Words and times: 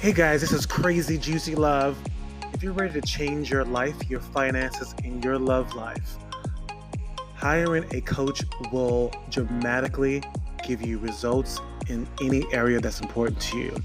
Hey 0.00 0.12
guys, 0.12 0.40
this 0.40 0.52
is 0.52 0.64
Crazy 0.64 1.18
Juicy 1.18 1.56
Love. 1.56 1.98
If 2.54 2.62
you're 2.62 2.72
ready 2.72 2.92
to 3.00 3.04
change 3.04 3.50
your 3.50 3.64
life, 3.64 3.96
your 4.08 4.20
finances, 4.20 4.94
and 5.02 5.24
your 5.24 5.40
love 5.40 5.74
life, 5.74 6.18
hiring 7.34 7.84
a 7.90 8.00
coach 8.02 8.44
will 8.70 9.10
dramatically 9.28 10.22
give 10.64 10.82
you 10.82 10.98
results 10.98 11.58
in 11.88 12.06
any 12.22 12.46
area 12.52 12.78
that's 12.78 13.00
important 13.00 13.40
to 13.40 13.58
you. 13.58 13.76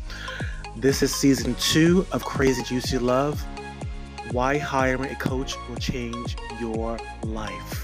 This 0.76 1.02
is 1.02 1.16
season 1.16 1.56
two 1.56 2.06
of 2.12 2.24
Crazy 2.24 2.62
Juicy 2.62 3.00
Love. 3.00 3.44
Why 4.32 4.60
hiring 4.60 5.10
a 5.10 5.16
coach 5.16 5.56
will 5.68 5.78
change 5.78 6.38
your 6.60 7.00
life. 7.24 7.83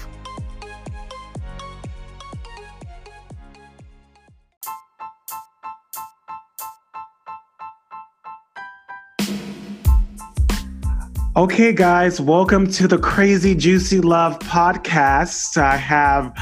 Okay, 11.40 11.72
guys, 11.72 12.20
welcome 12.20 12.70
to 12.72 12.86
the 12.86 12.98
Crazy 12.98 13.54
Juicy 13.54 14.02
Love 14.02 14.38
podcast. 14.40 15.56
I 15.56 15.74
have 15.74 16.36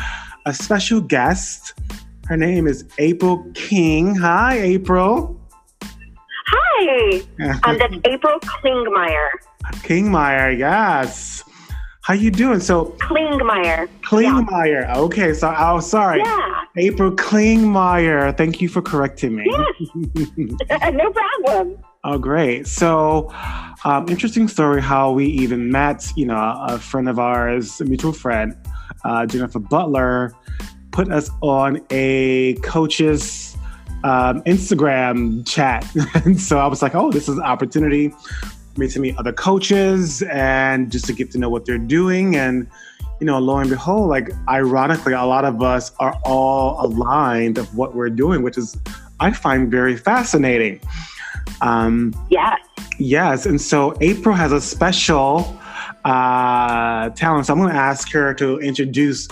a 0.45 0.53
special 0.53 1.01
guest. 1.01 1.73
Her 2.27 2.37
name 2.37 2.67
is 2.67 2.85
April 2.99 3.49
King. 3.55 4.17
Hi, 4.17 4.59
April. 4.59 5.41
Hi, 5.85 7.23
um, 7.63 7.79
that's 7.79 7.95
April 8.07 8.41
Klingmeyer. 8.41 9.29
Klingmeyer, 9.85 10.59
yes. 10.59 11.45
How 12.03 12.15
you 12.15 12.33
doing? 12.33 12.59
So 12.59 12.87
Klingmeyer. 12.99 13.89
Klingmeyer. 14.01 14.83
Yeah. 14.83 14.99
Okay, 14.99 15.33
so 15.33 15.55
oh, 15.57 15.79
sorry. 15.79 16.19
Yeah. 16.19 16.63
April 16.77 17.13
Klingmeyer. 17.13 18.37
Thank 18.37 18.61
you 18.61 18.69
for 18.69 18.83
correcting 18.83 19.37
me. 19.37 19.47
Yes. 19.47 19.91
no 20.93 21.13
problem. 21.13 21.79
Oh, 22.05 22.17
great. 22.17 22.69
So, 22.69 23.33
um, 23.85 24.09
interesting 24.09 24.47
story 24.47 24.81
how 24.81 25.11
we 25.11 25.27
even 25.27 25.71
met. 25.73 26.07
You 26.15 26.27
know, 26.27 26.37
a 26.69 26.79
friend 26.79 27.09
of 27.09 27.19
ours, 27.19 27.81
a 27.81 27.85
mutual 27.85 28.13
friend, 28.13 28.57
uh, 29.05 29.27
Jennifer 29.27 29.59
Butler, 29.59 30.33
put 30.93 31.11
us 31.11 31.29
on 31.41 31.85
a 31.91 32.55
coach's 32.63 33.57
um, 34.05 34.43
Instagram 34.45 35.45
chat. 35.45 35.85
and 36.25 36.41
so 36.41 36.59
I 36.59 36.69
was 36.69 36.83
like, 36.83 36.95
oh, 36.95 37.11
this 37.11 37.29
is 37.29 37.37
an 37.37 37.43
opportunity 37.43 38.11
for 38.11 38.81
me 38.81 38.87
to 38.89 39.01
meet 39.01 39.17
other 39.19 39.33
coaches 39.33 40.23
and 40.23 40.93
just 40.93 41.07
to 41.07 41.13
get 41.13 41.33
to 41.33 41.39
know 41.39 41.51
what 41.51 41.65
they're 41.65 41.79
doing. 41.79 42.37
And, 42.37 42.69
you 43.19 43.27
know, 43.27 43.41
lo 43.41 43.59
and 43.59 43.69
behold, 43.69 44.09
like, 44.09 44.31
ironically, 44.49 45.15
a 45.15 45.25
lot 45.25 45.45
of 45.45 45.63
us 45.63 45.91
are 45.99 46.17
all 46.25 46.85
aligned 46.87 47.59
of 47.59 47.77
what 47.77 47.97
we're 47.97 48.09
doing, 48.09 48.43
which 48.43 48.57
is, 48.57 48.77
I 49.19 49.33
find 49.33 49.69
very 49.69 49.97
fascinating. 49.97 50.81
Um, 51.61 52.15
yes. 52.31 52.59
Yes. 52.99 53.47
And 53.47 53.61
so 53.61 53.97
April 54.01 54.35
has 54.35 54.53
a 54.53 54.61
special 54.61 55.59
uh, 56.05 57.11
talent. 57.11 57.47
So 57.47 57.53
I'm 57.53 57.61
going 57.61 57.73
to 57.73 57.79
ask 57.79 58.11
her 58.13 58.35
to 58.35 58.59
introduce 58.59 59.29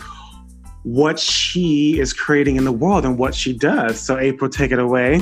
what 0.82 1.18
she 1.18 1.98
is 1.98 2.12
creating 2.12 2.56
in 2.56 2.64
the 2.64 2.72
world 2.72 3.04
and 3.04 3.18
what 3.18 3.34
she 3.34 3.52
does. 3.52 4.00
So, 4.00 4.18
April, 4.18 4.48
take 4.48 4.70
it 4.70 4.78
away. 4.78 5.20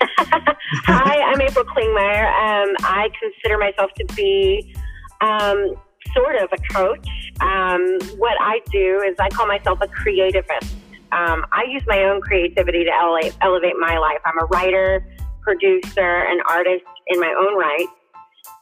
Hi, 0.00 1.20
I'm 1.22 1.40
April 1.40 1.64
Klingmeyer. 1.64 2.26
Um, 2.28 2.76
I 2.80 3.08
consider 3.20 3.58
myself 3.58 3.90
to 3.94 4.04
be 4.14 4.74
um, 5.20 5.74
sort 6.14 6.36
of 6.36 6.50
a 6.52 6.72
coach. 6.72 7.06
Um, 7.40 7.98
what 8.16 8.36
I 8.40 8.60
do 8.70 9.02
is 9.06 9.16
I 9.18 9.28
call 9.30 9.46
myself 9.46 9.80
a 9.80 9.88
creativist. 9.88 10.72
Um, 11.10 11.44
I 11.52 11.64
use 11.68 11.82
my 11.86 12.04
own 12.04 12.20
creativity 12.20 12.84
to 12.84 12.92
elevate, 12.92 13.36
elevate 13.40 13.74
my 13.78 13.98
life. 13.98 14.18
I'm 14.24 14.38
a 14.38 14.46
writer, 14.46 15.06
producer, 15.44 16.24
and 16.28 16.40
artist 16.48 16.84
in 17.08 17.20
my 17.20 17.32
own 17.38 17.56
right. 17.56 17.86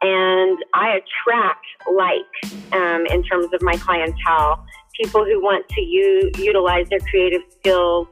And 0.02 0.58
I 0.74 0.98
attract 0.98 1.64
like 1.94 2.72
um, 2.72 3.06
in 3.06 3.22
terms 3.22 3.46
of 3.52 3.62
my 3.62 3.76
clientele, 3.76 4.64
people 5.00 5.24
who 5.24 5.40
want 5.40 5.68
to 5.68 5.80
u- 5.80 6.30
utilize 6.36 6.88
their 6.88 7.00
creative 7.00 7.42
skills 7.50 8.08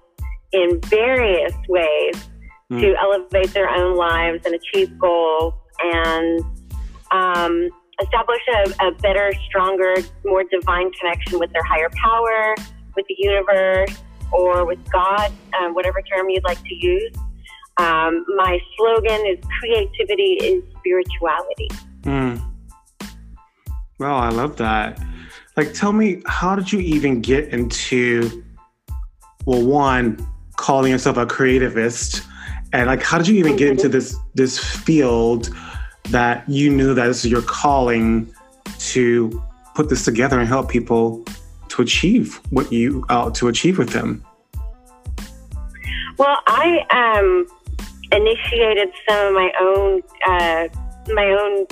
in 0.52 0.80
various 0.82 1.52
ways 1.68 2.28
mm. 2.70 2.80
to 2.80 2.94
elevate 2.98 3.52
their 3.52 3.68
own 3.68 3.96
lives 3.96 4.44
and 4.46 4.54
achieve 4.54 4.96
goals 4.98 5.54
and 5.80 6.40
um, 7.10 7.68
establish 8.02 8.40
a, 8.54 8.86
a 8.86 8.92
better, 8.92 9.32
stronger, 9.48 9.94
more 10.24 10.44
divine 10.50 10.90
connection 10.92 11.38
with 11.38 11.52
their 11.52 11.64
higher 11.64 11.90
power, 12.02 12.54
with 12.96 13.06
the 13.08 13.16
universe, 13.18 14.02
or 14.32 14.64
with 14.64 14.78
God, 14.90 15.32
um, 15.60 15.74
whatever 15.74 16.02
term 16.02 16.28
you'd 16.30 16.44
like 16.44 16.62
to 16.62 16.74
use. 16.74 17.12
Um, 17.80 18.26
my 18.36 18.60
slogan 18.76 19.24
is 19.26 19.38
creativity 19.58 20.32
is 20.42 20.62
spirituality. 20.78 21.68
Mm. 22.02 22.42
Well, 23.98 24.16
I 24.16 24.28
love 24.28 24.56
that. 24.56 25.00
Like, 25.56 25.72
tell 25.72 25.92
me, 25.92 26.20
how 26.26 26.54
did 26.56 26.70
you 26.70 26.80
even 26.80 27.22
get 27.22 27.48
into, 27.48 28.44
well, 29.46 29.64
one, 29.64 30.26
calling 30.56 30.92
yourself 30.92 31.16
a 31.16 31.24
creativist, 31.24 32.22
and 32.74 32.86
like, 32.86 33.02
how 33.02 33.16
did 33.16 33.28
you 33.28 33.36
even 33.36 33.56
get 33.56 33.68
into 33.68 33.88
this 33.88 34.14
this 34.34 34.58
field 34.58 35.48
that 36.10 36.46
you 36.48 36.68
knew 36.68 36.92
that 36.92 37.06
this 37.06 37.24
is 37.24 37.30
your 37.30 37.42
calling 37.42 38.30
to 38.78 39.42
put 39.74 39.88
this 39.88 40.04
together 40.04 40.38
and 40.38 40.46
help 40.46 40.68
people 40.68 41.24
to 41.68 41.80
achieve 41.80 42.40
what 42.50 42.70
you 42.70 43.06
uh, 43.08 43.30
to 43.30 43.48
achieve 43.48 43.78
with 43.78 43.90
them? 43.90 44.22
Well, 46.18 46.38
I 46.46 46.84
um 46.90 47.46
initiated 48.12 48.88
some 49.08 49.26
of 49.28 49.34
my 49.34 49.50
own 49.60 50.02
uh, 50.26 50.68
my 51.12 51.26
own. 51.26 51.66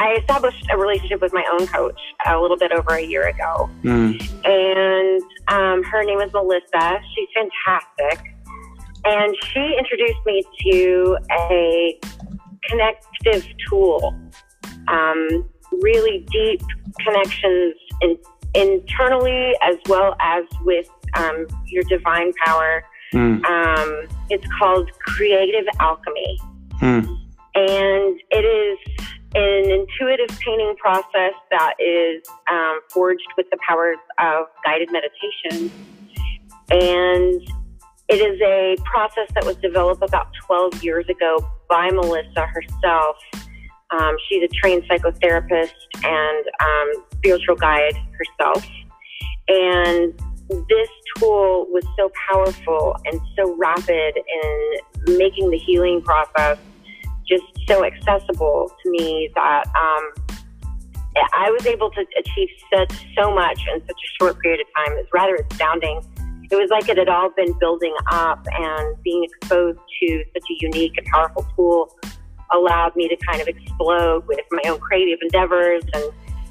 I 0.00 0.14
established 0.14 0.64
a 0.70 0.78
relationship 0.78 1.20
with 1.20 1.32
my 1.32 1.44
own 1.52 1.66
coach 1.66 2.00
a 2.26 2.38
little 2.38 2.56
bit 2.56 2.70
over 2.70 2.94
a 2.94 3.02
year 3.02 3.26
ago, 3.26 3.68
mm. 3.82 4.14
and 4.44 5.22
um, 5.48 5.82
her 5.82 6.04
name 6.04 6.20
is 6.20 6.32
Melissa. 6.32 7.00
She's 7.14 7.28
fantastic, 7.34 8.32
and 9.04 9.36
she 9.42 9.76
introduced 9.76 10.24
me 10.24 10.44
to 10.70 11.18
a 11.32 12.00
connective 12.68 13.48
tool. 13.68 14.14
Um, 14.86 15.48
really 15.82 16.26
deep 16.30 16.62
connections 17.00 17.74
in, 18.00 18.16
internally 18.54 19.52
as 19.62 19.76
well 19.88 20.16
as 20.20 20.44
with 20.62 20.88
um, 21.16 21.46
your 21.66 21.84
divine 21.84 22.32
power 22.44 22.84
Mm. 23.14 23.44
Um, 23.44 24.08
it's 24.30 24.46
called 24.58 24.90
Creative 25.00 25.66
Alchemy. 25.80 26.38
Mm. 26.80 27.18
And 27.54 28.20
it 28.30 28.44
is 28.44 28.78
an 29.34 29.70
intuitive 29.70 30.38
painting 30.38 30.74
process 30.78 31.32
that 31.50 31.74
is 31.78 32.22
um, 32.50 32.80
forged 32.90 33.26
with 33.36 33.46
the 33.50 33.58
powers 33.66 33.98
of 34.18 34.46
guided 34.64 34.90
meditation. 34.92 35.70
And 36.70 37.42
it 38.08 38.20
is 38.20 38.40
a 38.40 38.76
process 38.84 39.28
that 39.34 39.44
was 39.44 39.56
developed 39.56 40.02
about 40.02 40.28
12 40.46 40.82
years 40.82 41.06
ago 41.08 41.46
by 41.68 41.90
Melissa 41.90 42.46
herself. 42.46 43.16
Um, 43.90 44.16
she's 44.28 44.42
a 44.42 44.48
trained 44.48 44.84
psychotherapist 44.84 45.72
and 46.04 46.44
um, 46.60 47.04
spiritual 47.16 47.56
guide 47.56 47.96
herself. 48.16 48.66
And 49.48 50.14
this 50.48 50.88
tool 51.16 51.66
was 51.70 51.84
so 51.96 52.10
powerful 52.30 52.96
and 53.04 53.20
so 53.36 53.54
rapid 53.56 54.16
in 54.16 55.16
making 55.18 55.50
the 55.50 55.58
healing 55.58 56.02
process 56.02 56.58
just 57.28 57.44
so 57.66 57.84
accessible 57.84 58.72
to 58.82 58.90
me 58.90 59.30
that 59.34 59.66
um, 59.66 60.24
I 61.34 61.50
was 61.50 61.66
able 61.66 61.90
to 61.90 62.04
achieve 62.18 62.48
such 62.72 62.92
so 63.18 63.34
much 63.34 63.60
in 63.74 63.80
such 63.80 63.90
a 63.90 64.10
short 64.20 64.38
period 64.40 64.60
of 64.60 64.66
time. 64.74 64.96
It's 64.98 65.10
rather 65.12 65.36
astounding. 65.50 66.02
It 66.50 66.56
was 66.56 66.70
like 66.70 66.88
it 66.88 66.96
had 66.96 67.08
all 67.08 67.30
been 67.36 67.52
building 67.58 67.94
up, 68.10 68.46
and 68.50 69.02
being 69.02 69.24
exposed 69.24 69.78
to 70.00 70.24
such 70.32 70.44
a 70.50 70.56
unique 70.60 70.96
and 70.96 71.06
powerful 71.08 71.46
tool 71.54 71.94
allowed 72.54 72.96
me 72.96 73.06
to 73.08 73.16
kind 73.26 73.42
of 73.42 73.48
explode 73.48 74.26
with 74.26 74.40
my 74.50 74.62
own 74.70 74.80
creative 74.80 75.18
endeavors 75.20 75.82
and 75.92 76.04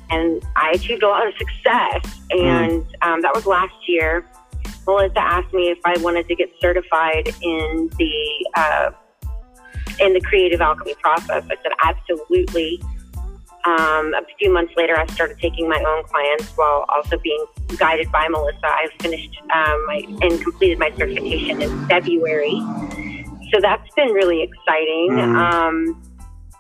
and 0.10 0.44
I 0.56 0.72
achieved 0.72 1.04
a 1.04 1.08
lot 1.08 1.28
of 1.28 1.34
success. 1.38 2.20
And 2.30 2.86
um, 3.02 3.22
that 3.22 3.32
was 3.34 3.46
last 3.46 3.76
year. 3.88 4.26
Melissa 4.86 5.20
asked 5.20 5.54
me 5.54 5.70
if 5.70 5.80
I 5.86 5.98
wanted 6.00 6.28
to 6.30 6.36
get 6.36 6.50
certified 6.62 7.28
in 7.42 7.90
the 7.98 8.50
uh, 8.56 8.92
in 10.00 10.14
the 10.14 10.22
creative 10.22 10.62
alchemy 10.62 10.96
process. 11.02 11.44
I 11.44 11.56
said 11.62 11.74
absolutely. 11.84 12.82
Um, 13.66 14.14
a 14.14 14.22
few 14.40 14.54
months 14.54 14.72
later, 14.78 14.98
I 14.98 15.06
started 15.08 15.40
taking 15.40 15.68
my 15.68 15.84
own 15.86 16.04
clients 16.06 16.52
while 16.56 16.86
also 16.88 17.18
being 17.18 17.44
guided 17.76 18.10
by 18.14 18.26
Melissa. 18.30 18.66
I 18.66 18.88
finished 19.02 19.38
um, 19.54 19.86
my, 19.88 20.06
and 20.22 20.42
completed 20.42 20.80
my 20.80 20.90
certification 20.96 21.62
in 21.62 21.88
February. 21.88 22.62
So 23.54 23.60
that's 23.62 23.94
been 23.96 24.12
really 24.12 24.42
exciting. 24.42 25.10
Mm. 25.12 25.36
Um, 25.36 26.07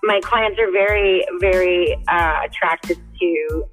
my 0.04 0.20
clients 0.24 0.60
are 0.60 0.72
very, 0.72 1.26
very 1.40 1.94
uh, 2.08 2.40
attracted 2.46 2.98
to 3.20 3.66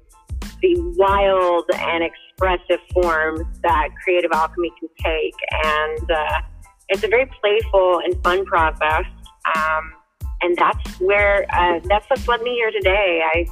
the 0.61 0.75
wild 0.97 1.65
and 1.73 2.03
expressive 2.03 2.79
forms 2.93 3.41
that 3.61 3.89
creative 4.03 4.31
alchemy 4.33 4.71
can 4.79 4.89
take. 5.03 5.35
And 5.63 6.11
uh, 6.11 6.41
it's 6.89 7.03
a 7.03 7.07
very 7.07 7.29
playful 7.41 8.01
and 8.03 8.21
fun 8.23 8.45
process. 8.45 9.05
Um, 9.55 9.93
and 10.41 10.57
that's 10.57 10.99
where, 10.99 11.45
uh, 11.53 11.79
that's 11.85 12.05
what's 12.09 12.27
led 12.27 12.41
me 12.41 12.51
here 12.55 12.71
today. 12.71 13.21
I 13.23 13.45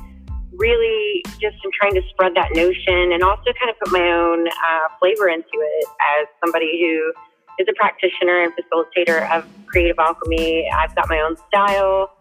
really 0.53 1.23
just 1.39 1.57
am 1.65 1.71
trying 1.79 1.93
to 1.95 2.01
spread 2.09 2.33
that 2.35 2.49
notion 2.53 3.11
and 3.11 3.23
also 3.23 3.51
kind 3.59 3.69
of 3.69 3.79
put 3.83 3.91
my 3.91 4.11
own 4.11 4.47
uh, 4.47 4.87
flavor 4.99 5.29
into 5.29 5.47
it 5.53 5.85
as 6.19 6.27
somebody 6.43 6.79
who 6.79 7.13
is 7.59 7.67
a 7.69 7.73
practitioner 7.73 8.43
and 8.43 8.53
facilitator 8.53 9.29
of 9.31 9.45
creative 9.67 9.97
alchemy. 9.99 10.67
I've 10.75 10.95
got 10.95 11.09
my 11.09 11.19
own 11.19 11.35
style 11.47 12.11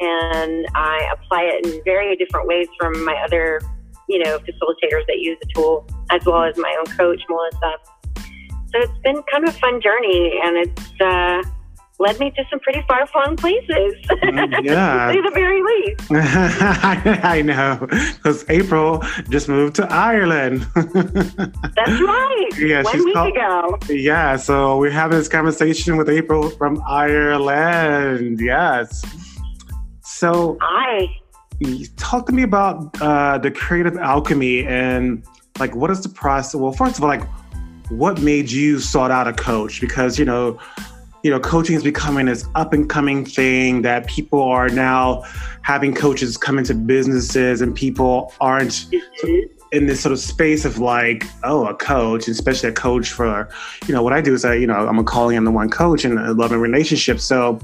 and 0.00 0.66
I 0.74 1.08
apply 1.12 1.42
it 1.42 1.66
in 1.66 1.82
very 1.84 2.16
different 2.16 2.46
ways 2.46 2.68
from 2.78 3.04
my 3.04 3.14
other, 3.24 3.60
you 4.08 4.18
know, 4.22 4.38
facilitators 4.38 5.06
that 5.06 5.18
use 5.18 5.38
the 5.40 5.48
tool, 5.54 5.86
as 6.10 6.24
well 6.24 6.44
as 6.44 6.56
my 6.56 6.74
own 6.78 6.86
coach, 6.96 7.22
Melissa. 7.28 7.76
So 8.70 8.80
it's 8.80 8.98
been 9.02 9.22
kind 9.32 9.48
of 9.48 9.54
a 9.54 9.58
fun 9.58 9.80
journey, 9.80 10.40
and 10.44 10.56
it's 10.58 11.00
uh, 11.00 11.42
led 11.98 12.18
me 12.20 12.30
to 12.30 12.44
some 12.50 12.60
pretty 12.60 12.82
far 12.86 13.06
flung 13.06 13.36
places. 13.36 13.94
Mm, 14.10 14.64
yeah. 14.64 15.12
to 15.12 15.22
the 15.22 15.30
very 15.34 15.62
least. 15.62 16.04
I 17.24 17.42
know. 17.42 17.86
Because 17.88 18.44
April 18.48 19.02
just 19.28 19.48
moved 19.48 19.76
to 19.76 19.92
Ireland. 19.92 20.66
That's 20.74 22.00
right. 22.00 22.48
Yeah, 22.58 22.82
One 22.82 22.92
she's 22.92 23.04
week 23.04 23.14
called, 23.14 23.36
ago. 23.36 23.78
Yeah, 23.88 24.36
so 24.36 24.78
we're 24.78 24.90
having 24.90 25.18
this 25.18 25.28
conversation 25.28 25.96
with 25.96 26.08
April 26.08 26.50
from 26.50 26.82
Ireland. 26.86 28.40
Yes. 28.40 29.04
So 30.18 30.58
Hi. 30.60 31.16
Talk 31.96 32.26
to 32.26 32.32
me 32.32 32.42
about 32.42 33.00
uh, 33.00 33.38
the 33.38 33.52
creative 33.52 33.96
alchemy 33.96 34.66
and 34.66 35.24
like 35.60 35.76
what 35.76 35.92
is 35.92 36.02
the 36.02 36.08
process? 36.08 36.56
Well, 36.56 36.72
first 36.72 36.98
of 36.98 37.04
all, 37.04 37.08
like 37.08 37.22
what 37.88 38.20
made 38.20 38.50
you 38.50 38.80
sought 38.80 39.12
out 39.12 39.28
a 39.28 39.32
coach? 39.32 39.80
Because 39.80 40.18
you 40.18 40.24
know, 40.24 40.58
you 41.22 41.30
know, 41.30 41.38
coaching 41.38 41.76
is 41.76 41.84
becoming 41.84 42.26
this 42.26 42.48
up 42.56 42.72
and 42.72 42.90
coming 42.90 43.24
thing 43.24 43.82
that 43.82 44.08
people 44.08 44.42
are 44.42 44.68
now 44.68 45.22
having 45.62 45.94
coaches 45.94 46.36
come 46.36 46.58
into 46.58 46.74
businesses 46.74 47.60
and 47.60 47.72
people 47.76 48.34
aren't 48.40 48.90
mm-hmm. 48.90 49.46
in 49.70 49.86
this 49.86 50.00
sort 50.00 50.12
of 50.12 50.18
space 50.18 50.64
of 50.64 50.80
like, 50.80 51.26
oh, 51.44 51.64
a 51.66 51.76
coach, 51.76 52.26
especially 52.26 52.70
a 52.70 52.72
coach 52.72 53.12
for, 53.12 53.48
you 53.86 53.94
know, 53.94 54.02
what 54.02 54.12
I 54.12 54.20
do 54.20 54.34
is 54.34 54.44
I, 54.44 54.54
you 54.54 54.66
know, 54.66 54.88
I'm 54.88 54.98
a 54.98 55.04
calling 55.04 55.36
in 55.36 55.44
the 55.44 55.52
one 55.52 55.70
coach 55.70 56.04
in 56.04 56.18
a 56.18 56.32
loving 56.32 56.58
relationship. 56.58 57.20
So, 57.20 57.60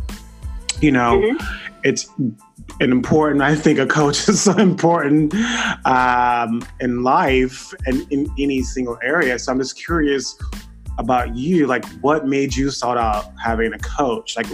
you 0.80 0.92
know, 0.92 1.18
mm-hmm. 1.18 1.73
It's 1.84 2.08
an 2.18 2.36
important, 2.80 3.42
I 3.42 3.54
think 3.54 3.78
a 3.78 3.86
coach 3.86 4.28
is 4.28 4.42
so 4.42 4.56
important 4.56 5.34
um, 5.84 6.66
in 6.80 7.02
life 7.02 7.72
and 7.86 8.10
in 8.10 8.26
any 8.38 8.62
single 8.62 8.98
area. 9.02 9.38
So 9.38 9.52
I'm 9.52 9.58
just 9.58 9.76
curious, 9.76 10.36
about 10.98 11.36
you 11.36 11.66
like 11.66 11.84
what 12.00 12.26
made 12.26 12.54
you 12.54 12.70
sought 12.70 12.96
out 12.96 13.32
having 13.42 13.72
a 13.72 13.78
coach? 13.78 14.36
Like 14.36 14.46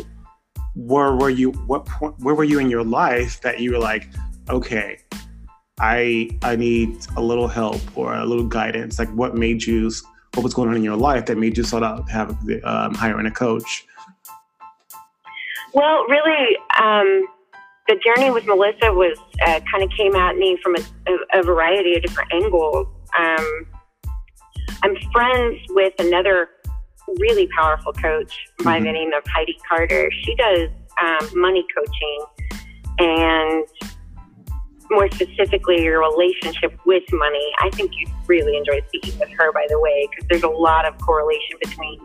where 0.75 1.15
were 1.15 1.31
you 1.31 1.51
what 1.67 1.87
point 1.87 2.15
where 2.21 2.35
were 2.35 2.45
you 2.45 2.59
in 2.59 2.71
your 2.71 2.85
life 2.85 3.41
that 3.43 3.61
you 3.61 3.73
were 3.73 3.79
like 3.79 4.09
okay 4.49 4.99
i 5.81 6.31
i 6.43 6.55
need 6.55 6.97
a 7.17 7.21
little 7.21 7.49
help 7.49 7.81
or 7.97 8.15
a 8.15 8.25
little 8.25 8.47
guidance. 8.47 8.99
Like 8.99 9.11
what 9.15 9.35
made 9.35 9.65
you 9.65 9.91
what 10.35 10.45
was 10.45 10.55
going 10.55 10.69
on 10.69 10.77
in 10.77 10.85
your 10.85 10.97
life 10.97 11.27
that 11.27 11.37
made 11.37 11.57
you 11.57 11.65
sought 11.65 11.83
out 11.83 12.09
have 12.09 12.31
um, 12.65 12.95
hiring 12.95 13.27
a 13.27 13.31
coach 13.31 13.85
well 15.75 16.05
really 16.09 16.57
um, 16.79 17.27
the 17.89 17.97
journey 18.05 18.31
with 18.31 18.47
melissa 18.47 18.93
was 18.93 19.19
uh, 19.43 19.61
kind 19.71 19.83
of 19.83 19.91
came 19.97 20.15
at 20.15 20.37
me 20.37 20.59
from 20.63 20.77
a, 20.77 20.81
a, 21.09 21.41
a 21.41 21.43
variety 21.43 21.97
of 21.97 22.03
different 22.03 22.33
angles 22.33 22.87
um, 23.19 23.67
I'm 24.83 24.97
friends 25.13 25.61
with 25.71 25.93
another 25.99 26.49
really 27.19 27.49
powerful 27.57 27.93
coach 27.93 28.47
by 28.63 28.77
mm-hmm. 28.77 28.87
the 28.87 28.93
name 28.93 29.11
of 29.13 29.23
Heidi 29.27 29.57
Carter. 29.69 30.11
She 30.23 30.35
does 30.37 30.69
um, 31.03 31.41
money 31.41 31.65
coaching 31.77 32.25
and 32.99 33.67
more 34.91 35.11
specifically 35.11 35.83
your 35.83 36.01
relationship 36.01 36.79
with 36.85 37.05
money. 37.13 37.53
I 37.61 37.71
think 37.71 37.93
you'd 37.97 38.11
really 38.27 38.57
enjoy 38.57 38.81
speaking 38.89 39.19
with 39.19 39.31
her, 39.31 39.53
by 39.53 39.67
the 39.69 39.79
way, 39.81 40.09
because 40.11 40.27
there's 40.29 40.43
a 40.43 40.49
lot 40.49 40.87
of 40.87 40.99
correlation 40.99 41.57
between 41.63 41.99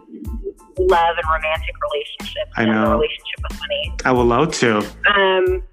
love 0.78 1.16
and 1.18 1.26
romantic 1.26 1.76
relationships 1.92 2.52
I 2.58 2.66
know. 2.66 2.72
and 2.72 2.86
the 2.86 2.92
relationship 2.92 3.40
with 3.50 3.60
money. 3.60 3.94
I 4.06 4.12
would 4.12 4.28
love 4.28 4.54
to. 4.56 4.78
Um, 5.14 5.64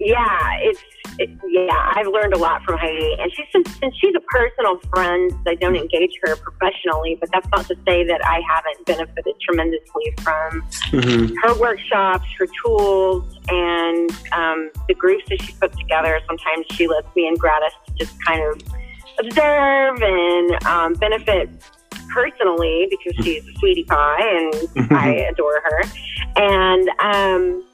yeah, 0.00 0.58
it's 0.60 0.80
it, 1.18 1.30
yeah, 1.48 1.92
I've 1.96 2.06
learned 2.06 2.34
a 2.34 2.38
lot 2.38 2.62
from 2.62 2.78
Heidi, 2.78 3.16
and 3.18 3.32
she's 3.34 3.46
since 3.52 3.96
she's 3.96 4.14
a 4.14 4.20
personal 4.20 4.78
friend, 4.94 5.32
I 5.46 5.56
don't 5.56 5.74
engage 5.74 6.12
her 6.22 6.36
professionally, 6.36 7.16
but 7.18 7.28
that's 7.32 7.48
not 7.50 7.66
to 7.66 7.74
say 7.86 8.04
that 8.04 8.24
I 8.24 8.40
haven't 8.48 8.86
benefited 8.86 9.34
tremendously 9.40 10.14
from 10.20 10.62
mm-hmm. 10.92 11.34
her 11.42 11.58
workshops, 11.58 12.26
her 12.38 12.46
tools, 12.64 13.24
and 13.48 14.10
um, 14.32 14.70
the 14.86 14.94
groups 14.94 15.24
that 15.30 15.42
she 15.42 15.52
puts 15.54 15.76
together. 15.76 16.20
Sometimes 16.26 16.66
she 16.72 16.86
lets 16.86 17.08
me 17.16 17.26
in 17.26 17.34
gratis 17.34 17.72
just 17.96 18.14
kind 18.24 18.42
of 18.44 18.62
observe 19.18 20.00
and 20.00 20.66
um, 20.66 20.92
benefit 20.94 21.50
personally 22.14 22.86
because 22.88 23.24
she's 23.24 23.46
a 23.48 23.52
sweetie 23.58 23.84
pie 23.84 24.20
and. 24.20 24.88
I 24.98 25.28
adore 25.30 25.62
her. 25.64 25.82
And 26.36 26.88
um, 27.00 27.64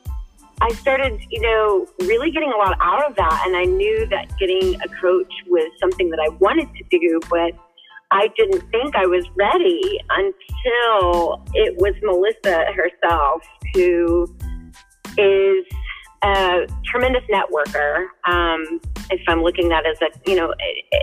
I 0.65 0.71
started, 0.73 1.21
you 1.29 1.43
know, 1.43 1.87
really 2.07 2.31
getting 2.31 2.51
a 2.51 2.57
lot 2.57 2.75
out 2.81 3.07
of 3.07 3.15
that. 3.17 3.43
And 3.45 3.55
I 3.55 3.65
knew 3.65 4.07
that 4.07 4.35
getting 4.39 4.81
a 4.81 4.89
coach 4.99 5.31
was 5.47 5.71
something 5.79 6.09
that 6.09 6.19
I 6.19 6.31
wanted 6.37 6.71
to 6.75 6.99
do, 6.99 7.21
but 7.29 7.53
I 8.11 8.29
didn't 8.35 8.63
think 8.71 8.97
I 8.97 9.05
was 9.05 9.27
ready 9.37 10.01
until 10.09 11.45
it 11.53 11.77
was 11.77 11.93
Melissa 12.03 12.65
herself 12.73 13.43
who 13.75 14.27
is 15.19 15.67
a 16.23 16.67
tremendous 16.87 17.25
networker. 17.31 18.07
Um, 18.27 18.81
if 19.11 19.21
I'm 19.29 19.43
looking 19.43 19.71
at 19.71 19.85
it 19.85 19.99
as 20.01 20.17
a, 20.17 20.31
you 20.31 20.35
know, 20.35 20.55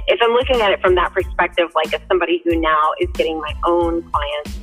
if 0.08 0.20
I'm 0.24 0.32
looking 0.32 0.60
at 0.62 0.72
it 0.72 0.82
from 0.82 0.96
that 0.96 1.14
perspective, 1.14 1.70
like 1.76 1.94
as 1.94 2.02
somebody 2.08 2.42
who 2.44 2.60
now 2.60 2.94
is 3.00 3.10
getting 3.14 3.40
my 3.40 3.54
own 3.68 4.10
clients 4.10 4.58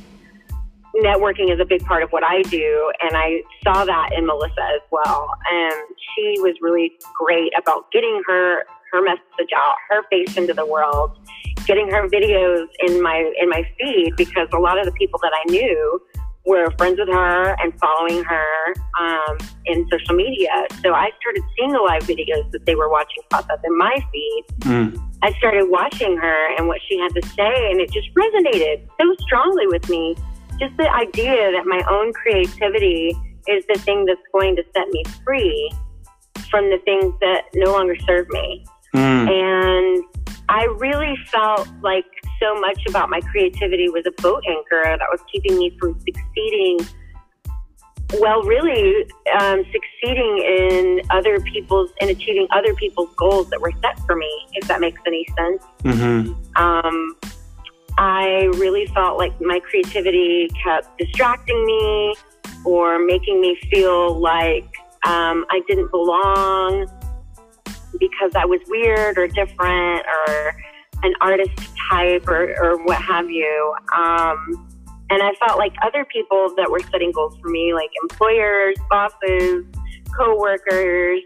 networking 1.03 1.53
is 1.53 1.59
a 1.59 1.65
big 1.65 1.83
part 1.85 2.03
of 2.03 2.09
what 2.11 2.23
I 2.23 2.41
do, 2.43 2.91
and 3.01 3.15
I 3.15 3.41
saw 3.63 3.85
that 3.85 4.09
in 4.13 4.25
Melissa 4.25 4.61
as 4.75 4.81
well. 4.91 5.29
And 5.51 5.73
she 6.15 6.35
was 6.39 6.55
really 6.61 6.91
great 7.17 7.51
about 7.57 7.91
getting 7.91 8.21
her 8.27 8.63
her 8.91 9.03
message 9.03 9.51
out, 9.55 9.75
her 9.89 10.01
face 10.09 10.35
into 10.35 10.53
the 10.53 10.65
world, 10.65 11.17
getting 11.65 11.89
her 11.89 12.07
videos 12.09 12.65
in 12.87 13.01
my 13.01 13.31
in 13.39 13.49
my 13.49 13.63
feed 13.77 14.13
because 14.17 14.47
a 14.53 14.57
lot 14.57 14.79
of 14.79 14.85
the 14.85 14.91
people 14.93 15.19
that 15.21 15.31
I 15.33 15.51
knew 15.51 16.01
were 16.45 16.71
friends 16.77 16.97
with 16.99 17.09
her 17.09 17.55
and 17.61 17.77
following 17.79 18.23
her 18.23 18.73
um, 18.99 19.37
in 19.65 19.87
social 19.91 20.15
media. 20.15 20.49
So 20.81 20.93
I 20.93 21.11
started 21.21 21.43
seeing 21.55 21.71
the 21.71 21.79
live 21.79 22.03
videos 22.03 22.49
that 22.51 22.65
they 22.65 22.75
were 22.75 22.89
watching 22.89 23.21
pop 23.29 23.47
up 23.51 23.59
in 23.63 23.77
my 23.77 23.95
feed. 24.11 24.45
Mm. 24.61 25.09
I 25.21 25.31
started 25.33 25.69
watching 25.69 26.17
her 26.17 26.55
and 26.57 26.67
what 26.67 26.79
she 26.89 26.97
had 26.97 27.13
to 27.13 27.21
say, 27.29 27.71
and 27.71 27.79
it 27.79 27.91
just 27.91 28.09
resonated 28.15 28.87
so 28.99 29.15
strongly 29.19 29.67
with 29.67 29.87
me 29.89 30.15
just 30.59 30.75
the 30.77 30.89
idea 30.91 31.51
that 31.51 31.65
my 31.65 31.81
own 31.89 32.13
creativity 32.13 33.15
is 33.47 33.63
the 33.67 33.79
thing 33.79 34.05
that's 34.05 34.21
going 34.31 34.55
to 34.55 34.63
set 34.73 34.87
me 34.89 35.03
free 35.25 35.71
from 36.49 36.69
the 36.69 36.79
things 36.85 37.13
that 37.21 37.43
no 37.55 37.71
longer 37.71 37.95
serve 38.07 38.27
me. 38.29 38.65
Mm. 38.95 39.29
And 39.29 40.03
I 40.49 40.65
really 40.77 41.15
felt 41.31 41.67
like 41.81 42.05
so 42.41 42.59
much 42.59 42.81
about 42.87 43.09
my 43.09 43.21
creativity 43.21 43.89
was 43.89 44.03
a 44.07 44.21
boat 44.21 44.43
anchor 44.47 44.97
that 44.97 45.07
was 45.11 45.21
keeping 45.31 45.57
me 45.57 45.75
from 45.79 45.99
succeeding. 45.99 46.79
Well, 48.19 48.41
really, 48.41 49.05
um, 49.39 49.63
succeeding 49.71 50.37
in 50.39 51.01
other 51.11 51.39
people's 51.41 51.91
and 52.01 52.09
achieving 52.09 52.47
other 52.51 52.73
people's 52.73 53.13
goals 53.15 53.49
that 53.51 53.61
were 53.61 53.73
set 53.81 53.99
for 54.07 54.15
me, 54.15 54.47
if 54.53 54.67
that 54.67 54.81
makes 54.81 54.99
any 55.05 55.27
sense. 55.37 55.63
Mm-hmm. 55.83 56.61
Um, 56.61 57.15
I 58.01 58.49
really 58.55 58.87
felt 58.87 59.17
like 59.17 59.33
my 59.41 59.59
creativity 59.59 60.49
kept 60.63 60.97
distracting 60.97 61.65
me 61.65 62.15
or 62.63 62.97
making 62.97 63.41
me 63.41 63.59
feel 63.69 64.17
like 64.17 64.63
um, 65.05 65.45
I 65.51 65.59
didn't 65.67 65.91
belong 65.91 66.87
because 67.99 68.31
I 68.35 68.45
was 68.45 68.61
weird 68.69 69.17
or 69.17 69.27
different 69.27 70.05
or 70.05 70.55
an 71.03 71.13
artist 71.19 71.51
type 71.89 72.25
or, 72.29 72.55
or 72.63 72.81
what 72.85 73.01
have 73.01 73.29
you. 73.29 73.75
Um, 73.93 74.69
and 75.09 75.21
I 75.21 75.33
felt 75.45 75.57
like 75.57 75.73
other 75.83 76.05
people 76.05 76.53
that 76.55 76.71
were 76.71 76.79
setting 76.79 77.11
goals 77.11 77.37
for 77.41 77.49
me, 77.49 77.73
like 77.73 77.89
employers, 78.01 78.77
bosses, 78.89 79.65
coworkers, 80.17 81.19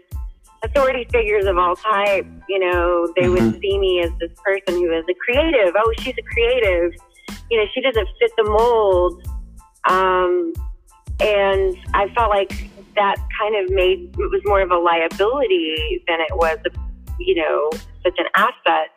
authority 0.64 1.06
figures 1.12 1.46
of 1.46 1.58
all 1.58 1.76
types, 1.76 2.28
you 2.48 2.58
know, 2.58 3.12
they 3.16 3.22
mm-hmm. 3.22 3.50
would 3.50 3.60
see 3.60 3.78
me 3.78 4.02
as 4.02 4.10
this 4.20 4.30
person 4.44 4.80
who 4.80 4.92
is 4.92 5.04
a 5.08 5.14
creative. 5.14 5.74
Oh, 5.76 5.92
she's 5.98 6.14
a 6.18 6.22
creative. 6.22 6.92
You 7.50 7.58
know, 7.58 7.64
she 7.74 7.80
doesn't 7.80 8.08
fit 8.18 8.30
the 8.36 8.44
mold. 8.44 9.22
Um, 9.88 10.52
and 11.20 11.76
I 11.94 12.08
felt 12.14 12.30
like 12.30 12.50
that 12.96 13.16
kind 13.38 13.56
of 13.56 13.74
made 13.74 14.14
it 14.18 14.30
was 14.30 14.40
more 14.44 14.60
of 14.60 14.70
a 14.70 14.78
liability 14.78 16.02
than 16.06 16.20
it 16.20 16.34
was, 16.36 16.58
a, 16.66 16.70
you 17.18 17.34
know, 17.34 17.70
such 18.02 18.18
an 18.18 18.26
asset. 18.34 18.90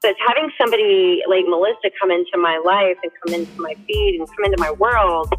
But 0.00 0.14
having 0.26 0.50
somebody 0.60 1.22
like 1.28 1.44
Melissa 1.48 1.90
come 2.00 2.10
into 2.10 2.38
my 2.38 2.60
life 2.64 2.96
and 3.02 3.12
come 3.24 3.34
into 3.34 3.60
my 3.60 3.74
feed 3.86 4.16
and 4.18 4.28
come 4.28 4.44
into 4.44 4.58
my 4.58 4.70
world, 4.70 5.32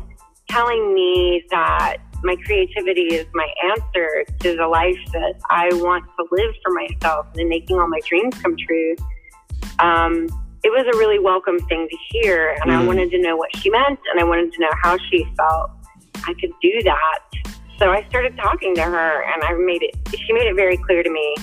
telling 0.50 0.94
me 0.94 1.44
that 1.52 1.98
my 2.24 2.36
creativity 2.46 3.14
is 3.14 3.26
my 3.34 3.48
answer 3.72 4.26
to 4.42 4.56
the 4.56 4.68
life 4.68 4.98
that 5.14 5.36
I 5.50 5.70
want 5.74 6.06
to 6.18 6.28
live 6.32 6.54
for 6.64 6.74
myself 6.74 7.28
and 7.36 7.48
making 7.48 7.80
all 7.80 7.88
my 7.88 8.00
dreams 8.08 8.36
come 8.42 8.56
true. 8.68 8.96
Um, 9.80 10.28
it 10.64 10.70
was 10.70 10.86
a 10.94 10.98
really 10.98 11.20
welcome 11.20 11.58
thing 11.68 11.88
to 11.90 11.98
hear, 12.12 12.56
and 12.62 12.70
mm. 12.70 12.76
I 12.76 12.86
wanted 12.86 13.12
to 13.12 13.22
know 13.22 13.38
what 13.38 13.56
she 13.56 13.70
meant, 13.70 14.00
and 14.12 14.20
I 14.20 14.24
wanted 14.24 14.52
to 14.52 14.60
know 14.60 14.72
how 14.84 14.98
she 15.10 15.26
felt. 15.38 15.72
I 16.28 16.34
could 16.34 16.52
do 16.62 16.82
that, 16.84 17.20
so 17.78 17.92
I 17.92 18.06
started 18.10 18.36
talking 18.36 18.76
to 18.76 18.82
her, 18.82 19.24
and 19.24 19.44
I 19.44 19.54
made 19.54 19.84
it. 19.84 19.96
She 20.10 20.34
made 20.34 20.48
it 20.48 20.56
very 20.56 20.76
clear 20.76 21.02
to 21.02 21.10
me. 21.10 21.36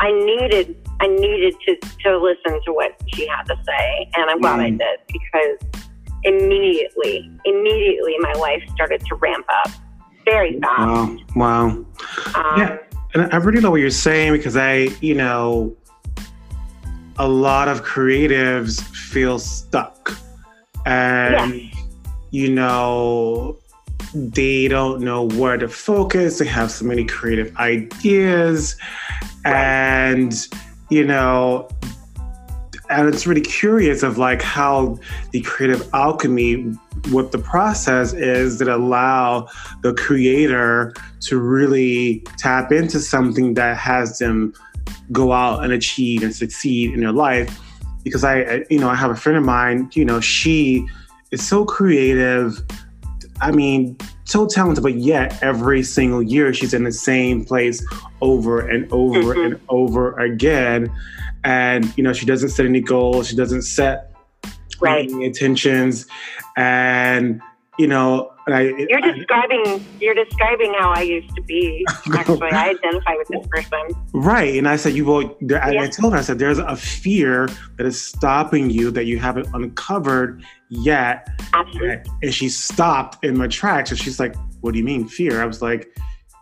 I 0.00 0.12
needed, 0.12 0.76
I 1.00 1.06
needed 1.06 1.54
to 1.66 1.76
to 1.76 2.18
listen 2.18 2.60
to 2.66 2.72
what 2.72 3.00
she 3.14 3.26
had 3.26 3.44
to 3.44 3.56
say, 3.64 4.10
and 4.16 4.30
I'm 4.30 4.40
glad 4.40 4.58
mm. 4.58 4.64
I 4.64 4.70
did 4.70 4.98
because 5.08 5.82
immediately, 6.24 7.30
immediately, 7.46 8.14
my 8.18 8.32
life 8.32 8.62
started 8.74 9.00
to 9.06 9.14
ramp 9.14 9.46
up 9.48 9.70
very 10.24 10.60
fast. 10.60 10.78
Wow! 10.78 11.16
Wow! 11.36 11.66
Um, 11.66 11.86
yeah, 12.58 12.78
and 13.14 13.32
I 13.32 13.36
really 13.36 13.60
know 13.60 13.70
what 13.70 13.80
you're 13.80 13.90
saying 13.90 14.32
because 14.32 14.56
I, 14.56 14.88
you 15.00 15.14
know 15.14 15.76
a 17.18 17.28
lot 17.28 17.68
of 17.68 17.84
creatives 17.84 18.82
feel 18.82 19.38
stuck 19.38 20.18
and 20.84 21.54
yeah. 21.54 21.70
you 22.30 22.50
know 22.50 23.56
they 24.14 24.68
don't 24.68 25.00
know 25.00 25.28
where 25.28 25.56
to 25.56 25.68
focus 25.68 26.38
they 26.38 26.44
have 26.44 26.70
so 26.70 26.84
many 26.84 27.04
creative 27.04 27.56
ideas 27.56 28.76
right. 29.44 29.54
and 29.54 30.48
you 30.90 31.04
know 31.04 31.68
and 32.90 33.08
it's 33.08 33.26
really 33.26 33.40
curious 33.40 34.02
of 34.02 34.18
like 34.18 34.42
how 34.42 34.98
the 35.30 35.40
creative 35.40 35.88
alchemy 35.94 36.62
what 37.10 37.32
the 37.32 37.38
process 37.38 38.12
is 38.12 38.58
that 38.58 38.68
allow 38.68 39.48
the 39.82 39.92
creator 39.94 40.94
to 41.20 41.38
really 41.38 42.20
tap 42.38 42.72
into 42.72 43.00
something 43.00 43.54
that 43.54 43.76
has 43.76 44.18
them 44.18 44.52
go 45.12 45.32
out 45.32 45.64
and 45.64 45.72
achieve 45.72 46.22
and 46.22 46.34
succeed 46.34 46.92
in 46.92 47.00
their 47.00 47.12
life 47.12 47.60
because 48.04 48.22
I, 48.22 48.64
you 48.70 48.78
know, 48.78 48.90
I 48.90 48.94
have 48.94 49.10
a 49.10 49.16
friend 49.16 49.36
of 49.36 49.44
mine, 49.44 49.90
you 49.94 50.04
know, 50.04 50.20
she 50.20 50.86
is 51.30 51.44
so 51.44 51.64
creative. 51.64 52.62
I 53.40 53.50
mean, 53.50 53.96
so 54.24 54.46
talented, 54.46 54.84
but 54.84 54.94
yet 54.94 55.42
every 55.42 55.82
single 55.82 56.22
year 56.22 56.52
she's 56.54 56.74
in 56.74 56.84
the 56.84 56.92
same 56.92 57.44
place 57.44 57.84
over 58.20 58.60
and 58.68 58.90
over 58.92 59.34
mm-hmm. 59.34 59.54
and 59.54 59.60
over 59.68 60.18
again. 60.20 60.94
And, 61.44 61.96
you 61.96 62.02
know, 62.02 62.12
she 62.12 62.26
doesn't 62.26 62.50
set 62.50 62.66
any 62.66 62.80
goals, 62.80 63.28
she 63.28 63.36
doesn't 63.36 63.62
set 63.62 64.12
right. 64.80 65.08
any 65.10 65.24
intentions. 65.24 66.06
And, 66.56 67.40
you 67.78 67.86
know, 67.86 68.30
I, 68.46 68.62
you're 68.76 69.00
describing 69.00 69.62
I, 69.66 69.80
you're 70.00 70.14
describing 70.14 70.74
how 70.78 70.92
I 70.92 71.00
used 71.00 71.34
to 71.34 71.42
be. 71.42 71.84
Actually, 72.12 72.50
I 72.50 72.70
identify 72.70 73.14
with 73.16 73.28
this 73.28 73.46
person. 73.48 73.80
Right, 74.12 74.56
and 74.56 74.68
I 74.68 74.76
said 74.76 74.92
you 74.92 75.06
will. 75.06 75.36
I, 75.62 75.72
yeah. 75.72 75.82
I 75.82 75.86
told 75.88 76.12
her 76.12 76.18
I 76.18 76.22
said 76.22 76.38
there's 76.38 76.58
a 76.58 76.76
fear 76.76 77.48
that 77.76 77.86
is 77.86 78.00
stopping 78.00 78.68
you 78.68 78.90
that 78.90 79.06
you 79.06 79.18
haven't 79.18 79.48
uncovered 79.54 80.44
yet. 80.68 81.28
Absolutely. 81.54 82.02
And 82.22 82.34
she 82.34 82.50
stopped 82.50 83.24
in 83.24 83.36
my 83.38 83.48
tracks, 83.48 83.90
and 83.90 83.98
she's 83.98 84.20
like, 84.20 84.36
"What 84.60 84.72
do 84.72 84.78
you 84.78 84.84
mean 84.84 85.08
fear?" 85.08 85.42
I 85.42 85.46
was 85.46 85.62
like, 85.62 85.96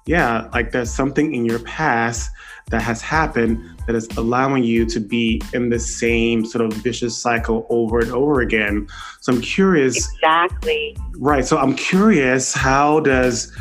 "Yeah, 0.06 0.48
like 0.52 0.72
there's 0.72 0.90
something 0.90 1.34
in 1.34 1.44
your 1.44 1.60
past 1.60 2.30
that 2.70 2.82
has 2.82 3.02
happened 3.02 3.58
that 3.86 3.94
is 3.94 4.08
allowing 4.16 4.64
you 4.64 4.86
to 4.86 5.00
be 5.00 5.40
in 5.52 5.68
the 5.68 5.78
same 5.78 6.44
sort 6.44 6.64
of 6.64 6.72
vicious 6.74 7.16
cycle 7.16 7.66
over 7.70 8.00
and 8.00 8.12
over 8.12 8.40
again. 8.40 8.86
So 9.20 9.32
I'm 9.32 9.40
curious. 9.40 9.96
Exactly. 10.14 10.96
Right. 11.16 11.44
So 11.44 11.58
I'm 11.58 11.74
curious 11.74 12.54
how 12.54 13.00
does 13.00 13.52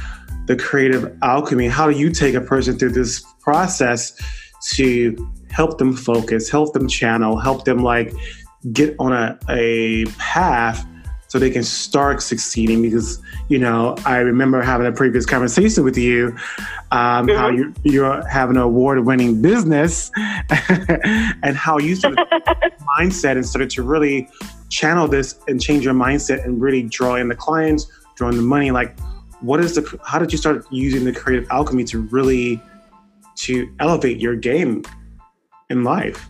the 0.47 0.55
creative 0.55 1.15
alchemy, 1.21 1.67
how 1.67 1.89
do 1.89 1.97
you 1.97 2.09
take 2.09 2.35
a 2.35 2.41
person 2.41 2.77
through 2.77 2.91
this 2.91 3.23
process 3.39 4.13
to 4.73 5.15
help 5.49 5.77
them 5.77 5.95
focus, 5.95 6.49
help 6.49 6.73
them 6.73 6.87
channel, 6.87 7.37
help 7.37 7.65
them 7.65 7.79
like 7.79 8.13
get 8.71 8.95
on 8.99 9.11
a, 9.11 9.37
a 9.49 10.05
path 10.17 10.85
so 11.31 11.39
they 11.39 11.49
can 11.49 11.63
start 11.63 12.21
succeeding 12.21 12.81
because 12.81 13.21
you 13.47 13.57
know 13.57 13.95
i 14.05 14.17
remember 14.17 14.61
having 14.61 14.85
a 14.85 14.91
previous 14.91 15.25
conversation 15.25 15.81
with 15.81 15.97
you 15.97 16.35
um, 16.91 17.25
mm-hmm. 17.25 17.37
how 17.37 17.47
you, 17.47 17.73
you're 17.83 18.27
having 18.27 18.57
an 18.57 18.61
award-winning 18.61 19.41
business 19.41 20.11
and 21.41 21.55
how 21.55 21.77
you 21.77 21.95
started 21.95 22.19
mindset 22.99 23.37
and 23.37 23.45
started 23.45 23.69
to 23.69 23.81
really 23.81 24.27
channel 24.67 25.07
this 25.07 25.39
and 25.47 25.61
change 25.61 25.85
your 25.85 25.93
mindset 25.93 26.43
and 26.43 26.61
really 26.61 26.83
draw 26.83 27.15
in 27.15 27.29
the 27.29 27.35
clients 27.35 27.89
draw 28.15 28.27
in 28.27 28.35
the 28.35 28.43
money 28.43 28.69
like 28.69 28.99
what 29.39 29.61
is 29.61 29.73
the 29.75 29.99
how 30.05 30.19
did 30.19 30.33
you 30.33 30.37
start 30.37 30.65
using 30.69 31.05
the 31.05 31.13
creative 31.13 31.49
alchemy 31.49 31.85
to 31.85 32.01
really 32.07 32.61
to 33.35 33.73
elevate 33.79 34.19
your 34.19 34.35
game 34.35 34.83
in 35.69 35.85
life 35.85 36.27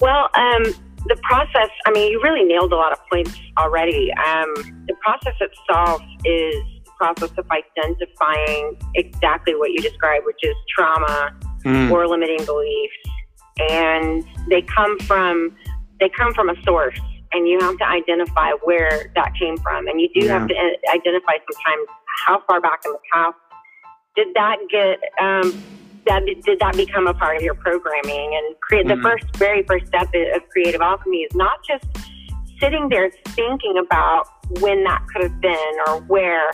well 0.00 0.30
um 0.32 0.64
the 1.06 1.16
process, 1.22 1.70
I 1.86 1.90
mean, 1.92 2.10
you 2.12 2.20
really 2.22 2.44
nailed 2.44 2.72
a 2.72 2.76
lot 2.76 2.92
of 2.92 2.98
points 3.10 3.38
already. 3.58 4.12
Um, 4.12 4.54
the 4.86 4.94
process 5.02 5.34
itself 5.40 6.02
is 6.24 6.54
the 6.84 6.92
process 6.98 7.30
of 7.38 7.46
identifying 7.50 8.76
exactly 8.94 9.54
what 9.54 9.70
you 9.70 9.78
described, 9.78 10.26
which 10.26 10.42
is 10.42 10.54
trauma 10.76 11.32
mm. 11.64 11.90
or 11.90 12.06
limiting 12.06 12.44
beliefs. 12.44 12.94
And 13.70 14.24
they 14.48 14.62
come 14.62 14.98
from 15.00 15.56
they 16.00 16.08
come 16.08 16.32
from 16.32 16.48
a 16.48 16.54
source 16.62 16.98
and 17.32 17.46
you 17.46 17.58
have 17.60 17.76
to 17.76 17.86
identify 17.86 18.52
where 18.62 19.12
that 19.14 19.34
came 19.38 19.56
from. 19.58 19.86
And 19.86 20.00
you 20.00 20.08
do 20.14 20.26
yeah. 20.26 20.38
have 20.38 20.48
to 20.48 20.54
uh, 20.54 20.94
identify 20.94 21.34
sometimes 21.52 21.88
how 22.26 22.42
far 22.46 22.60
back 22.60 22.80
in 22.84 22.92
the 22.92 22.98
past 23.12 23.36
did 24.16 24.28
that 24.34 24.56
get 24.70 24.98
um, 25.20 25.62
that 26.10 26.26
did 26.26 26.58
that 26.58 26.76
become 26.76 27.06
a 27.06 27.14
part 27.14 27.36
of 27.36 27.42
your 27.42 27.54
programming 27.54 28.34
and 28.34 28.60
create 28.60 28.86
mm-hmm. 28.86 29.00
the 29.00 29.08
first 29.08 29.24
very 29.36 29.62
first 29.62 29.86
step 29.86 30.08
of 30.08 30.48
creative 30.50 30.80
alchemy 30.80 31.18
is 31.18 31.34
not 31.34 31.58
just 31.64 31.84
sitting 32.58 32.88
there 32.88 33.10
thinking 33.28 33.76
about 33.78 34.24
when 34.60 34.82
that 34.82 35.02
could 35.12 35.22
have 35.22 35.40
been 35.40 35.74
or 35.86 36.00
where 36.02 36.50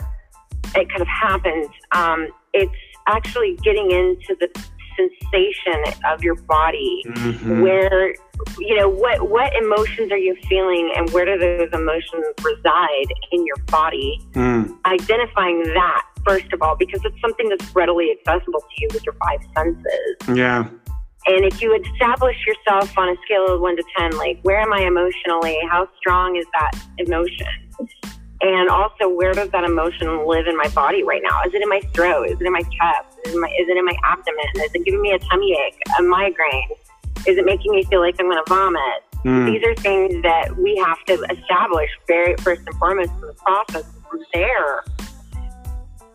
it 0.75 0.89
could 0.89 0.99
have 0.99 1.07
happened 1.07 1.69
um, 1.93 2.27
it's 2.53 2.71
actually 3.07 3.57
getting 3.63 3.89
into 3.89 4.35
the 4.39 4.47
sensation 4.95 5.99
of 6.05 6.23
your 6.23 6.35
body 6.35 7.03
mm-hmm. 7.07 7.61
where 7.61 8.13
you 8.59 8.75
know 8.75 8.89
what 8.89 9.29
what 9.29 9.51
emotions 9.55 10.11
are 10.11 10.17
you 10.17 10.35
feeling 10.47 10.91
and 10.95 11.09
where 11.11 11.25
do 11.25 11.37
those 11.37 11.69
emotions 11.73 12.25
reside 12.43 13.13
in 13.31 13.45
your 13.45 13.57
body 13.67 14.19
mm. 14.33 14.77
identifying 14.85 15.63
that 15.63 16.03
first 16.27 16.51
of 16.51 16.61
all, 16.61 16.75
because 16.75 16.99
it's 17.05 17.19
something 17.21 17.47
that's 17.49 17.73
readily 17.73 18.11
accessible 18.11 18.59
to 18.59 18.75
you 18.77 18.87
with 18.93 19.05
your 19.05 19.15
five 19.15 19.39
senses. 19.55 20.37
Yeah. 20.37 20.67
And 21.25 21.45
if 21.45 21.61
you 21.61 21.75
establish 21.75 22.37
yourself 22.45 22.97
on 22.97 23.09
a 23.09 23.15
scale 23.25 23.47
of 23.47 23.61
one 23.61 23.75
to 23.75 23.83
10, 23.97 24.17
like, 24.17 24.39
where 24.43 24.59
am 24.59 24.71
I 24.73 24.81
emotionally? 24.81 25.57
How 25.69 25.87
strong 25.97 26.35
is 26.37 26.45
that 26.53 26.71
emotion? 26.97 27.47
And 28.41 28.69
also, 28.69 29.09
where 29.09 29.33
does 29.33 29.49
that 29.49 29.63
emotion 29.63 30.25
live 30.27 30.47
in 30.47 30.55
my 30.55 30.69
body 30.69 31.03
right 31.03 31.21
now? 31.23 31.41
Is 31.43 31.53
it 31.53 31.61
in 31.61 31.67
my 31.67 31.81
throat? 31.93 32.29
Is 32.29 32.39
it 32.39 32.45
in 32.45 32.53
my 32.53 32.61
chest? 32.61 33.17
Is 33.25 33.31
it 33.31 33.35
in 33.35 33.41
my, 33.41 33.47
is 33.47 33.67
it 33.67 33.77
in 33.77 33.85
my 33.85 33.97
abdomen? 34.05 34.45
Is 34.55 34.75
it 34.75 34.85
giving 34.85 35.01
me 35.01 35.11
a 35.11 35.19
tummy 35.19 35.53
ache, 35.53 35.79
a 35.97 36.03
migraine? 36.03 36.69
Is 37.27 37.37
it 37.37 37.45
making 37.45 37.71
me 37.71 37.83
feel 37.85 37.99
like 37.99 38.15
I'm 38.19 38.27
going 38.27 38.37
to 38.37 38.49
vomit? 38.49 38.81
Mm. 39.25 39.51
These 39.51 39.63
are 39.67 39.75
things 39.75 40.23
that 40.23 40.55
we 40.57 40.77
have 40.77 41.03
to 41.05 41.13
establish 41.29 41.89
very 42.07 42.35
first 42.37 42.61
and 42.65 42.75
foremost 42.75 43.11
in 43.11 43.21
the 43.21 43.33
process. 43.33 43.83
From 44.09 44.21
there, 44.33 44.83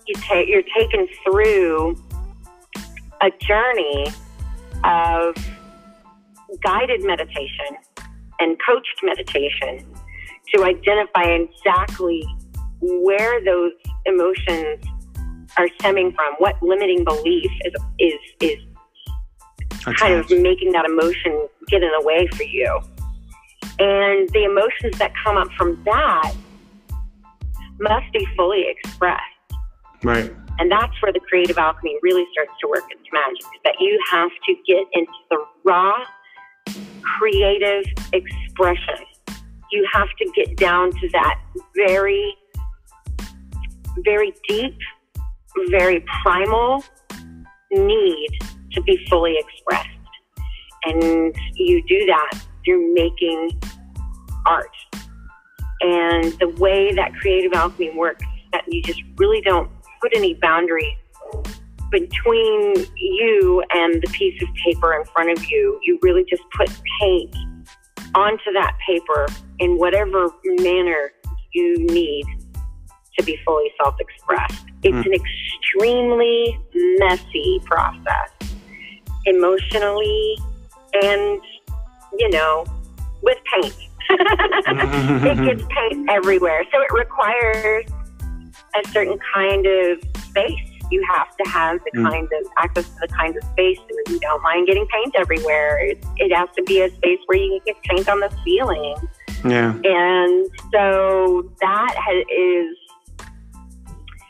you 0.06 0.14
take 0.14 0.48
you're 0.48 0.62
taken 0.76 1.06
through 1.22 2.02
a 3.20 3.30
journey 3.40 4.06
of 4.84 5.36
guided 6.64 7.04
meditation 7.04 7.76
and 8.40 8.56
coached 8.66 9.00
meditation 9.02 9.84
to 10.54 10.64
identify 10.64 11.24
exactly 11.24 12.26
where 12.80 13.44
those 13.44 13.72
emotions 14.06 14.84
are 15.56 15.68
stemming 15.78 16.12
from, 16.12 16.34
what 16.38 16.60
limiting 16.62 17.04
belief 17.04 17.50
is 17.64 17.74
is 17.98 18.14
is 18.40 18.58
kind 19.84 20.14
of 20.14 20.30
making 20.30 20.72
that 20.72 20.84
emotion 20.84 21.48
get 21.68 21.82
in 21.82 21.90
the 21.98 22.04
way 22.04 22.26
for 22.28 22.44
you. 22.44 22.80
And 23.78 24.28
the 24.30 24.44
emotions 24.44 24.98
that 24.98 25.12
come 25.24 25.36
up 25.36 25.48
from 25.56 25.82
that 25.84 26.34
must 27.78 28.12
be 28.12 28.26
fully 28.36 28.66
expressed. 28.68 29.22
Right. 30.02 30.32
And 30.58 30.70
that's 30.70 30.92
where 31.02 31.12
the 31.12 31.20
creative 31.20 31.58
alchemy 31.58 31.96
really 32.02 32.24
starts 32.32 32.52
to 32.60 32.68
work 32.68 32.84
its 32.90 33.02
magic. 33.12 33.46
That 33.64 33.74
you 33.80 33.98
have 34.10 34.30
to 34.46 34.54
get 34.66 34.84
into 34.92 35.12
the 35.30 35.44
raw 35.64 35.92
creative 37.18 37.84
expression. 38.12 39.04
You 39.70 39.88
have 39.92 40.08
to 40.18 40.32
get 40.34 40.56
down 40.56 40.92
to 40.92 41.08
that 41.12 41.40
very, 41.74 42.36
very 44.04 44.32
deep, 44.48 44.76
very 45.70 46.04
primal 46.22 46.84
need 47.70 48.28
to 48.74 48.82
be 48.82 48.98
fully 49.08 49.36
expressed. 49.38 49.88
And 50.84 51.34
you 51.54 51.82
do 51.86 52.06
that 52.06 52.42
through 52.64 52.94
making 52.94 53.60
art. 54.46 54.66
And 55.80 56.32
the 56.38 56.48
way 56.58 56.92
that 56.94 57.14
creative 57.14 57.52
alchemy 57.52 57.90
works 57.90 58.24
that 58.52 58.64
you 58.68 58.82
just 58.82 59.00
really 59.16 59.40
don't 59.40 59.70
put 60.00 60.12
any 60.14 60.34
boundaries 60.34 60.96
between 61.90 62.74
you 62.96 63.62
and 63.70 64.02
the 64.02 64.08
piece 64.12 64.40
of 64.42 64.48
paper 64.64 64.94
in 64.94 65.04
front 65.06 65.30
of 65.30 65.44
you. 65.50 65.78
You 65.82 65.98
really 66.02 66.24
just 66.28 66.42
put 66.56 66.70
paint 67.00 67.34
onto 68.14 68.52
that 68.52 68.76
paper 68.86 69.26
in 69.58 69.78
whatever 69.78 70.28
manner 70.60 71.12
you 71.52 71.86
need 71.86 72.24
to 73.18 73.24
be 73.24 73.38
fully 73.44 73.70
self 73.82 73.94
expressed. 74.00 74.64
It's 74.82 74.96
mm. 74.96 75.06
an 75.06 75.12
extremely 75.12 76.58
messy 76.98 77.60
process, 77.64 78.30
emotionally 79.26 80.38
and, 81.02 81.40
you 82.18 82.28
know, 82.30 82.64
with 83.22 83.38
paint. 83.54 83.76
it 84.10 85.44
gets 85.44 85.62
paint 85.70 86.10
everywhere. 86.10 86.64
So 86.72 86.82
it 86.82 86.92
requires 86.92 87.86
a 88.74 88.88
certain 88.88 89.18
kind 89.34 89.66
of 89.66 89.98
space. 90.24 90.58
You 90.90 91.02
have 91.10 91.34
to 91.36 91.48
have 91.48 91.80
the 91.84 91.98
mm. 91.98 92.10
kind 92.10 92.26
of 92.26 92.46
access 92.58 92.88
to 92.88 92.96
the 93.00 93.08
kind 93.08 93.34
of 93.36 93.42
space 93.44 93.78
where 93.78 94.14
you 94.14 94.20
don't 94.20 94.42
mind 94.42 94.66
getting 94.66 94.86
paint 94.88 95.14
everywhere. 95.16 95.78
It, 95.78 96.04
it 96.18 96.34
has 96.34 96.48
to 96.56 96.62
be 96.64 96.82
a 96.82 96.90
space 96.90 97.18
where 97.26 97.38
you 97.38 97.60
can 97.64 97.74
get 97.74 97.82
paint 97.84 98.08
on 98.08 98.20
the 98.20 98.30
ceiling. 98.44 98.96
Yeah. 99.44 99.72
And 99.84 100.50
so 100.72 101.50
that 101.60 101.94
has, 101.96 102.24
is 102.30 102.76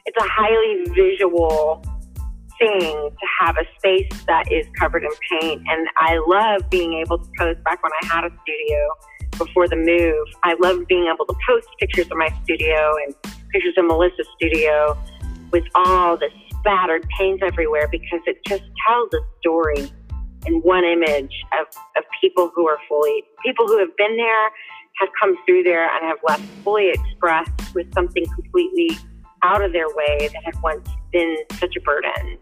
it's 0.06 0.16
a 0.16 0.28
highly 0.28 0.84
visual 0.94 1.84
thing 2.62 3.10
to 3.10 3.26
have 3.40 3.56
a 3.56 3.64
space 3.78 4.24
that 4.26 4.50
is 4.50 4.66
covered 4.78 5.02
in 5.02 5.10
paint. 5.30 5.62
And 5.68 5.88
I 5.96 6.22
love 6.26 6.70
being 6.70 6.94
able 6.94 7.18
to 7.18 7.28
post 7.38 7.62
back 7.64 7.82
when 7.82 7.92
I 8.02 8.06
had 8.06 8.24
a 8.24 8.30
studio 8.42 8.78
before 9.38 9.66
the 9.66 9.76
move. 9.76 10.26
I 10.44 10.54
love 10.60 10.86
being 10.86 11.10
able 11.12 11.26
to 11.26 11.34
post 11.46 11.66
pictures 11.80 12.06
of 12.10 12.16
my 12.16 12.28
studio 12.44 12.94
and 13.04 13.14
pictures 13.52 13.74
of 13.76 13.86
Melissa's 13.86 14.28
studio 14.36 14.96
with 15.50 15.64
all 15.74 16.16
the 16.16 16.28
spattered 16.60 17.06
paint 17.18 17.42
everywhere 17.42 17.88
because 17.90 18.20
it 18.26 18.38
just 18.46 18.62
tells 18.86 19.10
a 19.12 19.20
story 19.40 19.90
in 20.46 20.54
one 20.62 20.84
image 20.84 21.34
of, 21.58 21.66
of 21.96 22.04
people 22.20 22.50
who 22.54 22.68
are 22.68 22.78
fully, 22.88 23.24
people 23.44 23.66
who 23.66 23.78
have 23.78 23.94
been 23.96 24.16
there, 24.16 24.44
have 25.00 25.08
come 25.20 25.36
through 25.46 25.62
there, 25.62 25.84
and 25.84 26.04
have 26.04 26.18
left 26.26 26.42
fully 26.62 26.90
expressed 26.90 27.74
with 27.74 27.92
something 27.94 28.24
completely 28.34 28.90
out 29.42 29.62
of 29.62 29.72
their 29.72 29.88
way 29.88 30.28
that 30.32 30.42
had 30.44 30.54
once 30.62 30.88
been 31.12 31.36
such 31.58 31.74
a 31.76 31.80
burden. 31.80 32.38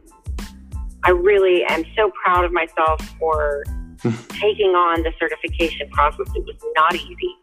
I 1.05 1.11
really 1.11 1.65
am 1.69 1.85
so 1.97 2.11
proud 2.25 2.45
of 2.45 2.53
myself 2.53 3.01
for 3.19 3.65
taking 4.29 4.71
on 4.71 5.03
the 5.03 5.13
certification 5.19 5.89
process. 5.91 6.27
It 6.35 6.45
was 6.45 6.57
not 6.75 6.95
easy. 6.95 7.37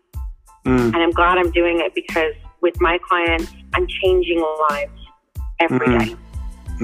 Mm. 0.65 0.93
And 0.93 0.97
I'm 0.97 1.11
glad 1.11 1.37
I'm 1.37 1.51
doing 1.51 1.79
it 1.79 1.93
because 1.95 2.33
with 2.61 2.79
my 2.81 2.99
clients, 3.07 3.51
I'm 3.73 3.87
changing 4.03 4.43
lives 4.69 4.91
every 5.59 5.87
mm. 5.87 6.05
day. 6.05 6.15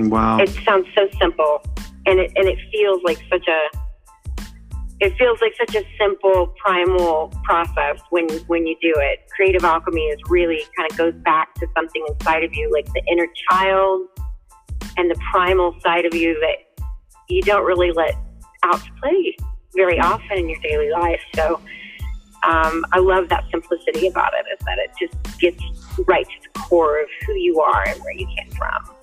Wow. 0.10 0.40
It 0.40 0.50
sounds 0.66 0.88
so 0.96 1.08
simple 1.22 1.62
and 2.06 2.20
it, 2.20 2.32
and 2.36 2.48
it 2.48 2.58
feels 2.72 3.02
like 3.04 3.18
such 3.30 3.48
a, 3.48 3.78
it 5.00 5.16
feels 5.18 5.40
like 5.42 5.54
such 5.58 5.76
a 5.76 5.84
simple 6.00 6.54
primal 6.64 7.34
process 7.44 8.00
when 8.10 8.28
when 8.48 8.66
you 8.66 8.76
do 8.82 8.94
it. 8.96 9.20
Creative 9.36 9.64
alchemy 9.64 10.02
is 10.02 10.20
really 10.30 10.62
kind 10.78 10.90
of 10.90 10.98
goes 10.98 11.14
back 11.24 11.54
to 11.56 11.68
something 11.76 12.06
inside 12.08 12.44
of 12.44 12.54
you, 12.54 12.72
like 12.72 12.86
the 12.94 13.02
inner 13.12 13.28
child 13.50 14.08
and 14.98 15.10
the 15.10 15.20
primal 15.32 15.76
side 15.82 16.06
of 16.06 16.14
you 16.14 16.40
that 16.40 16.84
you 17.30 17.42
don't 17.42 17.66
really 17.66 17.92
let 17.92 18.16
out 18.64 18.84
to 18.84 18.92
play 19.02 19.36
very 19.76 20.00
often 20.00 20.38
in 20.38 20.50
your 20.50 20.60
daily 20.62 20.90
life. 20.92 21.22
So 21.36 21.56
um, 22.44 22.86
I 22.92 23.00
love 23.00 23.30
that 23.30 23.46
simplicity 23.52 24.08
about 24.08 24.34
it, 24.34 24.46
is 24.52 24.66
that 24.66 24.78
it 24.78 24.92
just 25.00 25.40
gets 25.40 25.64
right 26.06 26.26
to 26.26 26.50
the 26.54 26.60
core 26.60 27.02
of 27.02 27.08
who 27.26 27.34
you 27.34 27.60
are 27.62 27.88
and 27.88 28.00
where 28.02 28.14
you 28.14 28.28
came 28.38 28.52
from. 28.52 28.96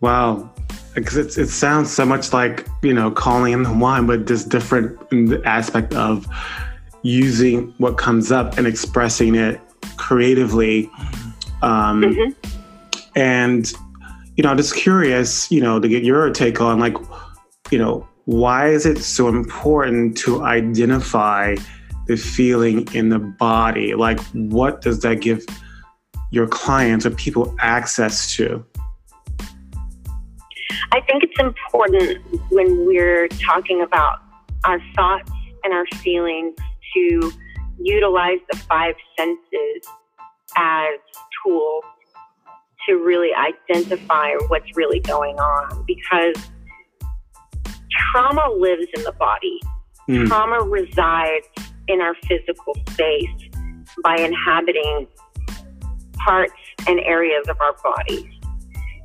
Wow, 0.00 0.50
because 0.96 1.16
it, 1.16 1.38
it 1.38 1.48
sounds 1.48 1.90
so 1.92 2.04
much 2.04 2.32
like 2.32 2.66
you 2.82 2.92
know 2.92 3.10
calling 3.10 3.52
in 3.52 3.62
the 3.62 3.72
one 3.72 4.06
but 4.06 4.26
just 4.26 4.48
different 4.48 4.98
in 5.12 5.26
the 5.26 5.42
aspect 5.46 5.94
of 5.94 6.26
using 7.02 7.72
what 7.78 7.96
comes 7.98 8.32
up 8.32 8.58
and 8.58 8.66
expressing 8.66 9.36
it 9.36 9.60
creatively 9.96 10.90
um, 11.62 12.02
mm-hmm. 12.02 12.50
and 13.14 13.72
you 14.36 14.42
know 14.42 14.50
i'm 14.50 14.56
just 14.56 14.74
curious 14.74 15.50
you 15.50 15.60
know 15.60 15.80
to 15.80 15.88
get 15.88 16.04
your 16.04 16.30
take 16.30 16.60
on 16.60 16.78
like 16.78 16.96
you 17.70 17.78
know 17.78 18.06
why 18.26 18.68
is 18.68 18.86
it 18.86 18.98
so 18.98 19.28
important 19.28 20.16
to 20.18 20.42
identify 20.42 21.54
the 22.06 22.16
feeling 22.16 22.86
in 22.92 23.08
the 23.08 23.18
body? 23.18 23.94
Like 23.94 24.20
what 24.32 24.80
does 24.80 25.00
that 25.00 25.20
give 25.20 25.44
your 26.30 26.46
clients 26.48 27.06
or 27.06 27.10
people 27.10 27.54
access 27.60 28.34
to? 28.34 28.64
I 30.92 31.00
think 31.02 31.22
it's 31.22 31.38
important 31.38 32.18
when 32.50 32.86
we're 32.86 33.28
talking 33.28 33.82
about 33.82 34.18
our 34.64 34.80
thoughts 34.94 35.30
and 35.62 35.72
our 35.72 35.86
feelings 35.96 36.54
to 36.94 37.32
utilize 37.78 38.38
the 38.50 38.58
five 38.58 38.94
senses 39.16 39.88
as 40.56 40.98
tools 41.44 41.84
to 42.86 42.94
really 42.94 43.30
identify 43.34 44.30
what's 44.48 44.76
really 44.76 45.00
going 45.00 45.36
on 45.38 45.84
because 45.86 46.34
trauma 47.90 48.48
lives 48.56 48.86
in 48.96 49.02
the 49.02 49.12
body. 49.12 49.60
Mm. 50.08 50.26
Trauma 50.28 50.60
resides 50.62 51.46
in 51.88 52.00
our 52.00 52.14
physical 52.26 52.74
space 52.90 53.50
by 54.02 54.16
inhabiting 54.16 55.06
parts 56.16 56.52
and 56.88 57.00
areas 57.00 57.46
of 57.48 57.56
our 57.60 57.76
bodies. 57.82 58.26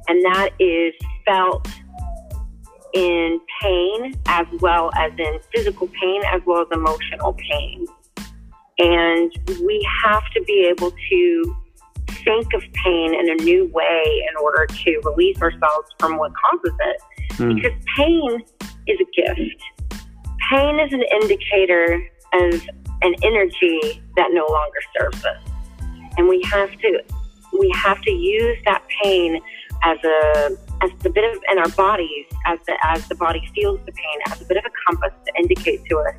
And 0.07 0.23
that 0.25 0.49
is 0.59 0.93
felt 1.25 1.67
in 2.93 3.39
pain 3.61 4.13
as 4.27 4.45
well 4.59 4.89
as 4.97 5.11
in 5.17 5.39
physical 5.53 5.87
pain 5.87 6.21
as 6.33 6.41
well 6.45 6.61
as 6.61 6.67
emotional 6.71 7.33
pain. 7.33 7.85
And 8.79 9.31
we 9.63 9.87
have 10.03 10.23
to 10.33 10.43
be 10.43 10.67
able 10.69 10.91
to 10.91 11.55
think 12.23 12.53
of 12.53 12.61
pain 12.83 13.13
in 13.13 13.29
a 13.29 13.35
new 13.43 13.67
way 13.73 14.25
in 14.29 14.37
order 14.41 14.65
to 14.67 15.01
release 15.03 15.41
ourselves 15.41 15.89
from 15.99 16.17
what 16.17 16.31
causes 16.33 16.73
it. 16.79 17.01
Mm. 17.33 17.55
Because 17.55 17.77
pain 17.95 18.41
is 18.87 18.99
a 18.99 19.21
gift. 19.21 19.63
Pain 20.49 20.79
is 20.79 20.91
an 20.93 21.03
indicator 21.21 22.01
of 22.33 22.61
an 23.01 23.15
energy 23.23 24.03
that 24.15 24.29
no 24.31 24.45
longer 24.47 24.79
serves 24.97 25.25
us. 25.25 25.37
And 26.17 26.27
we 26.27 26.41
have 26.51 26.71
to 26.71 27.01
we 27.59 27.71
have 27.75 28.01
to 28.01 28.11
use 28.11 28.57
that 28.65 28.83
pain 29.03 29.39
as 29.83 29.97
a 30.03 30.57
as 30.83 30.91
the 30.99 31.09
bit 31.09 31.23
of 31.35 31.41
in 31.51 31.57
our 31.59 31.69
bodies 31.69 32.25
as 32.47 32.59
the 32.67 32.77
as 32.83 33.07
the 33.07 33.15
body 33.15 33.41
feels 33.55 33.79
the 33.85 33.91
pain 33.91 34.19
as 34.27 34.41
a 34.41 34.45
bit 34.45 34.57
of 34.57 34.63
a 34.65 34.71
compass 34.87 35.13
to 35.25 35.33
indicate 35.39 35.83
to 35.89 35.97
us 35.97 36.15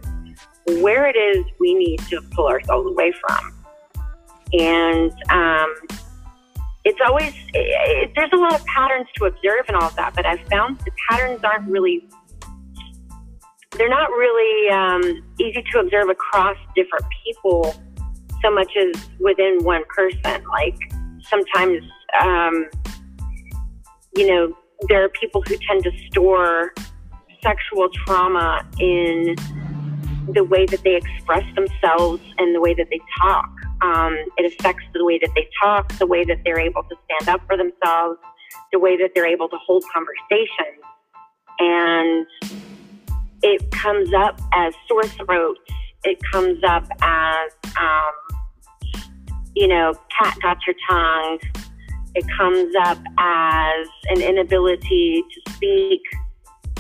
where 0.83 1.07
it 1.07 1.17
is 1.17 1.45
we 1.59 1.75
need 1.75 1.99
to 2.09 2.21
pull 2.33 2.49
ourselves 2.49 2.89
away 2.89 3.13
from 3.13 3.52
and 4.53 5.13
um, 5.31 5.75
it's 6.85 6.99
always 7.07 7.33
it, 7.55 8.09
it, 8.09 8.13
there's 8.17 8.33
a 8.33 8.37
lot 8.37 8.55
of 8.55 8.65
patterns 8.67 9.07
to 9.17 9.25
observe 9.27 9.65
and 9.69 9.77
all 9.77 9.85
of 9.85 9.97
that 9.97 10.15
but 10.15 10.27
i've 10.27 10.41
found 10.49 10.79
the 10.81 10.91
patterns 11.09 11.43
aren't 11.45 11.69
really 11.69 12.09
they're 13.73 13.89
not 13.89 14.11
really 14.11 14.71
um, 14.71 15.03
easy 15.41 15.65
to 15.73 15.81
observe 15.81 16.09
across 16.11 16.57
different 16.75 17.07
people 17.25 17.75
so 18.43 18.51
much 18.51 18.71
as 18.77 19.09
within 19.19 19.59
one 19.63 19.83
person. 19.89 20.45
Like 20.51 20.79
sometimes 21.23 21.83
um, 22.21 22.69
you 24.15 24.27
know, 24.27 24.55
there 24.89 25.05
are 25.05 25.09
people 25.09 25.43
who 25.47 25.57
tend 25.69 25.85
to 25.85 25.91
store 26.11 26.75
sexual 27.43 27.89
trauma 28.05 28.67
in 28.79 29.35
the 30.29 30.45
way 30.45 30.67
that 30.67 30.83
they 30.83 30.97
express 30.97 31.45
themselves 31.55 32.23
and 32.39 32.55
the 32.55 32.61
way 32.61 32.75
that 32.75 32.87
they 32.91 33.01
talk. 33.21 33.51
Um, 33.83 34.15
it 34.37 34.53
affects 34.53 34.85
the 34.95 35.05
way 35.05 35.19
that 35.19 35.31
they 35.35 35.49
talk, 35.61 35.93
the 35.99 36.07
way 36.07 36.25
that 36.25 36.39
they're 36.45 36.61
able 36.61 36.83
to 36.85 36.97
stand 37.05 37.29
up 37.29 37.47
for 37.47 37.57
themselves, 37.57 38.19
the 38.73 38.79
way 38.79 38.97
that 38.97 39.11
they're 39.15 39.27
able 39.27 39.49
to 39.49 39.57
hold 39.67 39.85
conversations. 39.93 40.83
And 41.59 42.27
it 43.43 43.71
comes 43.73 44.13
up 44.15 44.41
as 44.55 44.73
sore 44.89 45.05
throats. 45.05 45.61
It 46.05 46.19
comes 46.33 46.63
up 46.65 46.87
as, 47.01 47.51
um, 47.79 48.39
you 49.55 49.69
know, 49.69 49.95
cat 50.19 50.37
got 50.41 50.59
your 50.67 50.77
tongue. 50.89 51.39
It 52.15 52.25
comes 52.39 52.75
up 52.85 52.99
as 53.19 53.89
an 54.11 54.21
inability 54.21 55.23
to 55.23 55.53
speak 55.53 56.03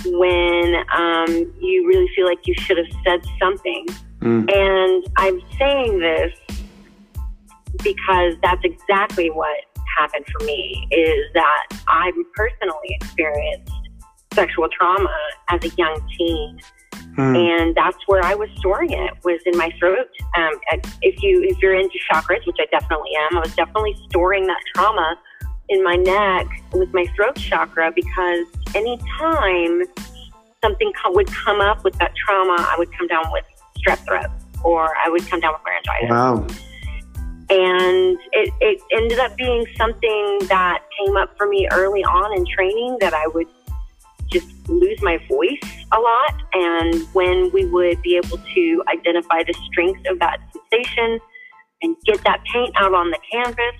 when 0.06 0.74
um, 0.94 1.28
you 1.60 1.86
really 1.86 2.08
feel 2.14 2.26
like 2.26 2.46
you 2.46 2.54
should 2.54 2.78
have 2.78 2.86
said 3.04 3.20
something. 3.40 3.86
Mm. 4.20 4.52
And 4.52 5.06
I'm 5.16 5.40
saying 5.58 5.98
this 5.98 6.32
because 7.82 8.34
that's 8.42 8.62
exactly 8.64 9.30
what 9.30 9.58
happened 9.98 10.24
for 10.26 10.44
me 10.44 10.86
is 10.90 11.26
that 11.34 11.66
I 11.88 12.12
personally 12.34 12.96
experienced 13.00 13.72
sexual 14.32 14.68
trauma 14.78 15.14
as 15.50 15.62
a 15.64 15.68
young 15.76 16.08
teen 16.16 16.58
Hmm. 17.16 17.36
And 17.36 17.74
that's 17.74 17.98
where 18.06 18.24
I 18.24 18.34
was 18.34 18.48
storing 18.56 18.92
it 18.92 19.12
was 19.22 19.40
in 19.44 19.56
my 19.58 19.70
throat. 19.78 20.08
Um, 20.36 20.52
if 21.02 21.22
you 21.22 21.42
if 21.42 21.60
you're 21.60 21.74
into 21.74 21.98
chakras, 22.10 22.46
which 22.46 22.56
I 22.58 22.64
definitely 22.70 23.10
am, 23.30 23.36
I 23.36 23.40
was 23.40 23.54
definitely 23.54 23.96
storing 24.08 24.46
that 24.46 24.60
trauma 24.74 25.16
in 25.68 25.84
my 25.84 25.96
neck 25.96 26.46
with 26.72 26.92
my 26.94 27.04
throat 27.14 27.36
chakra 27.36 27.92
because 27.94 28.46
anytime 28.74 29.82
something 30.62 30.92
co- 31.02 31.12
would 31.12 31.28
come 31.28 31.60
up 31.60 31.84
with 31.84 31.98
that 31.98 32.14
trauma, 32.14 32.56
I 32.58 32.76
would 32.78 32.92
come 32.96 33.06
down 33.08 33.24
with 33.32 33.44
strep 33.78 34.04
throat 34.06 34.30
or 34.64 34.92
I 35.04 35.08
would 35.08 35.26
come 35.28 35.40
down 35.40 35.52
with 35.54 35.62
laryngitis. 35.64 36.10
Wow. 36.10 36.46
And 37.50 38.18
it, 38.32 38.52
it 38.60 38.80
ended 38.92 39.18
up 39.18 39.36
being 39.36 39.66
something 39.76 40.38
that 40.48 40.84
came 40.98 41.16
up 41.16 41.36
for 41.36 41.46
me 41.46 41.68
early 41.72 42.02
on 42.04 42.36
in 42.36 42.46
training 42.46 42.96
that 43.00 43.12
I 43.12 43.26
would 43.26 43.48
just 44.30 44.46
lose 44.68 45.02
my 45.02 45.18
voice 45.28 45.84
a 45.92 45.98
lot. 45.98 46.42
And 46.54 47.02
when 47.12 47.50
we 47.52 47.66
would 47.66 48.00
be 48.00 48.16
able 48.16 48.38
to 48.38 48.84
identify 48.88 49.42
the 49.42 49.54
strength 49.66 50.00
of 50.08 50.18
that 50.20 50.40
sensation 50.52 51.18
and 51.82 51.96
get 52.06 52.22
that 52.24 52.42
paint 52.52 52.74
out 52.76 52.94
on 52.94 53.10
the 53.10 53.18
canvas, 53.30 53.74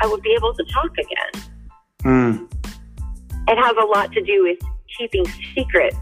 I 0.00 0.06
would 0.06 0.22
be 0.22 0.32
able 0.32 0.54
to 0.54 0.64
talk 0.64 0.92
again. 0.92 1.50
Mm. 2.04 2.59
It 3.50 3.58
has 3.58 3.74
a 3.82 3.84
lot 3.84 4.12
to 4.12 4.22
do 4.22 4.44
with 4.44 4.58
keeping 4.96 5.26
secrets. 5.56 5.96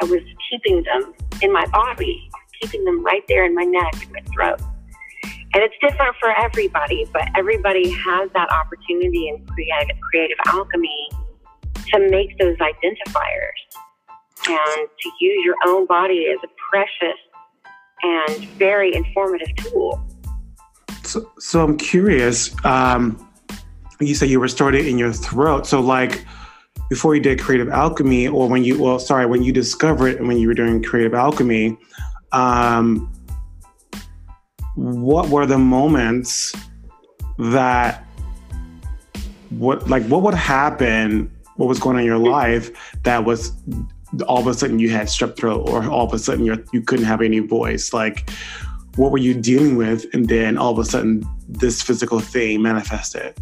I 0.00 0.06
was 0.06 0.22
keeping 0.50 0.82
them 0.82 1.12
in 1.42 1.52
my 1.52 1.66
body, 1.66 2.30
keeping 2.58 2.86
them 2.86 3.04
right 3.04 3.22
there 3.28 3.44
in 3.44 3.54
my 3.54 3.64
neck 3.64 3.92
and 4.00 4.12
my 4.12 4.20
throat. 4.32 4.62
And 5.52 5.62
it's 5.62 5.74
different 5.82 6.16
for 6.18 6.30
everybody, 6.30 7.06
but 7.12 7.28
everybody 7.36 7.90
has 7.90 8.30
that 8.32 8.50
opportunity 8.50 9.28
in 9.28 9.44
creative, 9.44 9.96
creative 10.10 10.38
alchemy 10.46 11.10
to 11.92 12.10
make 12.10 12.38
those 12.38 12.56
identifiers 12.56 13.60
and 14.48 14.88
to 14.88 15.10
use 15.20 15.44
your 15.44 15.56
own 15.66 15.86
body 15.86 16.28
as 16.32 16.38
a 16.42 16.48
precious 16.70 17.18
and 18.04 18.48
very 18.58 18.94
informative 18.94 19.54
tool. 19.56 20.02
So, 21.02 21.30
so 21.38 21.62
I'm 21.62 21.76
curious. 21.76 22.54
Um, 22.64 23.28
you 24.00 24.14
say 24.14 24.26
you 24.26 24.40
were 24.40 24.48
started 24.48 24.86
in 24.86 24.96
your 24.96 25.12
throat. 25.12 25.66
So, 25.66 25.80
like, 25.80 26.24
before 26.88 27.14
you 27.14 27.20
did 27.20 27.40
creative 27.40 27.68
alchemy, 27.68 28.28
or 28.28 28.48
when 28.48 28.64
you, 28.64 28.80
well, 28.80 28.98
sorry, 28.98 29.26
when 29.26 29.42
you 29.42 29.52
discovered 29.52 30.16
and 30.16 30.28
when 30.28 30.38
you 30.38 30.48
were 30.48 30.54
doing 30.54 30.82
creative 30.82 31.14
alchemy, 31.14 31.76
um, 32.32 33.12
what 34.74 35.28
were 35.28 35.46
the 35.46 35.58
moments 35.58 36.54
that, 37.38 38.04
what, 39.50 39.88
like, 39.88 40.04
what 40.06 40.22
would 40.22 40.34
happen 40.34 41.30
what 41.56 41.68
was 41.68 41.78
going 41.78 41.96
on 41.96 42.00
in 42.00 42.06
your 42.06 42.18
life 42.18 42.70
that 43.02 43.24
was 43.24 43.52
all 44.28 44.38
of 44.38 44.46
a 44.46 44.54
sudden 44.54 44.78
you 44.78 44.90
had 44.90 45.06
strep 45.06 45.36
throat 45.36 45.68
or 45.68 45.88
all 45.88 46.06
of 46.06 46.12
a 46.12 46.18
sudden 46.18 46.44
you're, 46.44 46.62
you 46.72 46.80
couldn't 46.80 47.04
have 47.04 47.20
any 47.20 47.38
voice? 47.40 47.92
Like 47.92 48.30
what 48.96 49.10
were 49.10 49.18
you 49.18 49.34
dealing 49.34 49.76
with 49.76 50.06
and 50.14 50.28
then 50.28 50.56
all 50.56 50.72
of 50.72 50.78
a 50.78 50.84
sudden 50.84 51.26
this 51.48 51.82
physical 51.82 52.20
thing 52.20 52.62
manifested 52.62 53.34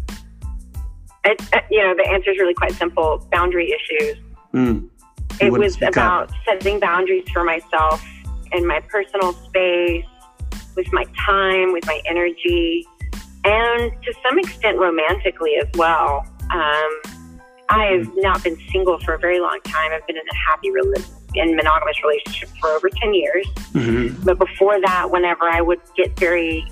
it, 1.25 1.41
uh, 1.53 1.59
you 1.69 1.81
know 1.81 1.95
the 1.95 2.07
answer 2.09 2.31
is 2.31 2.37
really 2.37 2.53
quite 2.53 2.73
simple 2.73 3.25
boundary 3.31 3.71
issues 3.71 4.17
mm. 4.53 4.87
it 5.41 5.51
was 5.51 5.75
about 5.81 6.29
up. 6.29 6.31
setting 6.45 6.79
boundaries 6.79 7.27
for 7.33 7.43
myself 7.43 8.03
in 8.51 8.65
my 8.65 8.79
personal 8.81 9.33
space 9.33 10.05
with 10.75 10.91
my 10.93 11.05
time 11.25 11.73
with 11.73 11.85
my 11.85 12.01
energy 12.07 12.85
and 13.43 13.91
to 14.03 14.13
some 14.27 14.39
extent 14.39 14.77
romantically 14.77 15.55
as 15.55 15.67
well 15.75 16.25
um, 16.51 17.01
I've 17.69 18.09
not 18.17 18.43
been 18.43 18.57
single 18.71 18.99
for 18.99 19.15
a 19.15 19.19
very 19.19 19.39
long 19.39 19.59
time. 19.63 19.91
I've 19.91 20.05
been 20.05 20.17
in 20.17 20.23
a 20.31 20.35
happy 20.35 20.69
in 21.35 21.55
monogamous 21.55 22.01
relationship 22.03 22.49
for 22.61 22.69
over 22.69 22.89
10 22.89 23.13
years. 23.13 23.47
Mm-hmm. 23.73 24.23
But 24.23 24.37
before 24.39 24.79
that, 24.79 25.09
whenever 25.11 25.49
I 25.49 25.61
would 25.61 25.79
get 25.95 26.17
very 26.19 26.65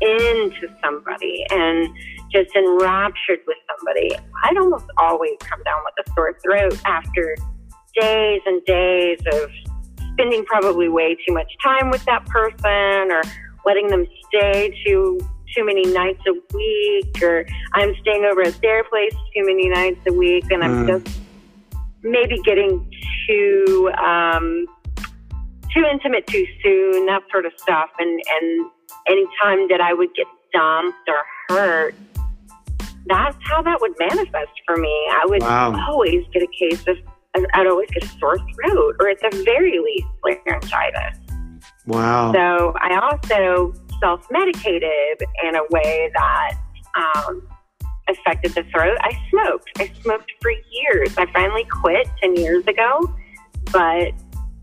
into 0.00 0.68
somebody 0.82 1.46
and 1.50 1.88
just 2.36 2.54
enraptured 2.54 3.40
with 3.46 3.56
somebody, 3.68 4.10
I'd 4.44 4.56
almost 4.56 4.86
always 4.98 5.36
come 5.40 5.62
down 5.64 5.80
with 5.84 6.06
a 6.06 6.12
sore 6.14 6.38
throat 6.42 6.78
after 6.84 7.36
days 8.00 8.42
and 8.44 8.64
days 8.64 9.18
of 9.32 9.50
spending 10.12 10.44
probably 10.44 10.88
way 10.88 11.16
too 11.26 11.32
much 11.32 11.50
time 11.62 11.90
with 11.90 12.04
that 12.04 12.26
person 12.26 13.10
or 13.10 13.22
letting 13.64 13.88
them 13.88 14.06
stay 14.28 14.74
too 14.84 15.18
too 15.54 15.64
many 15.64 15.86
nights 15.92 16.20
a 16.26 16.32
week, 16.54 17.22
or 17.22 17.46
I'm 17.74 17.94
staying 18.02 18.24
over 18.24 18.42
at 18.42 18.60
their 18.60 18.84
place 18.84 19.12
too 19.34 19.46
many 19.46 19.68
nights 19.68 20.00
a 20.06 20.12
week, 20.12 20.44
and 20.50 20.62
I'm 20.62 20.86
mm. 20.86 21.04
just 21.04 21.18
maybe 22.02 22.38
getting 22.44 22.90
too 23.26 23.90
um, 24.04 24.66
too 25.72 25.84
intimate 25.90 26.26
too 26.26 26.46
soon, 26.62 27.06
that 27.06 27.22
sort 27.30 27.46
of 27.46 27.52
stuff. 27.56 27.90
And 27.98 28.20
and 28.28 28.70
any 29.08 29.24
time 29.42 29.68
that 29.68 29.80
I 29.80 29.94
would 29.94 30.14
get 30.14 30.26
dumped 30.52 31.08
or 31.08 31.56
hurt, 31.56 31.94
that's 33.06 33.36
how 33.42 33.62
that 33.62 33.80
would 33.80 33.92
manifest 33.98 34.52
for 34.66 34.76
me. 34.76 34.94
I 35.12 35.24
would 35.26 35.42
wow. 35.42 35.74
always 35.88 36.24
get 36.32 36.42
a 36.42 36.48
case 36.58 36.84
of 36.86 36.96
I'd 37.54 37.66
always 37.66 37.90
get 37.90 38.04
a 38.04 38.08
sore 38.18 38.38
throat, 38.38 38.96
or 38.98 39.08
at 39.10 39.18
the 39.20 39.42
very 39.44 39.78
least, 39.78 40.06
laryngitis. 40.24 41.18
Wow. 41.86 42.32
So 42.32 42.74
I 42.80 42.98
also 42.98 43.74
self 44.00 44.26
medicated 44.30 45.22
in 45.44 45.54
a 45.54 45.62
way 45.70 46.10
that 46.14 46.58
um, 46.96 47.46
affected 48.08 48.54
the 48.54 48.64
throat. 48.72 48.96
I 49.00 49.12
smoked. 49.30 49.70
I 49.78 49.92
smoked 50.02 50.32
for 50.40 50.50
years. 50.50 51.16
I 51.18 51.30
finally 51.32 51.64
quit 51.64 52.08
10 52.22 52.36
years 52.36 52.66
ago, 52.66 53.14
but 53.72 54.12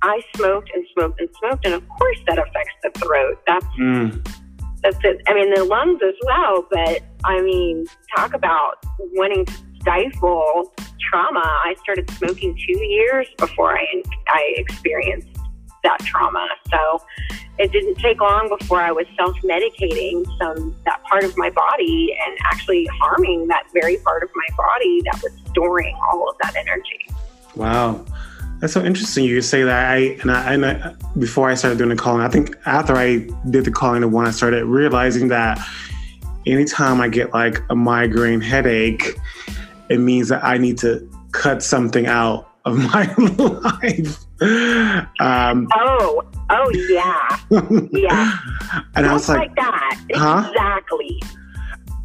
I 0.01 0.21
smoked 0.35 0.71
and 0.73 0.85
smoked 0.93 1.19
and 1.19 1.29
smoked. 1.39 1.65
And 1.65 1.73
of 1.73 1.87
course, 1.89 2.19
that 2.27 2.39
affects 2.39 2.75
the 2.83 2.91
throat. 2.99 3.39
That's. 3.47 3.65
Mm. 3.79 4.42
That's 4.83 4.97
it. 5.03 5.21
I 5.27 5.33
mean, 5.33 5.53
the 5.53 5.63
lungs 5.63 6.01
as 6.05 6.15
well, 6.25 6.67
but 6.69 7.01
I 7.23 7.41
mean, 7.41 7.85
talk 8.15 8.33
about 8.33 8.83
wanting 9.13 9.45
to 9.45 9.53
stifle 9.79 10.73
trauma. 10.99 11.39
I 11.39 11.75
started 11.81 12.09
smoking 12.11 12.57
two 12.67 12.79
years 12.83 13.27
before 13.37 13.77
I 13.77 13.85
I 14.27 14.53
experienced 14.57 15.29
that 15.83 15.99
trauma. 15.99 16.47
So 16.69 17.01
it 17.59 17.71
didn't 17.71 17.95
take 17.95 18.19
long 18.19 18.53
before 18.57 18.81
I 18.81 18.91
was 18.91 19.05
self 19.15 19.35
medicating 19.43 20.25
some 20.39 20.75
that 20.85 21.03
part 21.03 21.23
of 21.23 21.37
my 21.37 21.49
body 21.49 22.15
and 22.25 22.37
actually 22.45 22.87
harming 22.99 23.47
that 23.47 23.63
very 23.73 23.97
part 23.97 24.23
of 24.23 24.29
my 24.35 24.55
body 24.57 25.01
that 25.05 25.21
was 25.21 25.31
storing 25.51 25.95
all 26.11 26.29
of 26.29 26.35
that 26.41 26.55
energy. 26.55 26.99
Wow. 27.55 28.05
That's 28.59 28.73
so 28.73 28.83
interesting. 28.83 29.25
You 29.25 29.41
say 29.41 29.63
that. 29.63 29.91
I 29.91 29.97
and 30.21 30.31
I, 30.31 30.53
and 30.53 30.65
I, 30.65 30.95
before 31.17 31.49
I 31.49 31.53
started 31.53 31.77
doing 31.77 31.89
the 31.89 31.95
calling, 31.95 32.21
I 32.21 32.29
think 32.29 32.55
after 32.65 32.95
I 32.95 33.27
did 33.49 33.65
the 33.65 33.71
calling, 33.71 34.01
the 34.01 34.07
one 34.07 34.25
I 34.25 34.31
started 34.31 34.65
realizing 34.65 35.27
that 35.29 35.59
anytime 36.45 37.01
I 37.01 37.07
get 37.07 37.33
like 37.33 37.61
a 37.69 37.75
migraine 37.75 38.41
headache, 38.41 39.15
it 39.89 39.99
means 39.99 40.29
that 40.29 40.43
I 40.43 40.57
need 40.57 40.77
to 40.79 41.09
cut 41.31 41.63
something 41.63 42.05
out 42.05 42.49
of 42.65 42.77
my 42.93 43.13
life. 43.17 44.19
Um, 45.19 45.67
oh, 45.75 46.23
oh 46.49 46.71
yeah, 46.89 47.39
yeah. 47.91 48.37
and 48.95 49.05
Just 49.05 49.09
I 49.09 49.13
was 49.13 49.29
like, 49.29 49.37
like 49.39 49.55
that, 49.55 49.99
huh? 50.13 50.49
exactly. 50.49 51.21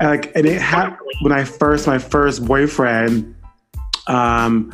Like, 0.00 0.36
and 0.36 0.46
it 0.46 0.60
happened 0.60 1.10
when 1.22 1.32
I 1.32 1.44
first 1.44 1.86
my 1.86 1.98
first 1.98 2.44
boyfriend. 2.44 3.34
Um, 4.06 4.72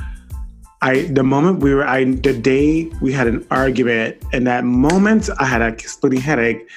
I 0.84 1.04
the 1.04 1.22
moment 1.22 1.60
we 1.60 1.72
were 1.72 1.86
I 1.86 2.04
the 2.04 2.34
day 2.34 2.90
we 3.00 3.10
had 3.10 3.26
an 3.26 3.46
argument, 3.50 4.22
and 4.34 4.46
that 4.46 4.64
moment 4.64 5.30
I 5.38 5.46
had 5.46 5.62
a 5.62 5.76
splitting 5.78 6.20
headache, 6.20 6.68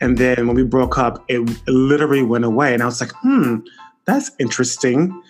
and 0.00 0.18
then 0.18 0.48
when 0.48 0.56
we 0.56 0.64
broke 0.64 0.98
up, 0.98 1.24
it 1.28 1.38
literally 1.68 2.24
went 2.24 2.44
away, 2.44 2.74
and 2.74 2.82
I 2.82 2.86
was 2.86 3.00
like, 3.00 3.12
hmm, 3.22 3.58
that's 4.06 4.32
interesting. 4.40 5.22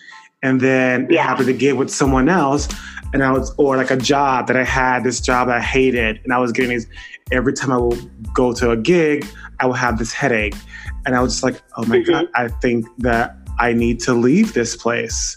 And 0.43 0.59
then 0.59 1.07
yeah. 1.11 1.21
it 1.21 1.23
happened 1.23 1.49
again 1.51 1.77
with 1.77 1.91
someone 1.91 2.31
else, 2.31 2.67
and 3.13 3.23
I 3.23 3.31
was, 3.31 3.55
or 3.59 3.77
like 3.77 3.91
a 3.91 3.97
job 3.97 4.47
that 4.47 4.57
I 4.57 4.65
had, 4.65 5.05
this 5.05 5.21
job 5.21 5.51
I 5.51 5.61
hated, 5.61 6.21
and 6.25 6.33
I 6.33 6.39
was 6.39 6.51
getting 6.51 6.71
these. 6.71 6.87
Every 7.31 7.53
time 7.53 7.73
I 7.73 7.79
would 7.79 8.33
go 8.33 8.55
to 8.55 8.71
a 8.71 8.77
gig, 8.77 9.27
I 9.61 9.67
would 9.67 9.77
have 9.77 9.99
this 9.99 10.15
headache, 10.15 10.57
and 11.05 11.15
I 11.15 11.21
was 11.21 11.35
just 11.35 11.45
like, 11.45 11.61
"Oh 11.77 11.85
my 11.85 11.99
mm-hmm. 11.99 12.11
god, 12.11 12.29
I 12.35 12.49
think 12.49 12.87
that 12.99 13.37
I 13.59 13.73
need 13.73 14.01
to 14.01 14.15
leave 14.15 14.53
this 14.55 14.77
place." 14.77 15.37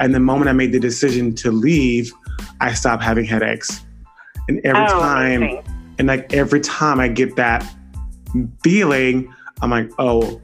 And 0.00 0.14
the 0.14 0.20
moment 0.20 0.48
I 0.48 0.52
made 0.52 0.72
the 0.72 0.80
decision 0.80 1.34
to 1.36 1.50
leave, 1.50 2.12
I 2.60 2.72
stopped 2.72 3.02
having 3.02 3.24
headaches, 3.24 3.84
and 4.48 4.60
every 4.64 4.82
oh, 4.82 5.00
time, 5.00 5.42
amazing. 5.42 5.64
and 5.98 6.08
like 6.08 6.32
every 6.32 6.60
time 6.60 7.00
I 7.00 7.08
get 7.08 7.36
that 7.36 7.64
feeling, 8.62 9.32
I'm 9.62 9.70
like, 9.70 9.90
"Oh, 9.98 10.40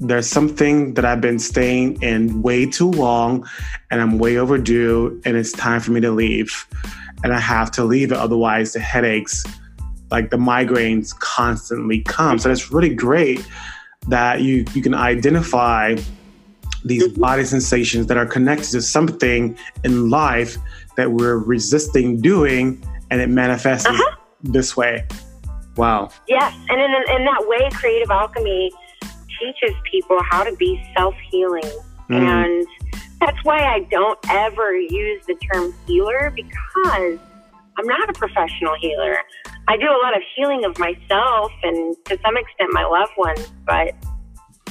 there's 0.00 0.28
something 0.28 0.94
that 0.94 1.04
I've 1.04 1.20
been 1.20 1.38
staying 1.38 2.00
in 2.02 2.42
way 2.42 2.66
too 2.66 2.90
long 2.90 3.48
and 3.90 4.00
I'm 4.00 4.18
way 4.18 4.36
overdue 4.36 5.20
and 5.24 5.36
it's 5.36 5.52
time 5.52 5.80
for 5.80 5.90
me 5.90 6.00
to 6.00 6.12
leave. 6.12 6.66
And 7.24 7.32
I 7.32 7.40
have 7.40 7.72
to 7.72 7.84
leave 7.84 8.12
it, 8.12 8.18
otherwise, 8.18 8.74
the 8.74 8.80
headaches, 8.80 9.44
like 10.12 10.30
the 10.30 10.36
migraines, 10.36 11.12
constantly 11.18 12.02
come. 12.02 12.38
So 12.38 12.50
it's 12.50 12.70
really 12.70 12.94
great 12.94 13.44
that 14.06 14.40
you, 14.42 14.64
you 14.72 14.82
can 14.82 14.94
identify 14.94 15.96
these 16.88 17.08
body 17.08 17.44
sensations 17.44 18.06
that 18.06 18.16
are 18.16 18.26
connected 18.26 18.70
to 18.70 18.82
something 18.82 19.56
in 19.84 20.10
life 20.10 20.56
that 20.96 21.12
we're 21.12 21.38
resisting 21.38 22.20
doing 22.20 22.82
and 23.10 23.20
it 23.20 23.28
manifests 23.28 23.86
uh-huh. 23.86 24.16
this 24.42 24.76
way. 24.76 25.06
Wow. 25.76 26.10
Yes. 26.26 26.52
And 26.68 26.80
in, 26.80 27.16
in 27.16 27.24
that 27.24 27.44
way, 27.46 27.68
creative 27.72 28.10
alchemy 28.10 28.72
teaches 29.38 29.76
people 29.90 30.18
how 30.28 30.42
to 30.42 30.54
be 30.56 30.82
self 30.96 31.14
healing 31.30 31.70
Mm. 32.10 32.22
And 32.22 32.66
that's 33.20 33.38
why 33.44 33.58
I 33.58 33.80
don't 33.90 34.18
ever 34.30 34.76
use 34.76 35.24
the 35.26 35.34
term 35.52 35.74
healer 35.86 36.32
because 36.34 37.18
I'm 37.78 37.86
not 37.86 38.08
a 38.08 38.12
professional 38.14 38.74
healer. 38.80 39.18
I 39.68 39.76
do 39.76 39.84
a 39.84 40.00
lot 40.02 40.16
of 40.16 40.22
healing 40.34 40.64
of 40.64 40.78
myself 40.78 41.52
and 41.62 41.96
to 42.06 42.18
some 42.24 42.36
extent 42.36 42.70
my 42.72 42.84
loved 42.84 43.12
ones, 43.18 43.52
but 43.66 43.94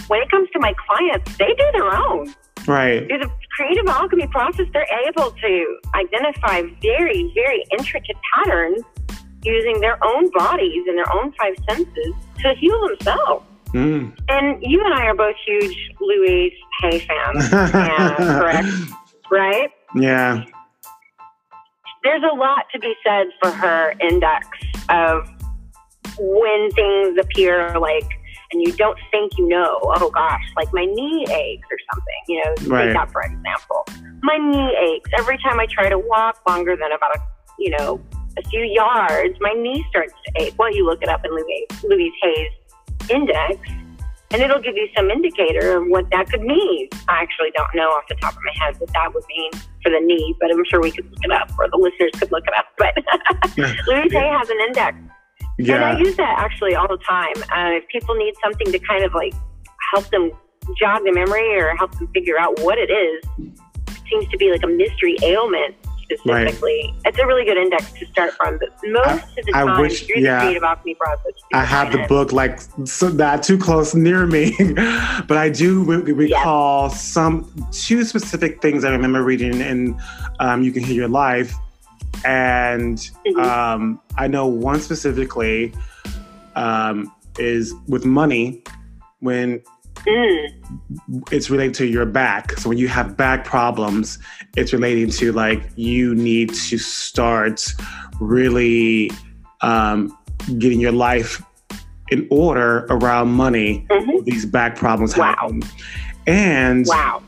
when 0.07 0.21
it 0.21 0.31
comes 0.31 0.49
to 0.51 0.59
my 0.59 0.73
clients, 0.87 1.37
they 1.37 1.47
do 1.47 1.65
their 1.73 1.95
own. 1.95 2.33
Right. 2.67 3.07
Through 3.07 3.19
the 3.19 3.31
creative 3.55 3.87
alchemy 3.87 4.27
process, 4.27 4.67
they're 4.73 4.87
able 5.07 5.31
to 5.31 5.79
identify 5.95 6.63
very, 6.81 7.31
very 7.33 7.63
intricate 7.71 8.17
patterns 8.33 8.81
using 9.43 9.79
their 9.79 9.97
own 10.03 10.29
bodies 10.31 10.83
and 10.87 10.97
their 10.97 11.11
own 11.13 11.33
five 11.33 11.55
senses 11.69 12.13
to 12.39 12.53
heal 12.55 12.87
themselves. 12.87 13.45
Mm. 13.73 14.17
And 14.29 14.63
you 14.63 14.83
and 14.83 14.93
I 14.93 15.05
are 15.05 15.15
both 15.15 15.35
huge 15.45 15.91
Louise 15.99 16.53
Hay 16.81 16.99
fans, 16.99 17.51
yeah, 17.51 18.15
correct? 18.17 18.67
Right? 19.31 19.69
Yeah. 19.95 20.43
There's 22.03 22.23
a 22.23 22.35
lot 22.35 22.65
to 22.73 22.79
be 22.79 22.93
said 23.05 23.27
for 23.41 23.51
her 23.51 23.93
index 23.99 24.47
of 24.89 25.27
when 26.17 26.71
things 26.71 27.17
appear 27.19 27.77
like, 27.79 28.16
and 28.51 28.61
you 28.61 28.71
don't 28.73 28.97
think 29.11 29.37
you 29.37 29.47
know, 29.47 29.79
oh 29.83 30.09
gosh, 30.09 30.43
like 30.55 30.71
my 30.73 30.85
knee 30.85 31.25
aches 31.29 31.67
or 31.71 31.77
something, 31.93 32.21
you 32.27 32.43
know, 32.43 32.75
right. 32.75 32.85
take 32.85 32.93
that 32.93 33.11
for 33.11 33.21
example. 33.21 33.85
My 34.21 34.37
knee 34.37 34.75
aches 34.93 35.09
every 35.17 35.37
time 35.39 35.59
I 35.59 35.67
try 35.67 35.89
to 35.89 35.99
walk 35.99 36.39
longer 36.47 36.75
than 36.75 36.91
about 36.91 37.15
a, 37.15 37.19
you 37.59 37.71
know, 37.77 38.01
a 38.37 38.49
few 38.49 38.61
yards, 38.61 39.37
my 39.41 39.53
knee 39.53 39.85
starts 39.89 40.13
to 40.25 40.43
ache. 40.43 40.53
Well, 40.57 40.73
you 40.73 40.85
look 40.85 41.01
it 41.01 41.09
up 41.09 41.25
in 41.25 41.31
Louise, 41.31 41.83
Louise 41.83 42.13
Hay's 42.21 43.09
index, 43.09 43.57
and 44.31 44.41
it'll 44.41 44.61
give 44.61 44.75
you 44.75 44.87
some 44.95 45.09
indicator 45.09 45.77
of 45.77 45.87
what 45.87 46.09
that 46.11 46.29
could 46.29 46.41
mean. 46.41 46.89
I 47.07 47.21
actually 47.21 47.51
don't 47.55 47.73
know 47.75 47.89
off 47.89 48.03
the 48.09 48.15
top 48.15 48.33
of 48.33 48.39
my 48.43 48.65
head 48.65 48.79
what 48.79 48.91
that 48.93 49.13
would 49.13 49.23
mean 49.29 49.51
for 49.81 49.89
the 49.89 49.99
knee, 50.01 50.35
but 50.39 50.51
I'm 50.51 50.63
sure 50.69 50.81
we 50.81 50.91
could 50.91 51.09
look 51.09 51.19
it 51.23 51.31
up, 51.31 51.49
or 51.57 51.69
the 51.69 51.77
listeners 51.77 52.11
could 52.19 52.31
look 52.31 52.43
it 52.45 52.53
up. 52.57 52.65
But 52.77 52.93
Louise 53.87 54.11
Hay 54.11 54.29
has 54.37 54.49
an 54.49 54.57
index. 54.67 54.97
Yeah. 55.57 55.75
And 55.75 55.83
I 55.85 55.99
use 55.99 56.15
that 56.17 56.35
actually 56.39 56.75
all 56.75 56.87
the 56.87 56.97
time. 56.97 57.35
Uh, 57.43 57.77
if 57.77 57.87
people 57.87 58.15
need 58.15 58.33
something 58.43 58.71
to 58.71 58.79
kind 58.79 59.03
of 59.03 59.13
like 59.13 59.33
help 59.93 60.07
them 60.09 60.31
jog 60.79 61.03
the 61.03 61.11
memory 61.11 61.55
or 61.57 61.75
help 61.75 61.97
them 61.97 62.07
figure 62.13 62.37
out 62.39 62.59
what 62.59 62.77
it 62.77 62.91
is, 62.91 63.23
it 63.39 64.01
seems 64.09 64.27
to 64.29 64.37
be 64.37 64.51
like 64.51 64.63
a 64.63 64.67
mystery 64.67 65.17
ailment 65.23 65.75
specifically. 66.09 66.93
Right. 66.93 67.01
It's 67.05 67.19
a 67.19 67.25
really 67.25 67.45
good 67.45 67.57
index 67.57 67.91
to 67.93 68.05
start 68.07 68.33
from. 68.33 68.57
But 68.59 68.69
most 68.85 69.07
I, 69.07 69.39
of 69.39 69.45
the 69.45 69.51
time, 69.51 69.67
I 69.69 69.81
wish, 69.81 70.05
through 70.05 70.21
yeah, 70.21 70.39
the 70.39 70.45
creative 70.45 70.63
alchemy 70.63 70.95
process, 70.95 71.33
I 71.53 71.63
have 71.63 71.91
the 71.91 72.05
book 72.07 72.31
like 72.31 72.61
so 72.85 73.09
not 73.09 73.43
too 73.43 73.57
close 73.57 73.93
near 73.93 74.25
me, 74.25 74.55
but 75.27 75.37
I 75.37 75.49
do 75.49 75.83
re- 75.83 76.11
recall 76.11 76.89
yes. 76.89 77.01
some 77.01 77.51
two 77.71 78.03
specific 78.03 78.61
things 78.61 78.83
I 78.83 78.91
remember 78.91 79.23
reading 79.23 79.59
in 79.59 79.99
um, 80.39 80.63
"You 80.63 80.71
Can 80.71 80.83
Heal 80.83 80.95
Your 80.95 81.07
Life," 81.09 81.53
and 82.25 82.97
mm-hmm. 82.97 83.39
um, 83.39 84.01
I 84.17 84.27
know 84.27 84.47
one 84.47 84.79
specifically 84.79 85.73
um, 86.55 87.13
is 87.37 87.73
with 87.87 88.05
money 88.05 88.63
when 89.19 89.61
Mm. 90.05 91.23
It's 91.31 91.49
related 91.49 91.73
to 91.75 91.85
your 91.85 92.05
back. 92.05 92.53
So 92.53 92.69
when 92.69 92.77
you 92.77 92.87
have 92.87 93.17
back 93.17 93.43
problems, 93.43 94.19
it's 94.55 94.71
relating 94.71 95.09
to 95.11 95.31
like 95.31 95.61
you 95.75 96.15
need 96.15 96.53
to 96.53 96.77
start 96.77 97.65
really 98.21 99.11
um, 99.61 100.17
getting 100.59 100.79
your 100.79 100.91
life 100.91 101.41
in 102.09 102.27
order 102.31 102.85
around 102.89 103.29
money. 103.29 103.85
Mm-hmm. 103.89 104.23
These 104.23 104.45
back 104.45 104.75
problems 104.75 105.17
wow. 105.17 105.35
happen. 105.35 105.63
And 106.25 106.85
wow. 106.87 107.21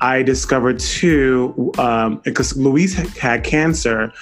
I 0.00 0.22
discovered 0.22 0.78
too, 0.78 1.72
um, 1.78 2.20
because 2.24 2.56
Louise 2.56 2.94
had 2.94 3.44
cancer, 3.44 4.12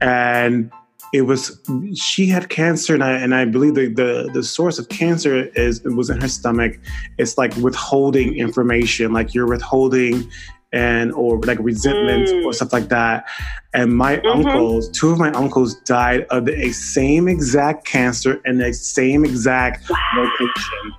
and 0.00 0.70
it 1.12 1.22
was 1.22 1.60
she 1.94 2.26
had 2.26 2.48
cancer 2.48 2.94
and 2.94 3.04
I, 3.04 3.12
and 3.12 3.34
I 3.34 3.44
believe 3.44 3.74
the, 3.74 3.88
the 3.88 4.30
the 4.32 4.42
source 4.42 4.78
of 4.78 4.88
cancer 4.88 5.44
is 5.54 5.82
was 5.82 6.08
in 6.10 6.20
her 6.20 6.28
stomach 6.28 6.78
it's 7.18 7.36
like 7.36 7.54
withholding 7.56 8.36
information 8.36 9.12
like 9.12 9.34
you're 9.34 9.46
withholding 9.46 10.28
and 10.72 11.12
or 11.12 11.38
like 11.40 11.58
resentment 11.60 12.28
mm. 12.28 12.44
or 12.46 12.54
stuff 12.54 12.72
like 12.72 12.88
that 12.88 13.28
and 13.74 13.94
my 13.94 14.16
mm-hmm. 14.16 14.46
uncles 14.46 14.88
two 14.88 15.10
of 15.10 15.18
my 15.18 15.30
uncles 15.32 15.74
died 15.80 16.24
of 16.30 16.46
the 16.46 16.72
same 16.72 17.28
exact 17.28 17.84
cancer 17.84 18.40
in 18.46 18.56
the 18.56 18.72
same 18.72 19.24
exact 19.24 19.88
wow. 19.90 19.96
location 20.16 20.94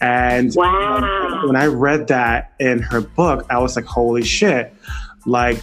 and 0.00 0.54
wow. 0.54 1.46
when, 1.46 1.56
I 1.56 1.66
read 1.66 2.08
that 2.08 2.52
in 2.60 2.80
her 2.80 3.00
book 3.00 3.46
I 3.50 3.58
was 3.58 3.76
like 3.76 3.86
holy 3.86 4.24
shit 4.24 4.74
like 5.24 5.60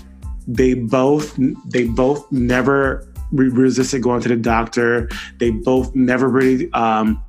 they 0.47 0.73
both 0.73 1.37
they 1.65 1.85
both 1.85 2.31
never 2.31 3.07
resisted 3.33 4.01
going 4.01 4.21
to 4.21 4.29
the 4.29 4.35
doctor. 4.35 5.09
They 5.39 5.51
both 5.51 5.95
never 5.95 6.27
really 6.27 6.71
um, 6.73 7.23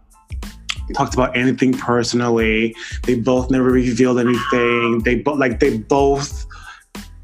talked 0.94 1.14
about 1.14 1.36
anything 1.36 1.72
personally. 1.72 2.74
They 3.04 3.14
both 3.14 3.50
never 3.50 3.70
revealed 3.70 4.18
anything. 4.18 5.00
They 5.00 5.16
both 5.16 5.38
like 5.38 5.60
they 5.60 5.78
both 5.78 6.46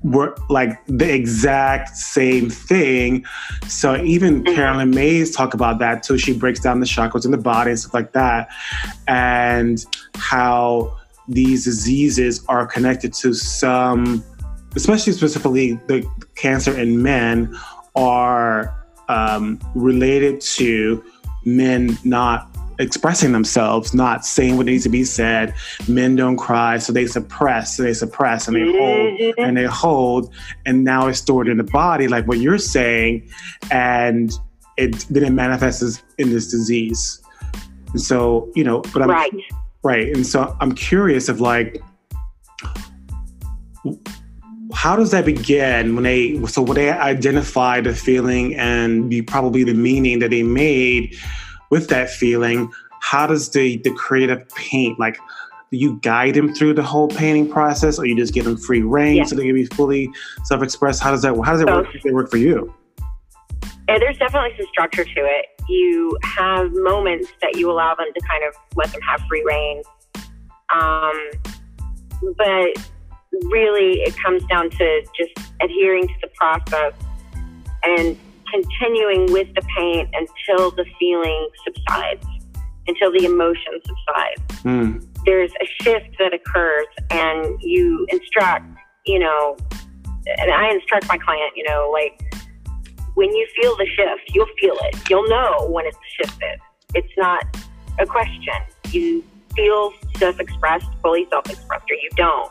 were 0.02 0.34
like 0.48 0.84
the 0.86 1.12
exact 1.12 1.96
same 1.96 2.48
thing. 2.48 3.24
So 3.68 3.96
even 4.02 4.42
mm-hmm. 4.42 4.54
Caroline 4.54 4.90
Myss 4.90 5.34
talk 5.34 5.54
about 5.54 5.78
that 5.80 6.02
too. 6.02 6.18
She 6.18 6.32
breaks 6.32 6.60
down 6.60 6.80
the 6.80 6.86
chakras 6.86 7.24
in 7.24 7.30
the 7.30 7.38
body 7.38 7.70
and 7.70 7.78
stuff 7.78 7.94
like 7.94 8.12
that, 8.12 8.48
and 9.08 9.84
how 10.14 10.96
these 11.28 11.64
diseases 11.64 12.44
are 12.48 12.66
connected 12.66 13.12
to 13.14 13.34
some, 13.34 14.24
especially 14.74 15.12
specifically 15.12 15.74
the 15.86 16.04
cancer 16.34 16.76
in 16.76 17.02
men, 17.02 17.56
are 17.94 18.74
um, 19.08 19.60
related 19.74 20.40
to 20.40 21.04
men 21.44 21.96
not 22.04 22.49
expressing 22.80 23.32
themselves, 23.32 23.94
not 23.94 24.24
saying 24.24 24.56
what 24.56 24.66
needs 24.66 24.82
to 24.84 24.88
be 24.88 25.04
said. 25.04 25.54
Men 25.86 26.16
don't 26.16 26.36
cry, 26.36 26.78
so 26.78 26.92
they 26.92 27.06
suppress, 27.06 27.76
so 27.76 27.82
they 27.82 27.94
suppress, 27.94 28.48
and 28.48 28.56
they 28.56 28.64
hold, 28.64 29.20
mm-hmm. 29.20 29.40
and 29.40 29.56
they 29.56 29.66
hold, 29.66 30.32
and 30.66 30.82
now 30.82 31.06
it's 31.06 31.18
stored 31.18 31.48
in 31.48 31.58
the 31.58 31.64
body, 31.64 32.08
like 32.08 32.26
what 32.26 32.38
you're 32.38 32.58
saying, 32.58 33.28
and 33.70 34.32
it 34.76 35.06
then 35.10 35.24
it 35.24 35.30
manifests 35.30 36.02
in 36.18 36.30
this 36.30 36.50
disease. 36.50 37.22
And 37.92 38.00
so, 38.00 38.50
you 38.54 38.64
know, 38.64 38.80
but 38.92 39.02
I'm 39.02 39.10
right, 39.10 39.32
right, 39.82 40.08
and 40.08 40.26
so 40.26 40.56
I'm 40.60 40.72
curious 40.72 41.28
of 41.28 41.40
like 41.40 41.82
how 44.72 44.94
does 44.94 45.10
that 45.10 45.24
begin 45.24 45.94
when 45.94 46.04
they 46.04 46.46
so 46.46 46.62
when 46.62 46.76
they 46.76 46.90
identify 46.90 47.80
the 47.80 47.94
feeling 47.94 48.54
and 48.56 49.10
the 49.10 49.22
probably 49.22 49.64
the 49.64 49.74
meaning 49.74 50.20
that 50.20 50.30
they 50.30 50.42
made 50.42 51.16
with 51.70 51.88
that 51.88 52.10
feeling 52.10 52.70
how 53.00 53.26
does 53.26 53.50
the 53.50 53.78
the 53.78 53.90
creative 53.94 54.48
paint 54.50 54.98
like 54.98 55.18
you 55.70 55.98
guide 56.02 56.34
them 56.34 56.52
through 56.52 56.74
the 56.74 56.82
whole 56.82 57.08
painting 57.08 57.48
process 57.48 57.98
or 57.98 58.04
you 58.04 58.16
just 58.16 58.34
give 58.34 58.44
them 58.44 58.56
free 58.56 58.82
reign 58.82 59.18
yeah. 59.18 59.24
so 59.24 59.36
they 59.36 59.44
can 59.46 59.54
be 59.54 59.66
fully 59.66 60.10
self-expressed? 60.44 61.02
How 61.02 61.10
does 61.10 61.22
that 61.22 61.34
how 61.44 61.52
does 61.52 61.60
it 61.60 61.66
work? 61.66 61.94
If 61.94 62.02
they 62.02 62.12
work 62.12 62.30
for 62.30 62.38
you? 62.38 62.74
Yeah, 63.88 63.98
there's 63.98 64.18
definitely 64.18 64.50
some 64.56 64.66
structure 64.68 65.04
to 65.04 65.20
it. 65.20 65.46
You 65.68 66.16
have 66.24 66.70
moments 66.72 67.28
that 67.40 67.56
you 67.56 67.70
allow 67.70 67.94
them 67.94 68.06
to 68.12 68.20
kind 68.28 68.44
of 68.44 68.54
let 68.76 68.92
them 68.92 69.00
have 69.08 69.20
free 69.28 69.44
reign. 69.46 69.82
Um, 70.74 71.30
but 72.36 72.90
really 73.44 74.00
it 74.02 74.16
comes 74.16 74.44
down 74.44 74.70
to 74.70 75.06
just 75.16 75.32
adhering 75.60 76.06
to 76.06 76.14
the 76.22 76.28
process 76.36 76.92
and 77.84 78.16
continuing 78.50 79.32
with 79.32 79.48
the 79.54 79.62
paint 79.76 80.08
until 80.12 80.70
the 80.70 80.84
feeling 80.98 81.48
subsides, 81.64 82.26
until 82.86 83.12
the 83.12 83.24
emotion 83.24 83.80
subsides. 83.86 84.62
Mm. 84.62 85.06
There's 85.24 85.52
a 85.60 85.82
shift 85.82 86.16
that 86.18 86.32
occurs, 86.34 86.86
and 87.10 87.60
you 87.62 88.06
instruct, 88.10 88.66
you 89.06 89.18
know, 89.18 89.56
and 90.38 90.50
I 90.50 90.70
instruct 90.70 91.08
my 91.08 91.18
client, 91.18 91.52
you 91.56 91.64
know, 91.64 91.90
like 91.92 92.20
when 93.14 93.30
you 93.34 93.46
feel 93.60 93.76
the 93.76 93.86
shift, 93.86 94.34
you'll 94.34 94.46
feel 94.60 94.76
it. 94.82 95.10
You'll 95.10 95.28
know 95.28 95.68
when 95.68 95.86
it's 95.86 95.98
shifted. 96.16 96.58
It's 96.94 97.12
not 97.16 97.44
a 97.98 98.06
question. 98.06 98.54
You 98.90 99.24
feel 99.54 99.92
self 100.16 100.40
expressed, 100.40 100.86
fully 101.02 101.26
self 101.30 101.48
expressed, 101.50 101.84
or 101.90 101.94
you 101.94 102.08
don't 102.16 102.50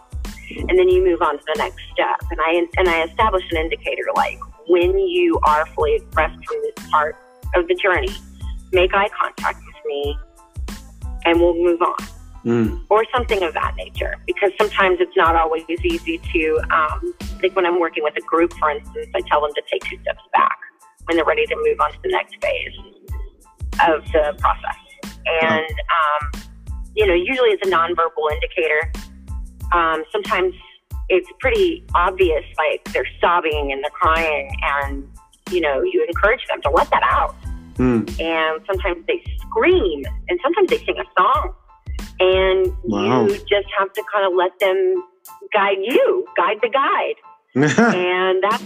and 0.50 0.78
then 0.78 0.90
you 0.90 1.04
move 1.04 1.22
on 1.22 1.38
to 1.38 1.44
the 1.54 1.58
next 1.58 1.80
step. 1.94 2.18
And 2.32 2.40
I 2.42 2.66
and 2.78 2.90
I 2.90 3.04
establish 3.04 3.44
an 3.52 3.58
indicator 3.58 4.04
like 4.16 4.40
when 4.70 4.98
you 5.00 5.40
are 5.44 5.66
fully 5.76 5.96
expressed 5.96 6.46
from 6.46 6.58
this 6.62 6.90
part 6.90 7.16
of 7.56 7.68
the 7.68 7.76
journey, 7.76 8.10
make 8.72 8.94
eye 8.94 9.10
contact 9.20 9.60
with 9.66 9.76
me, 9.86 10.18
and 11.26 11.40
we'll 11.40 11.56
move 11.56 11.82
on. 11.82 11.96
Mm. 12.46 12.82
Or 12.90 13.04
something 13.14 13.44
of 13.44 13.54
that 13.56 13.74
nature, 13.76 14.16
because 14.26 14.52
sometimes 14.58 14.98
it's 15.02 15.18
not 15.18 15.36
always 15.36 15.64
easy 15.68 16.20
to, 16.20 16.62
um, 16.72 17.14
like 17.44 17.54
when 17.56 17.66
I'm 17.66 17.80
working 17.80 18.04
with 18.04 18.16
a 18.16 18.22
group, 18.22 18.54
for 18.54 18.70
instance, 18.70 19.08
I 19.14 19.22
tell 19.28 19.42
them 19.42 19.52
to 19.56 19.62
take 19.72 19.84
two 19.84 19.98
steps 20.02 20.24
back 20.32 20.58
when 21.06 21.18
they're 21.18 21.26
ready 21.26 21.46
to 21.48 21.56
move 21.56 21.82
on 21.82 21.92
to 21.92 21.98
the 22.04 22.10
next 22.10 22.36
phase 22.42 22.78
of 23.88 24.06
the 24.14 24.38
process. 24.38 25.20
And, 25.42 25.76
um, 26.00 26.44
you 26.96 27.08
know, 27.08 27.14
usually 27.14 27.50
it's 27.50 27.68
a 27.68 27.72
nonverbal 27.72 28.32
indicator 28.32 28.92
um, 29.74 30.04
sometimes 30.12 30.54
it's 31.10 31.30
pretty 31.40 31.84
obvious, 31.96 32.44
like 32.58 32.84
they're 32.94 33.08
sobbing 33.20 33.72
and 33.72 33.84
they're 33.84 33.92
crying, 33.92 34.52
and 34.62 35.08
you 35.52 35.62
know, 35.62 35.82
you 35.82 36.06
encourage 36.08 36.46
them 36.48 36.62
to 36.62 36.70
let 36.70 36.90
that 36.92 37.04
out. 37.04 37.36
Mm. 37.76 38.20
And 38.20 38.62
sometimes 38.68 39.06
they 39.08 39.24
scream, 39.42 40.06
and 40.28 40.40
sometimes 40.44 40.70
they 40.70 40.78
sing 40.80 40.96
a 41.00 41.22
song, 41.22 41.54
and 42.20 42.74
wow. 42.84 43.26
you 43.26 43.34
just 43.34 43.68
have 43.78 43.92
to 43.94 44.04
kind 44.14 44.26
of 44.26 44.34
let 44.36 44.58
them 44.60 45.04
guide 45.54 45.78
you, 45.82 46.26
guide 46.38 46.58
the 46.62 46.70
guide, 46.70 47.16
and 47.96 48.44
that's 48.44 48.64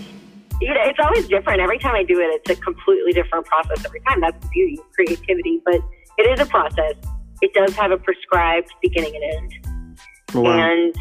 you 0.61 0.73
know, 0.73 0.81
it's 0.85 0.99
always 1.03 1.27
different. 1.27 1.61
Every 1.61 1.77
time 1.77 1.95
I 1.95 2.03
do 2.03 2.19
it, 2.19 2.41
it's 2.41 2.49
a 2.57 2.61
completely 2.61 3.11
different 3.11 3.45
process 3.45 3.83
every 3.85 3.99
time. 4.01 4.21
That's 4.21 4.41
the 4.41 4.49
beauty 4.49 4.79
of 4.79 4.91
creativity, 4.93 5.61
but 5.65 5.81
it 6.17 6.23
is 6.23 6.39
a 6.39 6.49
process. 6.49 6.95
It 7.41 7.53
does 7.53 7.73
have 7.75 7.91
a 7.91 7.97
prescribed 7.97 8.69
beginning 8.81 9.13
and 9.15 9.23
end. 9.23 9.97
Oh, 10.33 10.41
wow. 10.41 10.57
And 10.57 10.95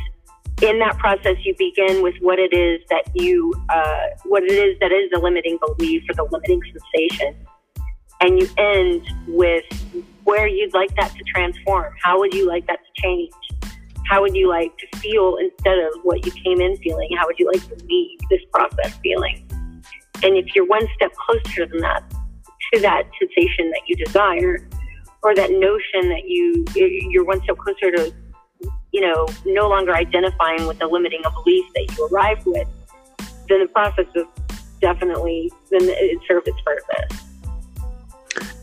in 0.63 0.79
that 0.79 0.97
process, 0.99 1.37
you 1.45 1.55
begin 1.59 2.03
with 2.03 2.15
what 2.21 2.39
it 2.39 2.55
is 2.55 2.81
that 2.89 3.03
you, 3.15 3.53
uh, 3.69 4.07
what 4.25 4.45
it 4.45 4.53
is 4.53 4.79
that 4.81 4.93
is 4.93 5.11
the 5.11 5.19
limiting 5.19 5.59
belief 5.67 6.05
or 6.09 6.15
the 6.15 6.25
limiting 6.31 6.61
sensation. 6.73 7.35
And 8.21 8.39
you 8.39 8.49
end 8.57 9.03
with 9.27 9.65
where 10.23 10.47
you'd 10.47 10.73
like 10.73 10.95
that 10.95 11.13
to 11.13 11.25
transform. 11.25 11.93
How 12.05 12.21
would 12.21 12.33
you 12.33 12.47
like 12.47 12.65
that 12.69 12.79
to 12.79 13.03
change? 13.03 13.33
How 14.09 14.21
would 14.23 14.37
you 14.37 14.49
like 14.49 14.71
to 14.79 14.99
feel 14.99 15.37
instead 15.37 15.79
of 15.79 16.01
what 16.05 16.25
you 16.25 16.31
came 16.31 16.61
in 16.61 16.77
feeling? 16.77 17.09
How 17.19 17.27
would 17.27 17.39
you 17.39 17.51
like 17.53 17.67
to 17.69 17.85
leave 17.87 18.21
this 18.31 18.41
process 18.53 18.97
feeling? 19.03 19.45
And 20.23 20.37
if 20.37 20.55
you're 20.55 20.67
one 20.67 20.87
step 20.95 21.13
closer 21.27 21.67
than 21.67 21.81
that, 21.81 22.05
to 22.73 22.81
that 22.81 23.03
sensation 23.19 23.71
that 23.71 23.83
you 23.87 23.97
desire, 23.97 24.69
or 25.25 25.35
that 25.35 25.51
notion 25.51 26.09
that 26.09 26.23
you 26.27 26.65
you're 26.75 27.25
one 27.25 27.43
step 27.43 27.57
closer 27.57 27.91
to 27.91 28.13
you 28.93 29.01
know, 29.01 29.27
no 29.47 29.69
longer 29.69 29.95
identifying 29.95 30.67
with 30.67 30.79
the 30.79 30.87
limiting 30.87 31.25
of 31.25 31.33
belief 31.35 31.65
that 31.75 31.97
you 31.97 32.07
arrived 32.09 32.47
with, 32.47 32.69
then 33.49 33.61
the 33.61 33.69
process 33.73 34.07
is 34.15 34.27
definitely, 34.81 35.51
then 35.71 35.81
it 35.83 36.19
served 36.29 36.47
its 36.47 36.61
purpose. 36.61 37.19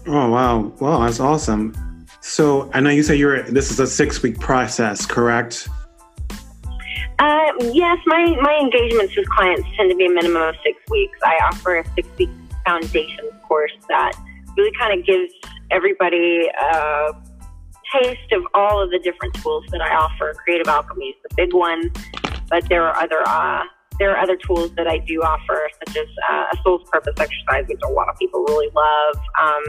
Oh, 0.08 0.30
wow. 0.30 0.60
Wow, 0.80 1.00
that's 1.00 1.20
awesome. 1.20 1.76
So 2.22 2.70
I 2.74 2.80
know 2.80 2.90
you 2.90 3.04
say 3.04 3.16
you're, 3.16 3.44
this 3.44 3.72
is 3.72 3.80
a 3.80 3.88
six 3.88 4.22
week 4.22 4.40
process, 4.40 5.06
correct? 5.06 5.68
Uh, 7.18 7.52
yes, 7.60 7.98
my, 8.06 8.36
my 8.42 8.58
engagements 8.62 9.16
with 9.16 9.28
clients 9.30 9.68
tend 9.76 9.90
to 9.90 9.96
be 9.96 10.06
a 10.06 10.10
minimum 10.10 10.42
of 10.42 10.56
six 10.64 10.80
weeks. 10.90 11.18
I 11.24 11.40
offer 11.52 11.80
a 11.80 11.94
six 11.96 12.08
week 12.18 12.30
foundation 12.66 13.30
course 13.48 13.74
that 13.88 14.14
really 14.56 14.72
kind 14.80 14.98
of 15.00 15.06
gives 15.06 15.34
everybody 15.72 16.50
uh, 16.62 17.14
taste 17.94 18.32
of 18.32 18.44
all 18.54 18.82
of 18.84 18.92
the 18.92 19.00
different 19.00 19.34
tools 19.36 19.66
that 19.72 19.82
I 19.82 19.94
offer. 19.96 20.34
Creative 20.44 20.68
Alchemy 20.68 21.06
is 21.06 21.16
the 21.30 21.36
big 21.36 21.54
one, 21.54 21.92
but 22.50 22.68
there 22.70 22.86
are 22.88 23.02
other 23.02 23.22
uh, 23.28 23.64
there 24.00 24.12
are 24.12 24.18
other 24.18 24.38
tools 24.38 24.72
that 24.76 24.88
I 24.88 25.00
do 25.00 25.22
offer, 25.22 25.70
such 25.86 25.98
as 25.98 26.08
uh, 26.30 26.46
a 26.54 26.58
soul's 26.64 26.88
purpose 26.90 27.16
exercise, 27.20 27.66
which 27.68 27.82
a 27.84 27.90
lot 27.90 28.08
of 28.08 28.18
people 28.18 28.44
really 28.48 28.70
love. 28.74 29.16
Um, 29.42 29.64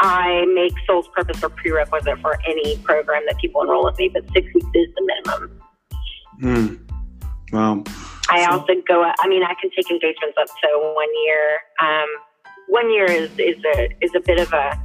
I 0.00 0.44
make 0.54 0.72
soul's 0.86 1.08
purpose 1.08 1.42
a 1.42 1.48
prerequisite 1.48 2.20
for 2.20 2.38
any 2.46 2.76
program 2.78 3.22
that 3.26 3.38
people 3.38 3.62
enroll 3.62 3.84
with 3.84 3.98
me, 3.98 4.10
but 4.12 4.24
six 4.32 4.46
weeks 4.54 4.66
is 4.74 4.88
the 4.94 5.12
minimum. 5.26 5.60
Hmm. 6.40 6.74
Wow. 7.52 7.84
I 8.28 8.44
so, 8.44 8.50
also 8.52 8.72
go. 8.86 9.02
I 9.02 9.28
mean, 9.28 9.42
I 9.42 9.54
can 9.60 9.70
take 9.76 9.90
engagements 9.90 10.36
up 10.40 10.46
to 10.46 10.92
one 10.94 11.08
year. 11.24 11.58
Um, 11.82 12.06
one 12.68 12.90
year 12.92 13.04
is 13.04 13.30
is 13.38 13.62
a 13.76 13.88
is 14.00 14.10
a 14.14 14.20
bit 14.20 14.40
of 14.40 14.52
a 14.52 14.80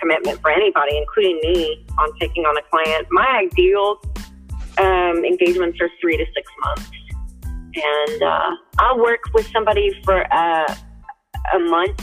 commitment 0.00 0.40
for 0.40 0.50
anybody, 0.50 0.96
including 0.96 1.38
me, 1.42 1.86
on 1.98 2.12
taking 2.18 2.44
on 2.44 2.56
a 2.56 2.62
client. 2.70 3.06
My 3.10 3.44
ideal 3.44 4.00
um, 4.78 5.24
engagements 5.24 5.78
are 5.80 5.90
three 6.00 6.16
to 6.16 6.24
six 6.34 6.50
months. 6.64 6.90
And 7.74 8.22
uh, 8.22 8.50
I'll 8.78 8.98
work 8.98 9.20
with 9.32 9.46
somebody 9.52 9.90
for 10.04 10.24
uh, 10.32 10.74
a 11.54 11.58
month. 11.58 12.02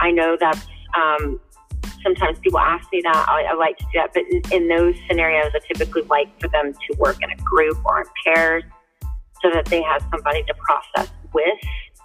I 0.00 0.10
know 0.10 0.36
that's 0.38 0.66
um, 0.96 1.40
sometimes 2.02 2.38
people 2.38 2.60
ask 2.60 2.86
me 2.92 3.00
that. 3.02 3.26
I, 3.28 3.44
I 3.50 3.54
like 3.54 3.76
to 3.78 3.84
do 3.84 3.90
that. 3.94 4.10
But 4.14 4.22
in, 4.30 4.42
in 4.52 4.68
those 4.68 4.94
scenarios, 5.08 5.50
I 5.54 5.60
typically 5.66 6.02
like 6.02 6.28
for 6.40 6.48
them 6.48 6.72
to 6.72 6.98
work 6.98 7.16
in 7.22 7.30
a 7.30 7.36
group 7.42 7.78
or 7.84 8.02
in 8.02 8.06
pairs 8.24 8.64
so 9.42 9.50
that 9.52 9.64
they 9.66 9.82
have 9.82 10.04
somebody 10.10 10.42
to 10.44 10.54
process 10.54 11.12
with. 11.32 11.58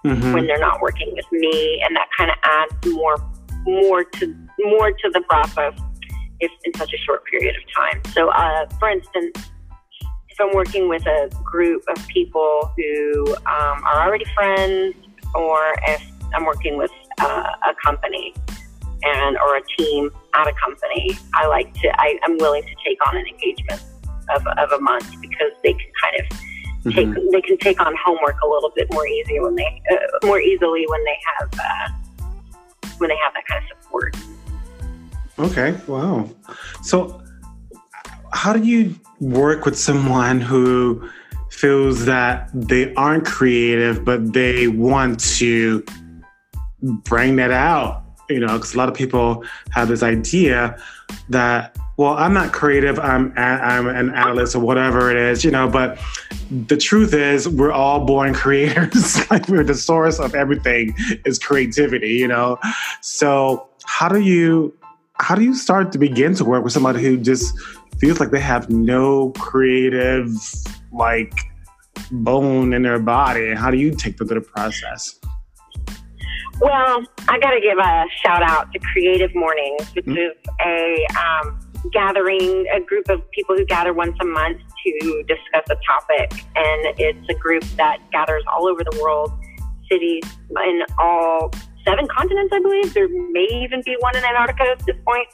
Mm-hmm. 0.05 0.31
when 0.31 0.47
they're 0.47 0.57
not 0.57 0.79
working 0.79 1.11
with 1.13 1.25
me, 1.29 1.83
and 1.85 1.93
that 1.93 2.07
kind 2.17 2.31
of 2.31 2.37
adds 2.41 2.95
more 2.95 3.17
more 3.65 4.05
to 4.05 4.35
more 4.65 4.91
to 4.91 5.09
the 5.13 5.21
process 5.21 5.73
if 6.39 6.51
in 6.65 6.73
such 6.75 6.93
a 6.93 6.97
short 6.97 7.25
period 7.25 7.55
of 7.55 7.63
time. 7.73 8.01
So, 8.13 8.29
uh, 8.29 8.67
for 8.79 8.89
instance, 8.89 9.51
if 10.29 10.39
I'm 10.39 10.55
working 10.55 10.87
with 10.87 11.05
a 11.05 11.29
group 11.43 11.83
of 11.89 12.07
people 12.07 12.71
who 12.77 13.35
um, 13.45 13.83
are 13.85 14.07
already 14.07 14.25
friends, 14.33 14.95
or 15.35 15.75
if 15.87 16.01
I'm 16.33 16.45
working 16.45 16.77
with 16.77 16.91
uh, 17.19 17.51
a 17.67 17.73
company 17.83 18.33
and 19.03 19.37
or 19.37 19.57
a 19.57 19.61
team 19.77 20.09
at 20.35 20.47
a 20.47 20.53
company, 20.63 21.17
I 21.33 21.47
like 21.47 21.73
to. 21.75 21.89
I, 21.99 22.17
am 22.25 22.37
willing 22.37 22.63
to 22.63 22.75
take 22.85 23.05
on 23.07 23.17
an 23.17 23.25
engagement 23.25 23.81
of, 24.35 24.45
of 24.47 24.71
a 24.71 24.79
month 24.79 25.09
because 25.21 25.51
they 25.63 25.73
can 25.73 25.91
kind 26.01 26.15
of. 26.19 26.39
Take, 26.93 27.07
mm-hmm. 27.07 27.29
They 27.31 27.41
can 27.41 27.57
take 27.57 27.81
on 27.85 27.93
homework 28.05 28.39
a 28.41 28.47
little 28.47 28.71
bit 28.73 28.87
more 28.93 29.05
easy 29.05 29.37
when 29.41 29.53
they 29.55 29.81
uh, 29.91 30.25
more 30.25 30.39
easily 30.39 30.85
when 30.87 31.03
they 31.03 31.17
have 31.37 31.49
uh, 31.59 32.25
when 32.99 33.09
they 33.09 33.17
have 33.17 33.33
that 33.33 33.45
kind 33.47 33.61
of 33.61 33.83
support. 33.83 34.15
Okay, 35.39 35.73
wow. 35.87 36.29
So, 36.83 37.21
how 38.33 38.51
do 38.51 38.61
you 38.61 38.93
work 39.21 39.63
with 39.63 39.79
someone 39.79 40.41
who 40.41 41.09
feels 41.49 42.05
that 42.05 42.49
they 42.53 42.93
aren't 42.95 43.25
creative, 43.25 44.03
but 44.03 44.33
they 44.33 44.67
want 44.67 45.21
to 45.37 45.85
bring 46.81 47.37
that 47.37 47.51
out? 47.51 48.03
You 48.29 48.41
know, 48.41 48.57
because 48.57 48.73
a 48.73 48.77
lot 48.77 48.89
of 48.89 48.95
people 48.95 49.45
have 49.71 49.87
this 49.87 50.03
idea 50.03 50.77
that, 51.29 51.77
well, 51.95 52.15
I'm 52.15 52.33
not 52.33 52.51
creative, 52.51 52.99
I'm, 52.99 53.33
I'm 53.37 53.87
an 53.87 54.09
analyst 54.09 54.55
or 54.55 54.59
whatever 54.59 55.09
it 55.09 55.15
is, 55.15 55.45
you 55.45 55.51
know, 55.51 55.69
but 55.69 55.97
the 56.67 56.75
truth 56.75 57.13
is 57.13 57.47
we're 57.47 57.71
all 57.71 58.03
born 58.03 58.33
creators. 58.43 59.17
like 59.31 59.47
we're 59.47 59.63
the 59.63 59.73
source 59.73 60.19
of 60.19 60.35
everything 60.35 60.93
is 61.23 61.39
creativity, 61.39 62.09
you 62.09 62.27
know? 62.27 62.57
So, 62.99 63.69
how 63.85 64.09
do 64.09 64.19
you 64.19 64.77
how 65.19 65.35
do 65.35 65.43
you 65.43 65.53
start 65.53 65.91
to 65.91 65.97
begin 65.97 66.33
to 66.35 66.45
work 66.45 66.63
with 66.63 66.73
somebody 66.73 67.03
who 67.03 67.17
just 67.17 67.53
feels 67.99 68.19
like 68.19 68.31
they 68.31 68.39
have 68.39 68.69
no 68.69 69.31
creative 69.31 70.29
like 70.91 71.33
bone 72.11 72.73
in 72.73 72.83
their 72.83 72.99
body? 72.99 73.53
How 73.53 73.69
do 73.69 73.77
you 73.77 73.91
take 73.91 74.17
them 74.17 74.27
through 74.27 74.39
the 74.39 74.47
process? 74.47 75.19
Well, 76.61 77.03
I 77.27 77.39
got 77.39 77.51
to 77.51 77.61
give 77.61 77.77
a 77.77 78.05
shout 78.21 78.43
out 78.43 78.71
to 78.73 78.79
Creative 78.79 79.33
Mornings, 79.33 79.93
which 79.93 80.05
mm-hmm. 80.05 80.17
is 80.17 80.33
a 80.61 81.05
um, 81.17 81.59
gathering, 81.93 82.65
a 82.73 82.81
group 82.81 83.07
of 83.09 83.21
people 83.31 83.55
who 83.55 83.65
gather 83.65 83.93
once 83.93 84.17
a 84.21 84.25
month 84.25 84.59
to 84.85 85.23
discuss 85.27 85.63
a 85.69 85.75
topic. 85.87 86.31
And 86.55 86.99
it's 86.99 87.29
a 87.29 87.33
group 87.35 87.63
that 87.77 87.99
gathers 88.11 88.43
all 88.51 88.67
over 88.67 88.83
the 88.83 88.99
world, 89.01 89.31
cities 89.89 90.23
in 90.49 90.83
all 90.97 91.51
seven 91.89 92.07
continents, 92.07 92.53
I 92.53 92.59
believe. 92.59 92.93
There 92.93 93.09
may 93.09 93.47
even 93.63 93.81
be 93.83 93.95
one 93.99 94.15
in 94.15 94.23
Antarctica 94.23 94.77
at 94.77 94.85
this 94.85 94.95
point. 95.05 95.27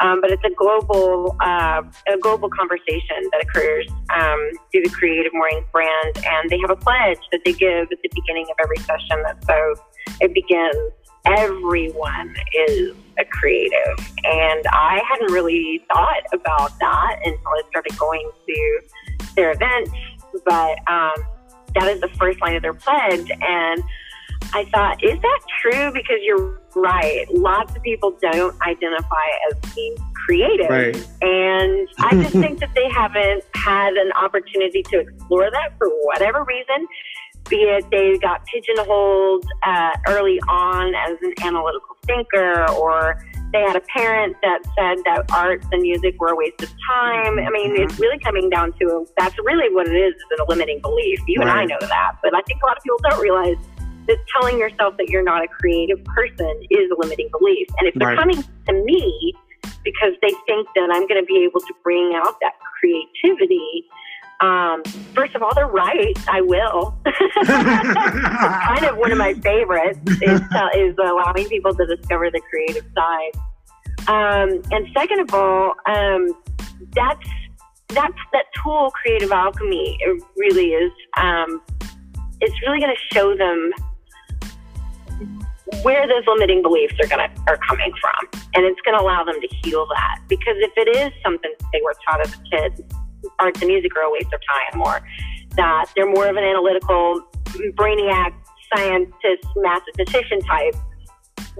Um, 0.00 0.20
but 0.20 0.30
it's 0.30 0.44
a 0.44 0.54
global 0.56 1.36
uh, 1.40 1.82
a 2.06 2.18
global 2.18 2.48
conversation 2.50 3.18
that 3.32 3.42
occurs 3.42 3.88
um, 4.14 4.50
through 4.70 4.84
the 4.84 4.90
Creative 4.90 5.32
Mornings 5.34 5.66
brand, 5.72 6.18
and 6.24 6.48
they 6.50 6.58
have 6.60 6.70
a 6.70 6.76
pledge 6.76 7.18
that 7.32 7.40
they 7.44 7.52
give 7.52 7.88
at 7.90 7.98
the 8.02 8.10
beginning 8.14 8.46
of 8.48 8.56
every 8.62 8.78
session. 8.78 9.22
That 9.24 9.44
so 9.44 9.74
it 10.20 10.32
begins. 10.32 10.92
Everyone 11.26 12.34
is 12.68 12.94
a 13.18 13.24
creative, 13.24 13.98
and 14.22 14.64
I 14.70 15.02
hadn't 15.10 15.32
really 15.32 15.84
thought 15.92 16.22
about 16.32 16.78
that 16.78 17.18
until 17.24 17.48
I 17.48 17.62
started 17.68 17.98
going 17.98 18.30
to 18.46 18.80
their 19.34 19.50
events. 19.50 19.90
But 20.44 20.78
um, 20.88 21.14
that 21.74 21.88
is 21.88 22.00
the 22.00 22.08
first 22.20 22.40
line 22.40 22.54
of 22.54 22.62
their 22.62 22.74
pledge, 22.74 23.28
and 23.40 23.82
I 24.54 24.64
thought, 24.72 25.02
is 25.02 25.20
that 25.20 25.40
true? 25.60 25.92
Because 25.92 26.18
you're 26.22 26.60
right. 26.74 27.26
Lots 27.30 27.74
of 27.76 27.82
people 27.82 28.16
don't 28.20 28.60
identify 28.62 29.26
as 29.50 29.74
being 29.74 29.96
creative. 30.14 30.70
Right. 30.70 30.96
And 31.22 31.88
I 31.98 32.14
just 32.22 32.32
think 32.44 32.60
that 32.60 32.70
they 32.74 32.88
haven't 32.90 33.44
had 33.54 33.94
an 33.94 34.12
opportunity 34.12 34.82
to 34.84 35.00
explore 35.00 35.50
that 35.50 35.76
for 35.78 35.88
whatever 36.02 36.44
reason. 36.44 36.86
Be 37.48 37.56
it 37.56 37.86
they 37.90 38.18
got 38.18 38.44
pigeonholed 38.44 39.44
uh, 39.62 39.92
early 40.08 40.38
on 40.48 40.94
as 40.94 41.16
an 41.22 41.32
analytical 41.42 41.96
thinker, 42.06 42.70
or 42.72 43.24
they 43.52 43.60
had 43.60 43.76
a 43.76 43.80
parent 43.80 44.36
that 44.42 44.60
said 44.64 45.02
that 45.06 45.24
arts 45.32 45.66
and 45.72 45.80
music 45.80 46.20
were 46.20 46.28
a 46.28 46.36
waste 46.36 46.60
of 46.62 46.68
time. 46.90 47.38
I 47.38 47.48
mean, 47.48 47.80
it's 47.80 47.94
mm-hmm. 47.94 48.02
really 48.02 48.18
coming 48.18 48.50
down 48.50 48.72
to 48.80 49.06
that's 49.16 49.34
really 49.38 49.74
what 49.74 49.88
it 49.88 49.96
is, 49.96 50.14
is 50.14 50.40
a 50.40 50.44
limiting 50.46 50.80
belief. 50.82 51.20
You 51.26 51.40
right. 51.40 51.48
and 51.48 51.58
I 51.58 51.64
know 51.64 51.78
that, 51.80 52.16
but 52.22 52.34
I 52.34 52.42
think 52.42 52.62
a 52.62 52.66
lot 52.66 52.76
of 52.76 52.82
people 52.82 52.98
don't 53.08 53.20
realize 53.20 53.56
that 54.08 54.18
telling 54.34 54.58
yourself 54.58 54.96
that 54.96 55.08
you're 55.08 55.22
not 55.22 55.44
a 55.44 55.48
creative 55.48 56.02
person 56.04 56.50
is 56.70 56.90
a 56.90 56.98
limiting 56.98 57.28
belief. 57.38 57.68
And 57.78 57.88
if 57.88 57.94
they're 57.94 58.08
right. 58.08 58.18
coming 58.18 58.42
to 58.42 58.72
me 58.72 59.34
because 59.84 60.12
they 60.22 60.32
think 60.46 60.66
that 60.74 60.90
I'm 60.92 61.06
going 61.06 61.20
to 61.20 61.26
be 61.26 61.44
able 61.44 61.60
to 61.60 61.74
bring 61.84 62.12
out 62.16 62.36
that 62.40 62.54
creativity, 62.80 63.84
Um, 64.40 64.82
first 65.14 65.34
of 65.34 65.42
all, 65.42 65.52
they're 65.54 65.66
right. 65.66 66.16
I 66.28 66.40
will. 66.40 66.96
kind 67.44 68.84
of 68.84 68.96
one 68.96 69.10
of 69.10 69.18
my 69.18 69.34
favorites 69.34 69.98
is, 70.22 70.40
uh, 70.52 70.68
is 70.76 70.94
allowing 70.98 71.48
people 71.48 71.74
to 71.74 71.86
discover 71.86 72.30
the 72.30 72.40
creative 72.48 72.86
side. 72.94 73.32
Um, 74.06 74.62
and 74.70 74.86
second 74.96 75.20
of 75.20 75.34
all, 75.34 75.74
um, 75.86 76.28
that's 76.94 77.28
that's 77.88 78.20
that 78.32 78.44
tool, 78.62 78.90
creative 78.90 79.32
alchemy. 79.32 79.96
It 80.00 80.22
really 80.36 80.72
is. 80.72 80.92
Um, 81.16 81.60
it's 82.40 82.54
really 82.62 82.80
going 82.80 82.94
to 82.94 83.14
show 83.14 83.36
them 83.36 83.72
where 85.82 86.06
those 86.08 86.24
limiting 86.26 86.62
beliefs 86.62 86.94
are 87.02 87.06
going 87.06 87.28
to 87.28 87.42
are 87.46 87.58
coming 87.68 87.92
from, 88.00 88.42
and 88.54 88.64
it's 88.64 88.80
going 88.82 88.96
to 88.96 89.02
allow 89.02 89.24
them 89.24 89.40
to 89.40 89.48
heal 89.62 89.86
that. 89.86 90.20
Because 90.28 90.56
if 90.58 90.72
it 90.76 90.96
is 90.96 91.12
something 91.22 91.52
they 91.72 91.80
were 91.84 91.94
taught 92.08 92.20
as 92.20 92.32
a 92.32 92.42
kid, 92.50 92.92
arts 93.38 93.60
and 93.60 93.68
music 93.68 93.96
are 93.96 94.02
a 94.02 94.10
waste 94.10 94.32
of 94.32 94.40
time, 94.40 94.80
or 94.82 95.00
that 95.56 95.86
they're 95.94 96.10
more 96.10 96.26
of 96.28 96.36
an 96.36 96.44
analytical, 96.44 97.22
brainiac, 97.74 98.32
scientist, 98.74 99.46
mathematician 99.56 100.40
type, 100.42 100.74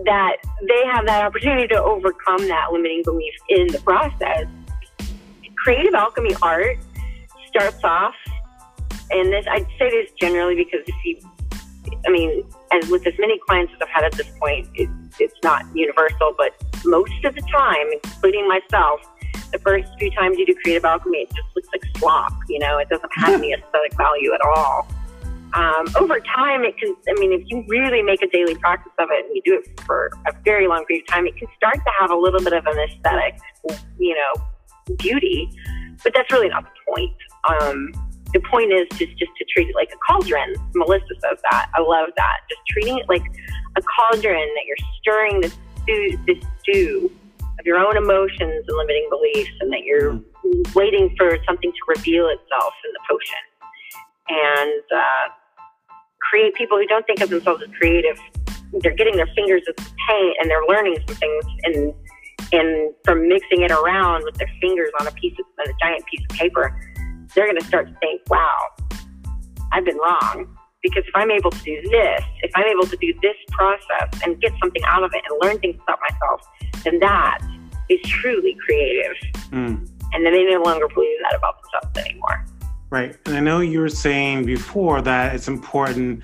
that 0.05 0.37
they 0.67 0.83
have 0.93 1.07
that 1.07 1.25
opportunity 1.25 1.67
to 1.69 1.83
overcome 1.83 2.47
that 2.49 2.69
limiting 2.73 3.03
belief 3.05 3.35
in 3.49 3.67
the 3.69 3.81
process. 3.81 4.47
Creative 5.57 5.95
alchemy 5.95 6.35
art 6.41 6.79
starts 7.49 7.83
off, 7.83 8.15
and 9.11 9.33
this 9.33 9.45
I'd 9.51 9.67
say 9.79 9.91
this 9.91 10.11
generally 10.21 10.55
because 10.55 10.81
if 10.87 10.95
you, 11.05 11.19
I 12.07 12.11
mean, 12.11 12.45
as 12.73 12.89
with 12.89 13.07
as 13.07 13.14
many 13.19 13.39
clients 13.49 13.73
as 13.75 13.81
I've 13.83 13.89
had 13.89 14.05
at 14.05 14.12
this 14.12 14.31
point, 14.41 14.69
it, 14.75 14.89
it's 15.19 15.35
not 15.43 15.64
universal, 15.75 16.35
but 16.37 16.53
most 16.85 17.25
of 17.25 17.35
the 17.35 17.43
time, 17.43 17.87
including 18.05 18.49
myself, 18.49 19.01
the 19.53 19.59
first 19.59 19.89
few 19.99 20.11
times 20.11 20.39
you 20.39 20.47
do 20.47 20.55
creative 20.62 20.85
alchemy, 20.85 21.19
it 21.19 21.29
just 21.29 21.49
looks 21.57 21.69
like 21.73 21.83
slop. 21.99 22.33
You 22.49 22.59
know, 22.59 22.79
it 22.79 22.89
doesn't 22.89 23.11
have 23.16 23.35
any 23.35 23.53
aesthetic 23.55 23.97
value 23.97 24.33
at 24.35 24.41
all. 24.43 24.87
Um, 25.55 25.87
over 25.97 26.21
time, 26.21 26.62
it 26.64 26.77
can, 26.77 26.95
I 27.09 27.19
mean, 27.19 27.33
if 27.33 27.43
you 27.47 27.64
really 27.69 28.03
make 28.03 28.23
a 28.23 28.29
daily 28.29 28.55
practice 28.55 28.93
of 28.99 29.09
it 29.11 29.25
and 29.25 29.35
you 29.35 29.43
do 29.45 29.55
it 29.59 29.81
for 29.81 30.11
a 30.27 30.33
very 30.45 30.69
long 30.69 30.85
period 30.85 31.05
of 31.09 31.14
time, 31.14 31.27
it 31.27 31.37
can 31.37 31.49
start 31.57 31.77
to 31.77 31.91
have 31.99 32.11
a 32.11 32.16
little 32.16 32.41
bit 32.41 32.53
of 32.53 32.66
an 32.66 32.79
aesthetic, 32.79 33.39
you 33.99 34.14
know, 34.14 34.95
beauty. 34.97 35.51
But 36.05 36.12
that's 36.14 36.31
really 36.31 36.51
not 36.51 36.64
the 36.64 36.93
point. 36.93 37.12
Um, 37.49 38.08
the 38.33 38.41
point 38.51 38.72
is 38.72 38.87
just, 38.99 39.16
just 39.18 39.33
to 39.39 39.45
treat 39.55 39.68
it 39.68 39.74
like 39.74 39.91
a 39.93 39.99
cauldron. 40.07 40.55
Melissa 40.74 41.14
says 41.22 41.39
that. 41.51 41.70
I 41.74 41.81
love 41.81 42.09
that. 42.16 42.37
Just 42.49 42.61
treating 42.68 42.99
it 42.99 43.07
like 43.09 43.22
a 43.76 43.83
cauldron 43.83 44.49
that 44.55 44.64
you're 44.66 44.76
stirring 45.01 45.41
the 45.41 45.49
stew, 45.49 46.18
the 46.26 46.43
stew 46.61 47.12
of 47.59 47.66
your 47.66 47.79
own 47.79 47.97
emotions 47.97 48.64
and 48.68 48.76
limiting 48.76 49.09
beliefs, 49.11 49.51
and 49.61 49.72
that 49.72 49.83
you're 49.85 50.12
mm-hmm. 50.12 50.72
waiting 50.74 51.14
for 51.16 51.39
something 51.47 51.72
to 51.72 51.79
reveal 51.89 52.29
itself 52.29 52.74
in 52.85 52.93
the 52.93 53.01
potion. 53.09 53.43
And 54.31 54.83
uh, 54.95 55.33
create 56.29 56.55
people 56.55 56.76
who 56.76 56.87
don't 56.87 57.07
think 57.07 57.20
of 57.20 57.31
themselves 57.31 57.62
as 57.62 57.70
creative. 57.76 58.18
They're 58.81 58.95
getting 58.95 59.16
their 59.16 59.29
fingers 59.35 59.62
in 59.66 59.74
paint 60.09 60.37
and 60.41 60.51
they're 60.51 60.66
learning 60.68 60.99
some 61.07 61.16
things 61.16 61.45
and 61.64 61.95
and 62.51 62.95
from 63.05 63.29
mixing 63.29 63.62
it 63.62 63.70
around 63.70 64.24
with 64.24 64.35
their 64.37 64.51
fingers 64.61 64.91
on 65.01 65.07
a 65.07 65.11
piece 65.12 65.35
of 65.39 65.45
on 65.61 65.72
a 65.72 65.76
giant 65.83 66.05
piece 66.07 66.20
of 66.31 66.37
paper, 66.37 66.74
they're 67.39 67.47
going 67.47 67.61
to 67.61 67.64
start 67.66 67.86
to 67.86 67.95
think, 68.01 68.20
"Wow, 68.28 68.57
I've 69.72 69.84
been 69.84 69.97
wrong." 69.99 70.57
Because 70.82 71.05
if 71.07 71.14
I'm 71.14 71.30
able 71.30 71.51
to 71.51 71.62
do 71.64 71.80
this, 71.91 72.22
if 72.43 72.53
I'm 72.55 72.66
able 72.66 72.86
to 72.86 72.97
do 72.97 73.12
this 73.20 73.34
process 73.51 74.20
and 74.24 74.41
get 74.41 74.53
something 74.62 74.82
out 74.86 75.03
of 75.03 75.11
it 75.12 75.22
and 75.28 75.39
learn 75.43 75.59
things 75.59 75.76
about 75.82 75.99
myself, 76.09 76.41
then 76.84 77.01
that 77.01 77.39
is 77.89 78.01
truly 78.05 78.57
creative. 78.64 79.16
Mm. 79.51 79.89
And 80.12 80.24
then 80.24 80.32
they 80.32 80.45
no 80.45 80.62
longer 80.62 80.86
believe 80.95 81.18
that 81.22 81.36
about 81.36 81.61
themselves 81.62 81.99
anymore. 81.99 82.45
Right. 82.91 83.16
And 83.26 83.36
I 83.36 83.41
know 83.41 83.61
you 83.61 83.80
were 83.80 83.89
saying 83.89 84.47
before 84.47 85.03
that 85.03 85.34
it's 85.34 85.49
important 85.49 86.22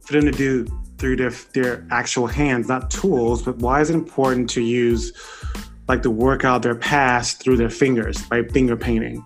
for 0.00 0.12
them 0.14 0.24
to 0.24 0.32
do 0.32 0.66
through 0.98 1.16
their, 1.16 1.30
their 1.30 1.86
actual 1.90 2.26
hands, 2.26 2.68
not 2.68 2.90
tools, 2.90 3.42
but 3.42 3.58
why 3.58 3.80
is 3.80 3.90
it 3.90 3.94
important 3.94 4.50
to 4.50 4.60
use 4.60 5.12
like 5.88 6.02
to 6.02 6.10
work 6.10 6.44
out 6.44 6.62
their 6.62 6.74
past 6.74 7.42
through 7.42 7.56
their 7.56 7.70
fingers 7.70 8.22
by 8.26 8.42
finger 8.42 8.76
painting? 8.76 9.24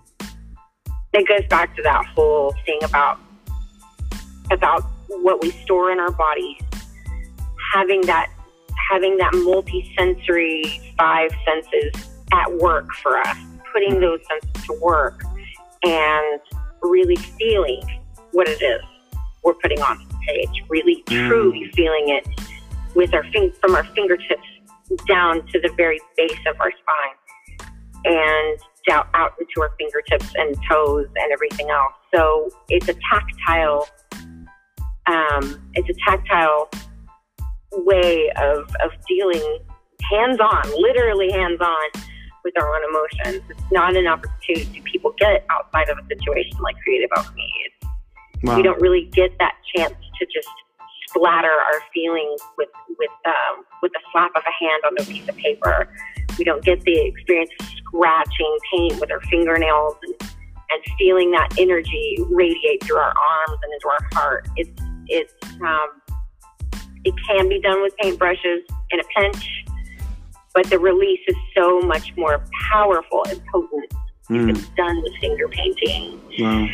It 1.13 1.27
goes 1.27 1.47
back 1.49 1.75
to 1.77 1.83
that 1.83 2.05
whole 2.15 2.55
thing 2.67 2.79
about 2.83 3.19
about 4.51 4.83
what 5.09 5.43
we 5.43 5.51
store 5.51 5.91
in 5.91 5.99
our 5.99 6.13
bodies, 6.13 6.61
having 7.75 8.01
that 8.03 8.31
having 8.91 9.17
that 9.19 9.35
multi-sensory 9.35 10.95
five 10.99 11.31
senses 11.45 12.09
at 12.33 12.53
work 12.59 12.93
for 13.03 13.19
us, 13.19 13.37
putting 13.73 13.93
mm-hmm. 13.93 14.01
those 14.01 14.21
senses 14.29 14.67
to 14.67 14.73
work 14.81 15.23
and 15.85 16.41
really 16.83 17.17
feeling 17.17 17.83
what 18.33 18.49
it 18.49 18.63
is 18.63 18.83
we're 19.43 19.55
putting 19.55 19.81
on 19.81 19.99
the 20.09 20.15
page, 20.27 20.65
really 20.69 21.03
mm. 21.07 21.29
truly 21.29 21.71
feeling 21.75 22.09
it 22.09 22.27
with 22.95 23.15
our 23.15 23.25
fing- 23.33 23.53
from 23.61 23.75
our 23.75 23.85
fingertips 23.95 24.43
down 25.07 25.47
to 25.47 25.61
the 25.61 25.73
very 25.77 26.01
base 26.17 26.39
of 26.47 26.61
our 26.61 26.73
spine 26.73 27.69
and 28.05 28.59
down 28.89 29.07
out 29.15 29.35
into 29.39 29.61
our 29.61 29.71
fingertips 29.79 30.33
and 30.37 30.57
toes 30.71 31.07
and 31.17 31.33
everything 31.33 31.71
else. 31.71 31.93
So 32.15 32.51
it's 32.69 32.89
a 32.89 32.95
tactile, 33.11 33.89
um, 35.07 35.71
it's 35.75 35.89
a 35.89 36.11
tactile 36.11 36.71
way 37.73 38.31
of, 38.37 38.69
of 38.83 38.91
dealing 39.07 39.59
hands 40.11 40.41
on, 40.41 40.63
literally 40.81 41.31
hands 41.31 41.61
on 41.61 42.03
with 42.45 42.55
our 42.59 42.75
own 42.75 42.83
emotions. 42.89 43.45
It's 43.51 43.73
not 43.73 43.97
an 43.97 44.07
opportunity 44.07 44.83
people 44.85 45.13
get 45.19 45.45
outside 45.51 45.89
of 45.89 45.99
a 45.99 46.07
situation 46.09 46.59
like 46.61 46.77
creative 46.83 47.11
alchemy. 47.17 47.53
Wow. 48.43 48.57
We 48.57 48.63
don't 48.63 48.81
really 48.81 49.09
get 49.13 49.37
that 49.39 49.55
chance 49.75 49.95
to 50.19 50.27
just 50.27 50.49
splatter 51.09 51.51
our 51.51 51.81
feelings 51.93 52.41
with 52.57 52.69
with 52.99 53.11
um, 53.27 53.65
with 53.83 53.93
the 53.93 54.01
slap 54.13 54.31
of 54.37 54.43
a 54.43 54.65
hand 54.65 54.83
on 54.87 54.93
a 54.99 55.05
piece 55.05 55.29
of 55.29 55.37
paper. 55.37 55.89
We 56.39 56.45
don't 56.45 56.65
get 56.65 56.81
the 56.83 57.07
experience 57.07 57.51
of 57.61 57.67
scratching 57.67 58.59
paint 58.73 59.01
with 59.01 59.11
our 59.11 59.21
fingernails 59.23 59.97
and, 60.03 60.15
and 60.71 60.83
feeling 60.99 61.31
that 61.33 61.59
energy 61.59 62.19
radiate 62.31 62.85
through 62.85 62.99
our 62.99 63.13
arms 63.13 63.59
and 63.63 63.73
into 63.73 63.89
our 63.89 64.09
heart. 64.13 64.49
It's 64.57 64.71
it's 65.09 65.35
um, 65.63 65.89
it 67.05 67.15
can 67.29 67.49
be 67.49 67.61
done 67.61 67.83
with 67.83 67.95
paintbrushes 68.03 68.61
in 68.91 69.01
a 69.01 69.05
pinch 69.17 69.49
but 70.59 70.69
the 70.71 70.79
release 70.79 71.21
is 71.29 71.37
so 71.57 71.81
much 71.83 72.17
more 72.17 72.43
powerful 72.73 73.23
and 73.29 73.41
potent 73.47 73.95
mm. 74.29 74.51
if 74.51 74.57
it's 74.57 74.67
done 74.71 75.01
with 75.03 75.13
finger 75.21 75.47
painting. 75.49 76.21
Wow. 76.39 76.67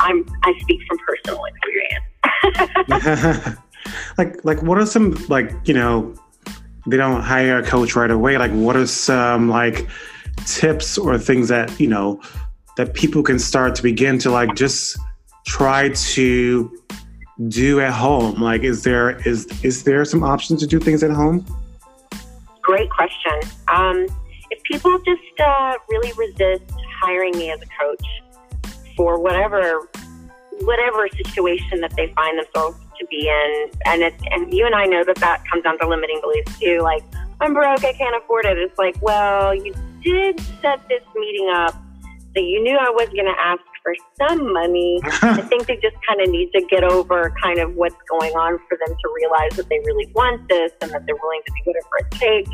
I'm 0.00 0.24
I 0.42 0.54
speak 0.60 0.80
from 0.88 0.98
personal 1.06 1.44
experience. 1.44 3.58
like 4.18 4.42
like 4.44 4.62
what 4.62 4.78
are 4.78 4.86
some 4.86 5.12
like 5.28 5.52
you 5.64 5.74
know 5.74 6.14
they 6.86 6.96
don't 6.96 7.22
hire 7.22 7.58
a 7.58 7.62
coach 7.62 7.96
right 7.96 8.10
away. 8.10 8.38
Like 8.38 8.52
what 8.52 8.76
are 8.76 8.86
some 8.86 9.48
like 9.48 9.86
tips 10.44 10.98
or 10.98 11.18
things 11.18 11.48
that 11.48 11.78
you 11.80 11.88
know 11.88 12.20
that 12.76 12.94
people 12.94 13.22
can 13.22 13.38
start 13.38 13.74
to 13.76 13.82
begin 13.82 14.18
to 14.20 14.30
like 14.30 14.54
just 14.54 14.98
try 15.46 15.90
to 15.90 16.70
do 17.48 17.80
at 17.80 17.92
home? 17.92 18.40
Like 18.40 18.62
is 18.62 18.82
there 18.82 19.18
is 19.26 19.46
is 19.64 19.84
there 19.84 20.04
some 20.04 20.22
options 20.22 20.60
to 20.60 20.66
do 20.66 20.78
things 20.78 21.02
at 21.02 21.10
home? 21.10 21.44
Great 22.62 22.90
question. 22.90 23.32
Um, 23.68 24.06
if 24.50 24.62
people 24.64 24.96
just 25.04 25.40
uh, 25.40 25.74
really 25.88 26.12
resist 26.12 26.64
hiring 27.00 27.36
me 27.36 27.50
as 27.50 27.60
a 27.60 27.66
coach 27.80 28.06
for 28.96 29.20
whatever 29.20 29.88
whatever 30.62 31.06
situation 31.08 31.80
that 31.80 31.94
they 31.96 32.12
find 32.14 32.38
themselves 32.38 32.78
to 32.98 33.06
be 33.06 33.28
in, 33.28 33.70
and 33.86 34.02
it's 34.02 34.22
and 34.30 34.52
you 34.52 34.66
and 34.66 34.74
I 34.74 34.86
know 34.86 35.04
that 35.04 35.16
that 35.16 35.44
comes 35.50 35.64
down 35.64 35.78
to 35.80 35.88
limiting 35.88 36.20
beliefs 36.22 36.58
too. 36.58 36.80
Like 36.80 37.02
I'm 37.40 37.52
broke, 37.52 37.84
I 37.84 37.92
can't 37.92 38.16
afford 38.16 38.46
it. 38.46 38.58
It's 38.58 38.78
like, 38.78 38.96
well, 39.02 39.54
you 39.54 39.74
did 40.02 40.40
set 40.62 40.80
this 40.88 41.02
meeting 41.14 41.50
up 41.54 41.74
that 42.34 42.42
you 42.42 42.62
knew 42.62 42.76
I 42.76 42.90
was 42.90 43.08
going 43.08 43.26
to 43.26 43.40
ask 43.40 43.60
for 43.82 43.94
some 44.18 44.52
money. 44.52 45.00
I 45.22 45.42
think 45.42 45.66
they 45.66 45.76
just 45.76 45.96
kind 46.06 46.20
of 46.20 46.28
need 46.28 46.50
to 46.52 46.64
get 46.70 46.84
over 46.84 47.34
kind 47.42 47.58
of 47.58 47.74
what's 47.74 47.96
going 48.08 48.32
on 48.32 48.58
for 48.68 48.78
them 48.84 48.94
to 48.94 49.12
realize 49.14 49.56
that 49.56 49.68
they 49.68 49.78
really 49.80 50.10
want 50.14 50.48
this 50.48 50.72
and 50.80 50.90
that 50.92 51.06
they're 51.06 51.16
willing 51.16 51.40
to 51.46 51.52
do 51.52 51.62
whatever 51.64 51.96
it 51.98 52.10
takes. 52.10 52.50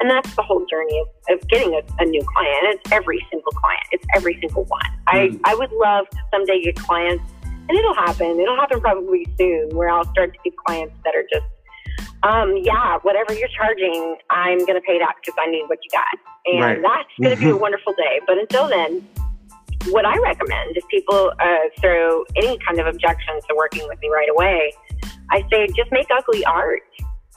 And 0.00 0.08
that's 0.08 0.34
the 0.36 0.42
whole 0.42 0.64
journey 0.70 1.00
of, 1.00 1.34
of 1.34 1.48
getting 1.48 1.74
a, 1.74 1.82
a, 2.00 2.04
new 2.04 2.22
client. 2.22 2.58
It's 2.62 2.92
every 2.92 3.18
single 3.30 3.50
client. 3.50 3.82
It's 3.90 4.06
every 4.14 4.38
single 4.40 4.64
one. 4.64 4.80
Mm. 5.08 5.40
I, 5.44 5.52
I 5.52 5.54
would 5.56 5.72
love 5.72 6.08
to 6.10 6.18
someday 6.32 6.62
get 6.62 6.76
clients, 6.76 7.24
and 7.68 7.78
it'll 7.78 7.94
happen. 7.94 8.40
It'll 8.40 8.56
happen 8.56 8.80
probably 8.80 9.26
soon, 9.38 9.70
where 9.76 9.90
I'll 9.90 10.10
start 10.12 10.32
to 10.32 10.38
get 10.44 10.56
clients 10.66 10.94
that 11.04 11.14
are 11.14 11.24
just, 11.32 11.46
um, 12.22 12.56
yeah, 12.62 12.98
whatever 13.02 13.32
you're 13.34 13.48
charging, 13.48 14.16
I'm 14.30 14.58
going 14.58 14.74
to 14.74 14.80
pay 14.80 14.98
that 14.98 15.14
because 15.20 15.38
I 15.38 15.50
need 15.50 15.64
what 15.66 15.78
you 15.82 15.90
got. 15.92 16.18
And 16.46 16.60
right. 16.60 16.82
that's 16.82 17.08
going 17.20 17.36
to 17.36 17.42
be 17.42 17.50
a 17.50 17.56
wonderful 17.56 17.92
day. 17.92 18.20
But 18.26 18.38
until 18.38 18.68
then, 18.68 19.06
what 19.90 20.04
I 20.04 20.16
recommend 20.18 20.76
if 20.76 20.84
people 20.88 21.32
uh, 21.38 21.54
throw 21.80 22.24
any 22.36 22.58
kind 22.66 22.80
of 22.80 22.86
objections 22.86 23.44
to 23.48 23.54
working 23.56 23.86
with 23.88 23.98
me 24.00 24.08
right 24.08 24.28
away, 24.30 24.72
I 25.30 25.42
say 25.50 25.66
just 25.76 25.92
make 25.92 26.06
ugly 26.10 26.44
art. 26.44 26.82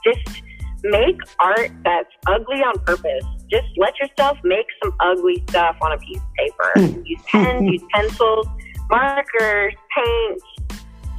Just 0.03 0.41
make 0.83 1.17
art 1.39 1.71
that's 1.83 2.09
ugly 2.27 2.57
on 2.57 2.79
purpose. 2.79 3.23
Just 3.51 3.67
let 3.77 3.93
yourself 3.99 4.37
make 4.43 4.65
some 4.83 4.93
ugly 4.99 5.43
stuff 5.49 5.75
on 5.81 5.91
a 5.91 5.97
piece 5.97 6.17
of 6.17 6.33
paper. 6.37 7.01
use 7.05 7.21
pens, 7.27 7.69
use 7.69 7.83
pencils. 7.93 8.47
Markers, 8.91 9.73
paint. 9.95 10.41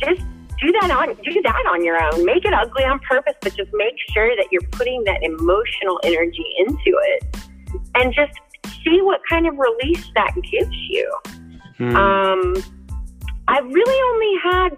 Just 0.01 0.23
do 0.61 0.70
that 0.81 0.91
on 0.91 1.09
do 1.25 1.43
that 1.43 1.64
on 1.70 1.85
your 1.85 2.01
own. 2.01 2.25
Make 2.25 2.45
it 2.45 2.53
ugly 2.53 2.85
on 2.85 3.01
purpose, 3.01 3.35
but 3.41 3.57
just 3.57 3.70
make 3.73 3.95
sure 4.12 4.37
that 4.37 4.47
you're 4.53 4.68
putting 4.73 5.03
that 5.05 5.23
emotional 5.23 5.99
energy 6.05 6.47
into 6.59 6.99
it, 7.03 7.37
and 7.97 8.14
just 8.14 8.33
see 8.85 9.01
what 9.03 9.20
kind 9.29 9.47
of 9.47 9.57
release 9.57 10.07
that 10.14 10.35
gives 10.35 10.77
you. 10.89 11.18
Hmm. 11.79 11.97
Um, 11.97 12.55
I 13.49 13.59
really 13.59 13.99
only 14.12 14.35
had 14.45 14.77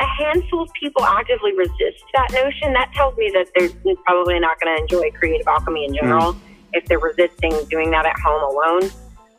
a 0.00 0.24
handful 0.24 0.62
of 0.62 0.70
people 0.80 1.04
actively 1.04 1.56
resist 1.56 2.02
that 2.14 2.32
notion. 2.32 2.72
That 2.72 2.92
tells 2.94 3.16
me 3.16 3.30
that 3.34 3.46
they're 3.54 3.94
probably 4.04 4.40
not 4.40 4.58
going 4.60 4.76
to 4.76 4.82
enjoy 4.82 5.10
creative 5.16 5.46
alchemy 5.46 5.84
in 5.84 5.94
general 5.94 6.32
hmm. 6.32 6.52
if 6.72 6.84
they're 6.86 6.98
resisting 6.98 7.52
doing 7.70 7.90
that 7.92 8.06
at 8.06 8.18
home 8.18 8.42
alone. 8.42 8.90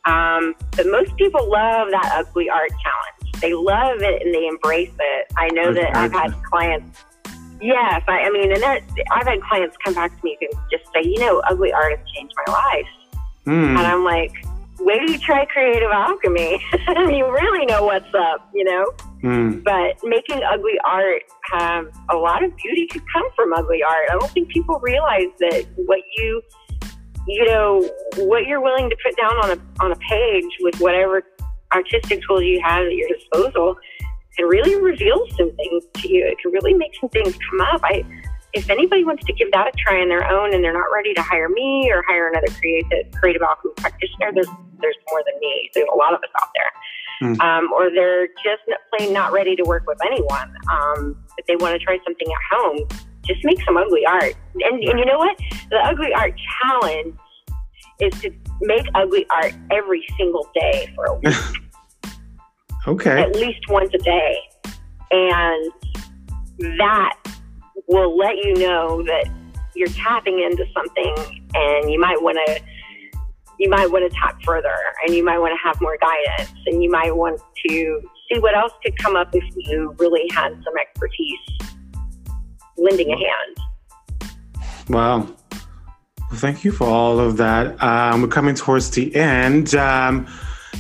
Um, 0.06 0.54
but 0.76 0.86
most 0.88 1.16
people 1.18 1.50
love 1.50 1.90
that 1.92 2.12
ugly 2.16 2.50
art 2.50 2.70
challenge. 2.70 3.42
They 3.42 3.54
love 3.54 4.02
it 4.02 4.22
and 4.22 4.34
they 4.34 4.48
embrace 4.48 4.94
it. 4.98 5.34
I 5.38 5.50
know 5.50 5.74
that 5.74 5.96
I've 5.96 6.12
had 6.12 6.32
clients. 6.44 7.04
Yes, 7.62 8.04
I, 8.08 8.20
I 8.20 8.30
mean, 8.30 8.52
and 8.52 8.62
that, 8.62 8.82
I've 9.12 9.26
had 9.26 9.42
clients 9.42 9.76
come 9.84 9.94
back 9.94 10.16
to 10.16 10.24
me 10.24 10.38
and 10.42 10.52
just 10.72 10.86
say, 10.94 11.02
you 11.04 11.20
know, 11.20 11.42
ugly 11.50 11.72
art 11.74 11.98
has 11.98 12.08
changed 12.16 12.34
my 12.46 12.54
life. 12.54 12.88
Mm. 13.46 13.70
And 13.70 13.80
I'm 13.80 14.04
like, 14.04 14.34
wait 14.80 15.00
till 15.00 15.10
you 15.10 15.18
try 15.18 15.46
creative 15.46 15.90
alchemy. 15.92 16.64
you 16.88 17.32
really 17.32 17.66
know 17.66 17.84
what's 17.86 18.14
up, 18.14 18.50
you 18.54 18.64
know? 18.64 18.86
Mm. 19.24 19.64
But 19.64 19.98
making 20.04 20.42
ugly 20.44 20.78
art, 20.86 21.24
um, 21.60 21.90
a 22.10 22.16
lot 22.16 22.44
of 22.44 22.56
beauty 22.58 22.88
could 22.88 23.04
come 23.12 23.28
from 23.36 23.54
ugly 23.54 23.82
art. 23.84 24.10
I 24.10 24.18
don't 24.20 24.32
think 24.32 24.50
people 24.50 24.80
realize 24.80 25.32
that 25.40 25.66
what 25.76 26.02
you 26.18 26.42
you 27.28 27.46
know, 27.46 27.90
what 28.18 28.46
you're 28.46 28.62
willing 28.62 28.90
to 28.90 28.96
put 29.04 29.16
down 29.18 29.34
on 29.44 29.52
a 29.52 29.84
on 29.84 29.92
a 29.92 29.96
page 29.96 30.50
with 30.62 30.80
whatever 30.80 31.24
artistic 31.74 32.22
tools 32.28 32.44
you 32.44 32.62
have 32.64 32.86
at 32.86 32.94
your 32.94 33.10
disposal 33.10 33.76
can 34.38 34.48
really 34.48 34.76
reveal 34.82 35.26
some 35.38 35.52
things 35.56 35.84
to 35.96 36.12
you. 36.12 36.26
It 36.26 36.38
can 36.42 36.52
really 36.52 36.74
make 36.74 36.92
some 37.00 37.10
things 37.10 37.36
come 37.50 37.62
up. 37.62 37.82
I 37.84 38.04
if 38.54 38.70
anybody 38.70 39.04
wants 39.04 39.26
to 39.26 39.34
give 39.34 39.52
that 39.52 39.68
a 39.68 39.72
try 39.78 40.00
on 40.00 40.08
their 40.08 40.26
own 40.32 40.54
and 40.54 40.64
they're 40.64 40.74
not 40.74 40.88
ready 40.94 41.14
to 41.14 41.22
hire 41.22 41.50
me 41.50 41.92
or 41.92 42.04
hire 42.08 42.30
another 42.30 42.48
creative 42.60 43.12
creative 43.14 43.42
alchemy 43.42 43.74
practitioner, 43.78 44.32
there's 44.34 44.48
there's 44.80 44.98
more 45.12 45.22
than 45.26 45.40
me. 45.40 45.70
There's 45.74 45.88
a 45.92 45.98
lot 45.98 46.14
of 46.14 46.20
us 46.20 46.30
out 46.42 46.50
there. 46.56 46.72
Mm. 47.24 47.40
Um, 47.40 47.74
or 47.74 47.90
they're 47.90 48.28
just 48.44 48.64
plain 48.92 49.14
not 49.14 49.32
ready 49.32 49.56
to 49.56 49.64
work 49.64 49.84
with 49.88 49.98
anyone. 50.06 50.54
Um, 50.72 51.18
but 51.36 51.46
they 51.48 51.56
want 51.56 51.80
to 51.80 51.84
try 51.84 51.98
something 52.04 52.28
at 52.28 52.58
home 52.58 52.88
just 53.26 53.44
make 53.44 53.62
some 53.64 53.78
ugly 53.78 54.06
art. 54.06 54.34
And, 54.56 54.84
and 54.84 55.00
you 55.00 55.06
know 55.06 55.18
what? 55.18 55.38
The 55.70 55.78
ugly 55.78 56.14
art 56.14 56.34
challenge 56.62 57.16
is 58.00 58.20
to 58.22 58.32
make 58.62 58.86
ugly 58.96 59.26
art 59.30 59.54
every 59.72 60.06
single 60.18 60.48
day 60.54 60.92
for 60.96 61.06
a 61.06 61.16
week. 61.20 61.36
okay. 62.88 63.22
At 63.22 63.36
least 63.36 63.60
once 63.70 63.92
a 63.94 64.00
day. 64.00 64.38
And 65.12 65.72
that 66.80 67.16
will 67.88 68.18
let 68.18 68.38
you 68.38 68.54
know 68.56 69.04
that 69.04 69.30
you're 69.76 69.88
tapping 69.90 70.40
into 70.40 70.66
something 70.74 71.16
and 71.54 71.92
you 71.92 72.00
might 72.00 72.22
want 72.22 72.38
to 72.46 72.62
you 73.58 73.70
might 73.70 73.90
want 73.90 74.10
to 74.10 74.18
tap 74.18 74.38
further 74.44 74.76
and 75.06 75.16
you 75.16 75.24
might 75.24 75.40
want 75.40 75.54
to 75.54 75.68
have 75.68 75.80
more 75.80 75.98
guidance 76.02 76.54
and 76.66 76.84
you 76.84 76.90
might 76.90 77.16
want 77.16 77.40
to 77.66 78.02
see 78.30 78.40
what 78.40 78.56
else 78.56 78.74
could 78.84 78.98
come 78.98 79.16
up 79.16 79.30
if 79.34 79.44
you 79.56 79.96
really 79.98 80.28
had 80.34 80.50
some 80.64 80.74
expertise 80.80 81.40
lending 82.78 83.12
a 83.12 83.18
hand. 83.18 84.32
Wow. 84.90 85.28
Well, 86.32 86.40
thank 86.40 86.64
you 86.64 86.72
for 86.72 86.88
all 86.88 87.20
of 87.20 87.38
that. 87.38 87.82
Um, 87.82 88.22
we're 88.22 88.28
coming 88.28 88.56
towards 88.56 88.90
the 88.92 89.16
end. 89.16 89.76
Um, 89.76 90.28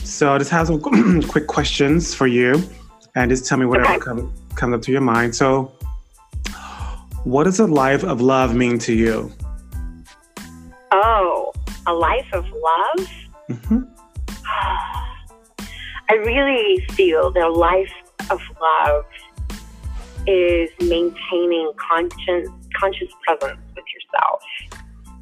so 0.03 0.37
just 0.37 0.51
have 0.51 0.67
some 0.67 1.21
quick 1.27 1.47
questions 1.47 2.13
for 2.13 2.27
you 2.27 2.61
and 3.15 3.31
just 3.31 3.45
tell 3.45 3.57
me 3.57 3.65
whatever 3.65 3.93
okay. 3.93 3.99
come, 3.99 4.33
comes 4.55 4.75
up 4.75 4.81
to 4.83 4.91
your 4.91 5.01
mind. 5.01 5.35
So, 5.35 5.71
what 7.23 7.45
does 7.45 7.59
a 7.59 7.65
life 7.65 8.03
of 8.03 8.21
love 8.21 8.55
mean 8.55 8.77
to 8.79 8.93
you? 8.93 9.31
Oh, 10.91 11.51
a 11.87 11.93
life 11.93 12.27
of 12.33 12.45
love? 12.45 13.09
Mm-hmm. 13.49 13.79
I 16.09 16.13
really 16.13 16.85
feel 16.91 17.31
the 17.31 17.47
life 17.49 17.91
of 18.29 18.39
love 18.61 19.05
is 20.27 20.69
maintaining 20.79 21.71
conscious 21.89 22.49
conscious 22.79 23.09
presence 23.25 23.59
with 23.75 23.85
yourself. 23.93 24.41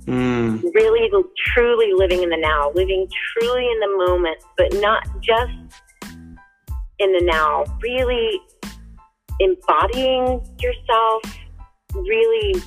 Mm. 0.05 0.63
Really, 0.73 1.09
truly 1.53 1.93
living 1.93 2.23
in 2.23 2.29
the 2.29 2.37
now, 2.37 2.71
living 2.71 3.07
truly 3.31 3.65
in 3.65 3.79
the 3.79 4.05
moment, 4.07 4.37
but 4.57 4.73
not 4.81 5.07
just 5.21 5.51
in 6.99 7.11
the 7.13 7.21
now. 7.21 7.63
Really 7.81 8.39
embodying 9.39 10.41
yourself, 10.59 11.21
really 11.93 12.61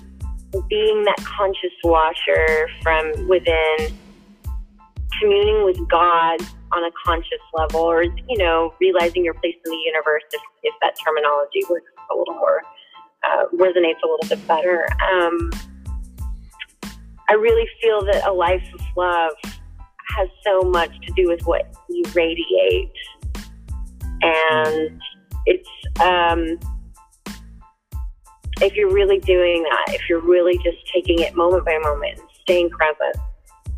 being 0.69 1.05
that 1.05 1.17
conscious 1.19 1.73
washer 1.85 2.69
from 2.83 3.29
within, 3.29 3.95
communing 5.21 5.65
with 5.65 5.79
God 5.89 6.41
on 6.73 6.85
a 6.85 6.91
conscious 7.05 7.41
level, 7.55 7.81
or 7.81 8.03
you 8.03 8.39
know, 8.39 8.75
realizing 8.81 9.25
your 9.25 9.35
place 9.35 9.57
in 9.65 9.71
the 9.71 9.83
universe 9.85 10.23
if, 10.33 10.41
if 10.63 10.75
that 10.81 10.95
terminology 11.05 11.63
works 11.71 11.91
a 12.11 12.17
little 12.17 12.35
more 12.35 12.63
uh, 13.25 13.45
resonates 13.55 14.03
a 14.03 14.07
little 14.07 14.29
bit 14.29 14.47
better. 14.47 14.87
Um, 15.13 15.51
I 17.29 17.35
really 17.35 17.69
feel 17.83 18.05
that 18.05 18.27
a 18.27 18.33
life 18.33 18.63
of 18.75 18.81
love 18.97 19.33
has 20.17 20.29
so 20.45 20.63
much 20.63 20.91
to 21.07 21.13
do 21.15 21.29
with 21.29 21.43
what 21.45 21.75
you 21.89 22.03
radiate, 22.15 22.93
and 24.23 25.01
it's 25.47 25.69
um, 26.01 26.59
if 28.61 28.75
you're 28.75 28.93
really 28.93 29.19
doing 29.19 29.63
that, 29.65 29.95
if 29.95 30.09
you're 30.09 30.21
really 30.21 30.57
just 30.59 30.79
taking 30.93 31.21
it 31.21 31.35
moment 31.35 31.65
by 31.65 31.79
moment 31.79 32.19
and 32.19 32.29
staying 32.43 32.71
present 32.71 33.17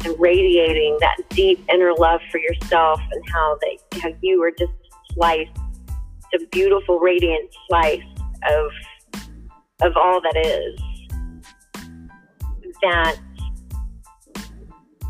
and 0.08 0.20
radiating 0.20 0.96
that 1.00 1.16
deep 1.30 1.64
inner 1.72 1.92
love 1.94 2.20
for 2.30 2.38
yourself 2.38 3.00
and 3.12 3.24
how 3.32 3.58
they 3.60 4.00
how 4.00 4.10
you 4.22 4.42
are 4.42 4.50
just 4.50 4.72
sliced, 5.12 5.56
a 6.34 6.44
beautiful 6.50 6.98
radiant 6.98 7.48
slice 7.68 8.02
of 8.50 8.70
of 9.82 9.96
all 9.96 10.20
that 10.20 10.36
is 10.36 10.80
that 12.82 13.16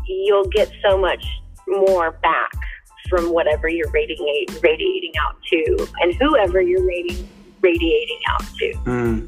you'll 0.07 0.47
get 0.49 0.71
so 0.87 0.97
much 0.97 1.23
more 1.67 2.11
back 2.23 2.51
from 3.09 3.31
whatever 3.31 3.69
you're 3.69 3.89
radiating 3.91 4.55
radiating 4.61 5.13
out 5.21 5.35
to 5.49 5.87
and 6.01 6.13
whoever 6.15 6.61
you're 6.61 6.85
radiating 6.85 7.27
radiating 7.61 8.19
out 8.29 8.43
to. 8.57 8.73
Mm. 8.85 9.27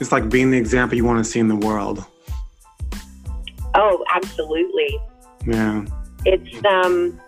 It's 0.00 0.12
like 0.12 0.28
being 0.28 0.50
the 0.50 0.58
example 0.58 0.96
you 0.96 1.04
want 1.04 1.24
to 1.24 1.30
see 1.30 1.38
in 1.38 1.48
the 1.48 1.56
world. 1.56 2.04
Oh, 3.74 4.04
absolutely. 4.14 4.98
Yeah. 5.46 5.84
It's 6.24 6.64
um 6.66 7.20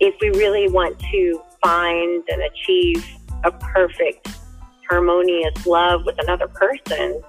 if 0.00 0.14
we 0.20 0.30
really 0.30 0.68
want 0.68 0.98
to 0.98 1.42
find 1.62 2.24
and 2.28 2.42
achieve 2.42 3.06
a 3.44 3.52
perfect 3.52 4.28
harmonious 4.88 5.66
love 5.66 6.04
with 6.06 6.16
another 6.18 6.48
person, 6.48 7.22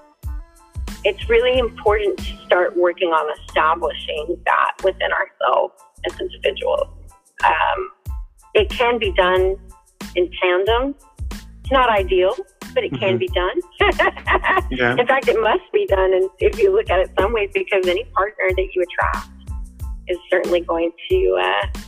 it's 1.03 1.29
really 1.29 1.59
important 1.59 2.17
to 2.19 2.37
start 2.45 2.77
working 2.77 3.09
on 3.09 3.39
establishing 3.39 4.37
that 4.45 4.71
within 4.83 5.09
ourselves 5.11 5.73
as 6.09 6.19
individuals. 6.19 6.87
Um, 7.43 7.91
it 8.53 8.69
can 8.69 8.99
be 8.99 9.11
done 9.13 9.57
in 10.15 10.31
tandem. 10.41 10.95
It's 11.31 11.71
not 11.71 11.89
ideal, 11.89 12.35
but 12.73 12.83
it 12.83 12.91
can 12.91 13.17
mm-hmm. 13.17 13.17
be 13.17 13.27
done. 13.27 14.67
yeah. 14.71 14.95
In 14.97 15.07
fact, 15.07 15.27
it 15.27 15.39
must 15.41 15.71
be 15.73 15.85
done. 15.87 16.13
And 16.13 16.29
if 16.39 16.59
you 16.59 16.71
look 16.71 16.89
at 16.89 16.99
it 16.99 17.11
some 17.19 17.33
ways, 17.33 17.49
because 17.53 17.87
any 17.87 18.03
partner 18.15 18.45
that 18.49 18.67
you 18.73 18.83
attract 18.83 19.29
is 20.07 20.17
certainly 20.29 20.61
going 20.61 20.91
to 21.09 21.39
uh, 21.41 21.79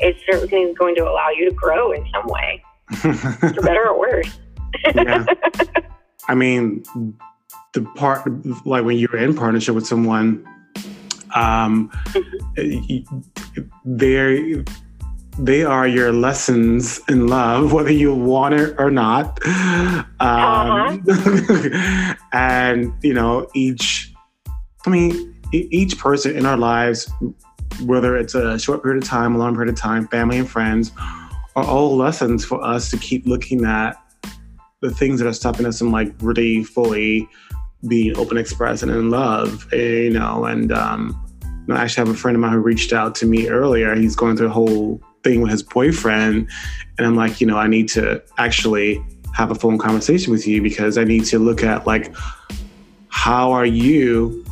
is 0.00 0.14
certainly 0.30 0.74
going 0.74 0.94
to 0.94 1.02
allow 1.02 1.28
you 1.30 1.48
to 1.48 1.54
grow 1.54 1.92
in 1.92 2.06
some 2.12 2.26
way, 2.26 2.62
for 2.96 3.62
better 3.62 3.88
or 3.88 3.98
worse 3.98 4.38
yeah. 4.94 5.24
I 6.28 6.34
mean, 6.34 6.82
the 7.72 7.82
part 7.96 8.26
like 8.66 8.84
when 8.84 8.98
you're 8.98 9.16
in 9.16 9.34
partnership 9.34 9.74
with 9.74 9.86
someone, 9.86 10.44
um, 11.34 11.90
they 13.84 14.64
they 15.38 15.64
are 15.64 15.86
your 15.86 16.12
lessons 16.12 17.00
in 17.08 17.28
love, 17.28 17.72
whether 17.74 17.92
you 17.92 18.14
want 18.14 18.54
it 18.54 18.74
or 18.78 18.90
not. 18.90 19.44
Um, 19.46 20.06
uh-huh. 20.20 22.14
and 22.32 22.92
you 23.02 23.14
know, 23.14 23.48
each, 23.54 24.12
I 24.86 24.90
mean, 24.90 25.34
each 25.52 25.98
person 25.98 26.36
in 26.36 26.44
our 26.44 26.56
lives, 26.56 27.10
whether 27.84 28.16
it's 28.16 28.34
a 28.34 28.58
short 28.58 28.82
period 28.82 29.02
of 29.02 29.08
time, 29.08 29.34
a 29.34 29.38
long 29.38 29.54
period 29.54 29.72
of 29.72 29.76
time, 29.78 30.08
family 30.08 30.38
and 30.38 30.48
friends, 30.48 30.92
are 31.56 31.64
all 31.64 31.96
lessons 31.96 32.44
for 32.44 32.62
us 32.62 32.90
to 32.90 32.96
keep 32.98 33.26
looking 33.26 33.64
at 33.64 33.96
the 34.80 34.90
things 34.90 35.20
that 35.20 35.28
are 35.28 35.32
stopping 35.32 35.66
us 35.66 35.78
from 35.78 35.90
like 35.90 36.12
really 36.20 36.62
fully 36.62 37.28
being 37.86 38.16
open, 38.16 38.36
express, 38.36 38.82
and 38.82 38.90
in 38.90 39.10
love, 39.10 39.72
you 39.72 40.10
know. 40.10 40.44
And 40.44 40.72
um, 40.72 41.24
I 41.70 41.82
actually 41.82 42.06
have 42.06 42.14
a 42.14 42.18
friend 42.18 42.36
of 42.36 42.40
mine 42.40 42.52
who 42.52 42.58
reached 42.58 42.92
out 42.92 43.14
to 43.16 43.26
me 43.26 43.48
earlier. 43.48 43.94
He's 43.94 44.16
going 44.16 44.36
through 44.36 44.48
a 44.48 44.50
whole 44.50 45.00
thing 45.24 45.40
with 45.40 45.50
his 45.50 45.62
boyfriend. 45.62 46.48
And 46.96 47.06
I'm 47.06 47.16
like, 47.16 47.40
you 47.40 47.46
know, 47.46 47.58
I 47.58 47.66
need 47.66 47.88
to 47.90 48.22
actually 48.38 49.02
have 49.34 49.50
a 49.50 49.54
phone 49.54 49.78
conversation 49.78 50.32
with 50.32 50.46
you 50.46 50.62
because 50.62 50.98
I 50.98 51.04
need 51.04 51.24
to 51.26 51.38
look 51.38 51.62
at 51.62 51.86
like, 51.86 52.14
how 53.08 53.52
are 53.52 53.66
you 53.66 54.44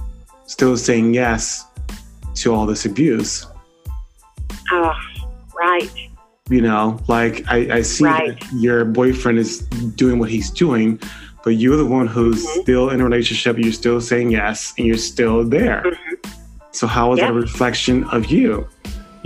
still 0.46 0.76
saying 0.76 1.14
yes 1.14 1.64
to 2.34 2.54
all 2.54 2.66
this 2.66 2.84
abuse? 2.84 3.46
Oh, 4.72 4.92
right. 5.58 5.90
You 6.48 6.60
know, 6.60 7.00
like 7.08 7.44
I, 7.48 7.78
I 7.78 7.82
see 7.82 8.04
right. 8.04 8.42
your 8.52 8.84
boyfriend 8.84 9.38
is 9.38 9.60
doing 9.96 10.18
what 10.18 10.30
he's 10.30 10.50
doing, 10.50 11.00
but 11.42 11.50
you're 11.50 11.76
the 11.76 11.86
one 11.86 12.06
who's 12.06 12.46
mm-hmm. 12.46 12.60
still 12.60 12.90
in 12.90 13.00
a 13.00 13.04
relationship, 13.04 13.58
you're 13.58 13.72
still 13.72 14.00
saying 14.00 14.30
yes, 14.30 14.72
and 14.78 14.86
you're 14.86 14.96
still 14.96 15.44
there. 15.44 15.82
Mm-hmm. 15.84 16.30
So 16.70 16.86
how 16.86 17.12
is 17.12 17.20
that 17.20 17.30
a 17.30 17.32
reflection 17.32 18.04
of 18.10 18.26
you? 18.26 18.68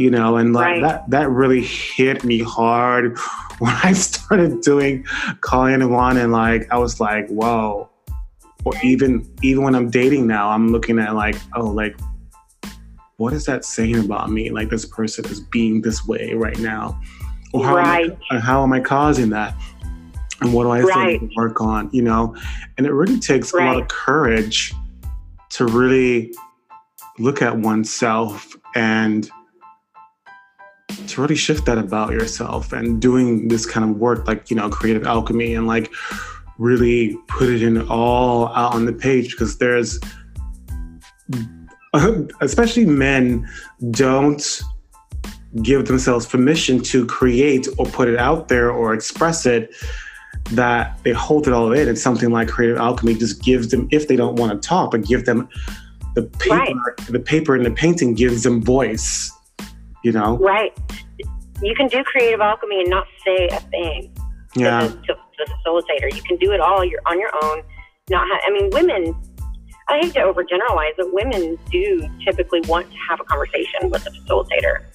You 0.00 0.10
know, 0.10 0.38
and 0.38 0.54
like 0.54 0.64
right. 0.64 0.82
that 0.82 1.10
that 1.10 1.28
really 1.28 1.62
hit 1.62 2.24
me 2.24 2.38
hard 2.38 3.18
when 3.58 3.74
I 3.84 3.92
started 3.92 4.62
doing 4.62 5.04
calling 5.42 5.90
one 5.90 6.16
and 6.16 6.32
like 6.32 6.66
I 6.72 6.78
was 6.78 7.00
like, 7.00 7.28
whoa. 7.28 7.90
Or 8.64 8.72
even 8.82 9.30
even 9.42 9.62
when 9.62 9.74
I'm 9.74 9.90
dating 9.90 10.26
now, 10.26 10.48
I'm 10.48 10.68
looking 10.68 10.98
at 10.98 11.14
like, 11.14 11.36
oh, 11.54 11.66
like 11.66 11.98
what 13.18 13.34
is 13.34 13.44
that 13.44 13.66
saying 13.66 13.98
about 13.98 14.30
me? 14.30 14.48
Like 14.50 14.70
this 14.70 14.86
person 14.86 15.26
is 15.26 15.40
being 15.40 15.82
this 15.82 16.06
way 16.06 16.32
right 16.32 16.58
now. 16.58 16.98
Or 17.52 17.64
how, 17.64 17.76
right. 17.76 18.10
am, 18.10 18.18
I, 18.30 18.36
uh, 18.36 18.40
how 18.40 18.62
am 18.62 18.72
I 18.72 18.80
causing 18.80 19.28
that? 19.30 19.54
and 20.40 20.54
what 20.54 20.64
do 20.64 20.70
I 20.70 20.80
right. 20.80 21.20
work 21.36 21.60
on, 21.60 21.90
you 21.92 22.00
know? 22.00 22.34
And 22.78 22.86
it 22.86 22.92
really 22.92 23.20
takes 23.20 23.52
right. 23.52 23.66
a 23.68 23.72
lot 23.72 23.82
of 23.82 23.88
courage 23.88 24.72
to 25.50 25.66
really 25.66 26.32
look 27.18 27.42
at 27.42 27.58
oneself 27.58 28.56
and 28.74 29.30
to 31.10 31.20
really 31.20 31.36
shift 31.36 31.66
that 31.66 31.78
about 31.78 32.12
yourself 32.12 32.72
and 32.72 33.00
doing 33.00 33.48
this 33.48 33.66
kind 33.66 33.88
of 33.88 33.96
work 33.96 34.26
like, 34.26 34.50
you 34.50 34.56
know, 34.56 34.68
creative 34.68 35.06
alchemy 35.06 35.54
and 35.54 35.66
like 35.66 35.90
really 36.58 37.16
put 37.28 37.48
it 37.48 37.62
in 37.62 37.88
all 37.88 38.48
out 38.48 38.74
on 38.74 38.84
the 38.84 38.92
page 38.92 39.32
because 39.32 39.58
there's 39.58 39.98
especially 42.40 42.84
men 42.84 43.48
don't 43.90 44.62
give 45.62 45.86
themselves 45.86 46.26
permission 46.26 46.80
to 46.80 47.04
create 47.06 47.66
or 47.78 47.86
put 47.86 48.08
it 48.08 48.18
out 48.18 48.48
there 48.48 48.70
or 48.70 48.94
express 48.94 49.46
it 49.46 49.74
that 50.52 50.98
they 51.02 51.12
hold 51.12 51.46
it 51.46 51.52
all 51.52 51.72
in 51.72 51.88
and 51.88 51.98
something 51.98 52.30
like 52.30 52.48
creative 52.48 52.76
alchemy 52.76 53.14
just 53.14 53.42
gives 53.42 53.68
them 53.68 53.88
if 53.90 54.06
they 54.06 54.16
don't 54.16 54.36
want 54.36 54.50
to 54.50 54.68
talk 54.68 54.92
but 54.92 55.02
give 55.04 55.24
them 55.24 55.48
the 56.14 56.22
paper 56.38 56.54
right. 56.54 57.06
the 57.08 57.18
paper 57.18 57.54
and 57.54 57.66
the 57.66 57.70
painting 57.70 58.14
gives 58.14 58.42
them 58.42 58.62
voice 58.62 59.32
you 60.02 60.12
know? 60.12 60.36
Right. 60.38 60.76
You 61.62 61.74
can 61.74 61.88
do 61.88 62.02
creative 62.04 62.40
alchemy 62.40 62.80
and 62.80 62.90
not 62.90 63.06
say 63.24 63.48
a 63.48 63.60
thing. 63.60 64.14
Yeah. 64.56 64.80
to, 64.80 64.88
to 64.88 65.16
the 65.38 65.54
facilitator. 65.64 66.14
You 66.14 66.22
can 66.22 66.36
do 66.38 66.52
it 66.52 66.60
all 66.60 66.84
you're 66.84 67.02
on 67.06 67.18
your 67.20 67.30
own. 67.42 67.62
Not 68.08 68.26
ha- 68.26 68.40
i 68.44 68.50
mean 68.50 68.70
women 68.72 69.14
i 69.88 69.98
hate 70.00 70.12
to 70.14 70.20
overgeneralize 70.20 70.92
but 70.96 71.12
women 71.12 71.56
do 71.70 72.08
typically 72.24 72.60
want 72.62 72.90
to 72.90 72.96
have 73.08 73.20
a 73.20 73.24
conversation 73.24 73.88
with 73.90 74.02
the 74.02 74.10
facilitator 74.10 74.86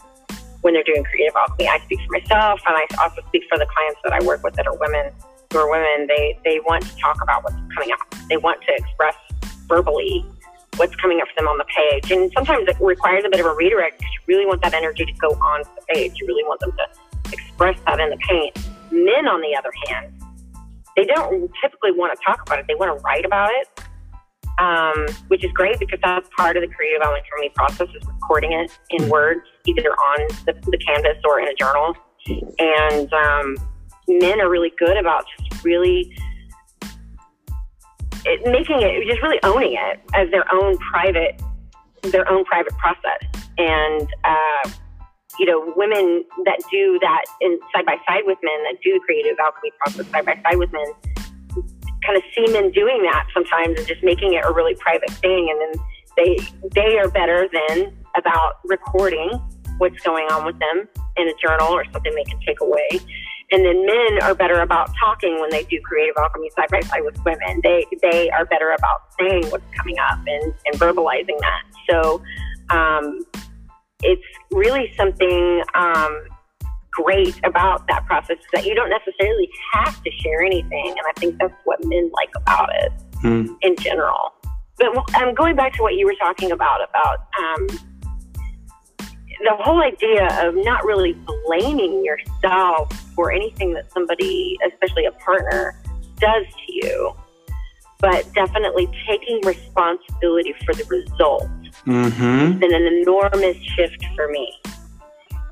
when 0.62 0.74
they're 0.74 0.84
doing 0.84 1.04
creative 1.06 1.36
alchemy. 1.36 1.70
I 1.70 1.80
speak 1.86 2.00
for 2.06 2.20
myself 2.20 2.60
and 2.68 2.76
i 2.76 2.86
also 3.02 3.22
speak 3.30 3.44
for 3.48 3.58
the 3.58 3.66
clients 3.68 4.02
that 4.04 4.12
i 4.12 4.22
work 4.26 4.44
with 4.44 4.56
that 4.56 4.68
are 4.68 4.78
women 4.78 5.14
who 5.56 5.60
are 5.60 5.72
women, 5.72 6.08
they, 6.08 6.38
they 6.44 6.60
want 6.66 6.84
to 6.84 6.96
talk 6.98 7.22
about 7.22 7.44
what's 7.44 7.56
coming 7.74 7.92
up. 7.92 8.00
They 8.30 8.38
want 8.38 8.62
to 8.68 8.74
express 8.76 9.16
verbally 9.68 10.26
what's 10.78 10.96
coming 10.96 11.22
up 11.22 11.28
for 11.28 11.42
them 11.42 11.48
on 11.48 11.58
the 11.58 11.66
page. 11.66 12.12
And 12.12 12.32
sometimes 12.34 12.68
it 12.68 12.78
requires 12.80 13.24
a 13.26 13.30
bit 13.30 13.40
of 13.40 13.46
a 13.46 13.56
redirect 13.56 14.00
because 14.00 14.14
you 14.14 14.36
really 14.36 14.46
want 14.46 14.62
that 14.62 14.74
energy 14.74 15.06
to 15.06 15.14
go 15.14 15.30
on 15.30 15.64
the 15.76 15.82
page. 15.94 16.14
You 16.20 16.28
really 16.28 16.44
want 16.44 16.60
them 16.60 16.72
to 16.72 17.34
express 17.34 17.80
that 17.86 18.00
in 18.00 18.10
the 18.10 18.18
paint. 18.18 18.58
Men, 18.92 19.28
on 19.28 19.42
the 19.42 19.56
other 19.58 19.72
hand, 19.88 20.14
they 20.96 21.06
don't 21.06 21.52
typically 21.62 21.92
want 21.92 22.18
to 22.18 22.26
talk 22.26 22.42
about 22.46 22.60
it. 22.60 22.66
They 22.68 22.76
want 22.76 22.98
to 22.98 23.04
write 23.04 23.26
about 23.26 23.50
it, 23.52 23.68
um, 24.60 25.06
which 25.28 25.44
is 25.44 25.52
great 25.52 25.80
because 25.80 26.00
that's 26.02 26.30
part 26.38 26.56
of 26.56 26.62
the 26.62 26.74
creative 26.74 27.02
element 27.04 27.26
for 27.30 27.40
me 27.40 27.50
process 27.54 27.88
is 27.90 28.08
recording 28.08 28.54
it 28.54 28.72
in 28.92 29.10
words, 29.10 29.42
either 29.66 29.92
on 29.92 30.28
the, 30.46 30.54
the 30.72 30.78
canvas 30.78 31.18
or 31.26 31.40
in 31.40 31.48
a 31.48 31.56
journal. 31.56 31.96
And 32.60 33.14
um, 33.14 33.56
men 34.08 34.40
are 34.40 34.50
really 34.50 34.72
good 34.78 34.98
about 34.98 35.26
just 35.38 35.64
really 35.64 36.16
it, 38.26 38.46
making 38.46 38.82
it, 38.82 39.08
just 39.08 39.22
really 39.22 39.40
owning 39.44 39.74
it 39.74 40.00
as 40.14 40.30
their 40.32 40.46
own 40.54 40.78
private, 40.78 41.42
their 42.04 42.30
own 42.30 42.44
private 42.46 42.74
process. 42.78 43.22
And, 43.58 44.08
uh, 44.24 44.70
you 45.40 45.46
know, 45.46 45.74
women 45.76 46.24
that 46.46 46.60
do 46.72 46.98
that 47.02 47.24
in 47.42 47.60
side 47.76 47.86
by 47.86 47.98
side 48.08 48.24
with 48.26 48.38
men 48.44 48.64
that 48.64 48.78
do 48.84 48.94
the 48.94 49.00
creative 49.06 49.38
alchemy 49.40 49.72
process 49.80 50.08
side 50.12 50.26
by 50.26 50.40
side 50.44 50.58
with 50.58 50.72
men 50.72 50.86
kind 52.06 52.18
of 52.18 52.24
see 52.36 52.52
men 52.54 52.72
doing 52.72 53.02
that 53.04 53.26
sometimes 53.34 53.78
and 53.80 53.88
just 53.88 54.04
making 54.04 54.34
it 54.34 54.46
a 54.46 54.52
really 54.52 54.76
private 54.76 55.10
thing. 55.10 55.50
And 55.50 55.60
then 55.60 55.84
they, 56.18 56.38
they 56.76 57.00
are 57.00 57.10
better 57.10 57.50
than 57.52 57.94
about 58.16 58.60
recording 58.66 59.32
what's 59.80 60.00
going 60.02 60.26
on 60.32 60.46
with 60.46 60.58
them 60.60 60.88
in 61.18 61.28
a 61.28 61.34
journal 61.42 61.68
or 61.68 61.84
something 61.92 62.14
they 62.14 62.24
can 62.24 62.40
take 62.46 62.62
away. 62.62 62.88
And 63.52 63.64
then 63.64 63.86
men 63.86 64.24
are 64.24 64.34
better 64.34 64.62
about 64.62 64.90
talking 65.00 65.40
when 65.40 65.50
they 65.52 65.64
do 65.64 65.80
creative 65.84 66.16
alchemy 66.18 66.50
side 66.56 66.70
by 66.72 66.82
side 66.82 67.04
with 67.04 67.18
women. 67.24 67.62
They 67.64 67.86
they 68.02 68.30
are 68.32 68.46
better 68.46 68.72
about 68.72 69.02
saying 69.20 69.46
what's 69.50 69.66
coming 69.78 69.96
up 70.00 70.20
and, 70.26 70.54
and 70.66 70.76
verbalizing 70.76 71.40
that. 71.40 71.64
So 71.90 72.22
um, 72.72 73.24
it's 74.02 74.24
really 74.52 74.92
something 74.98 75.62
um, 75.76 76.24
great 76.92 77.40
about 77.44 77.88
that 77.88 78.06
process 78.06 78.38
is 78.38 78.46
that 78.54 78.66
you 78.66 78.74
don't 78.74 78.90
necessarily 78.90 79.50
have 79.74 80.02
to 80.04 80.12
share 80.24 80.42
anything. 80.42 80.90
And 80.90 81.02
I 81.08 81.20
think 81.20 81.38
that's 81.40 81.54
what 81.66 81.84
men 81.86 82.10
like 82.14 82.32
about 82.36 82.70
it 82.74 82.92
mm. 83.24 83.56
in 83.62 83.76
general. 83.78 84.32
But 84.78 84.88
I'm 85.16 85.30
um, 85.30 85.36
going 85.36 85.56
back 85.56 85.74
to 85.74 85.84
what 85.84 85.96
you 85.96 86.06
were 86.06 86.16
talking 86.20 86.52
about 86.52 86.80
about 86.90 87.28
um, 87.40 87.68
the 89.40 89.56
whole 89.60 89.82
idea 89.82 90.28
of 90.48 90.56
not 90.56 90.84
really 90.86 91.16
blaming 91.46 92.04
yourself 92.04 92.92
for 93.16 93.32
anything 93.32 93.74
that 93.74 93.92
somebody, 93.92 94.58
especially 94.72 95.06
a 95.06 95.12
partner, 95.12 95.80
does 96.18 96.46
to 96.46 96.74
you, 96.74 97.16
but 98.00 98.32
definitely 98.34 98.88
taking 99.08 99.42
responsibility 99.44 100.54
for 100.66 100.74
the 100.74 100.84
result 100.86 101.50
mm-hmm. 101.86 102.60
been 102.60 102.74
an 102.74 102.84
enormous 103.02 103.58
shift 103.58 104.06
for 104.16 104.28
me. 104.30 104.52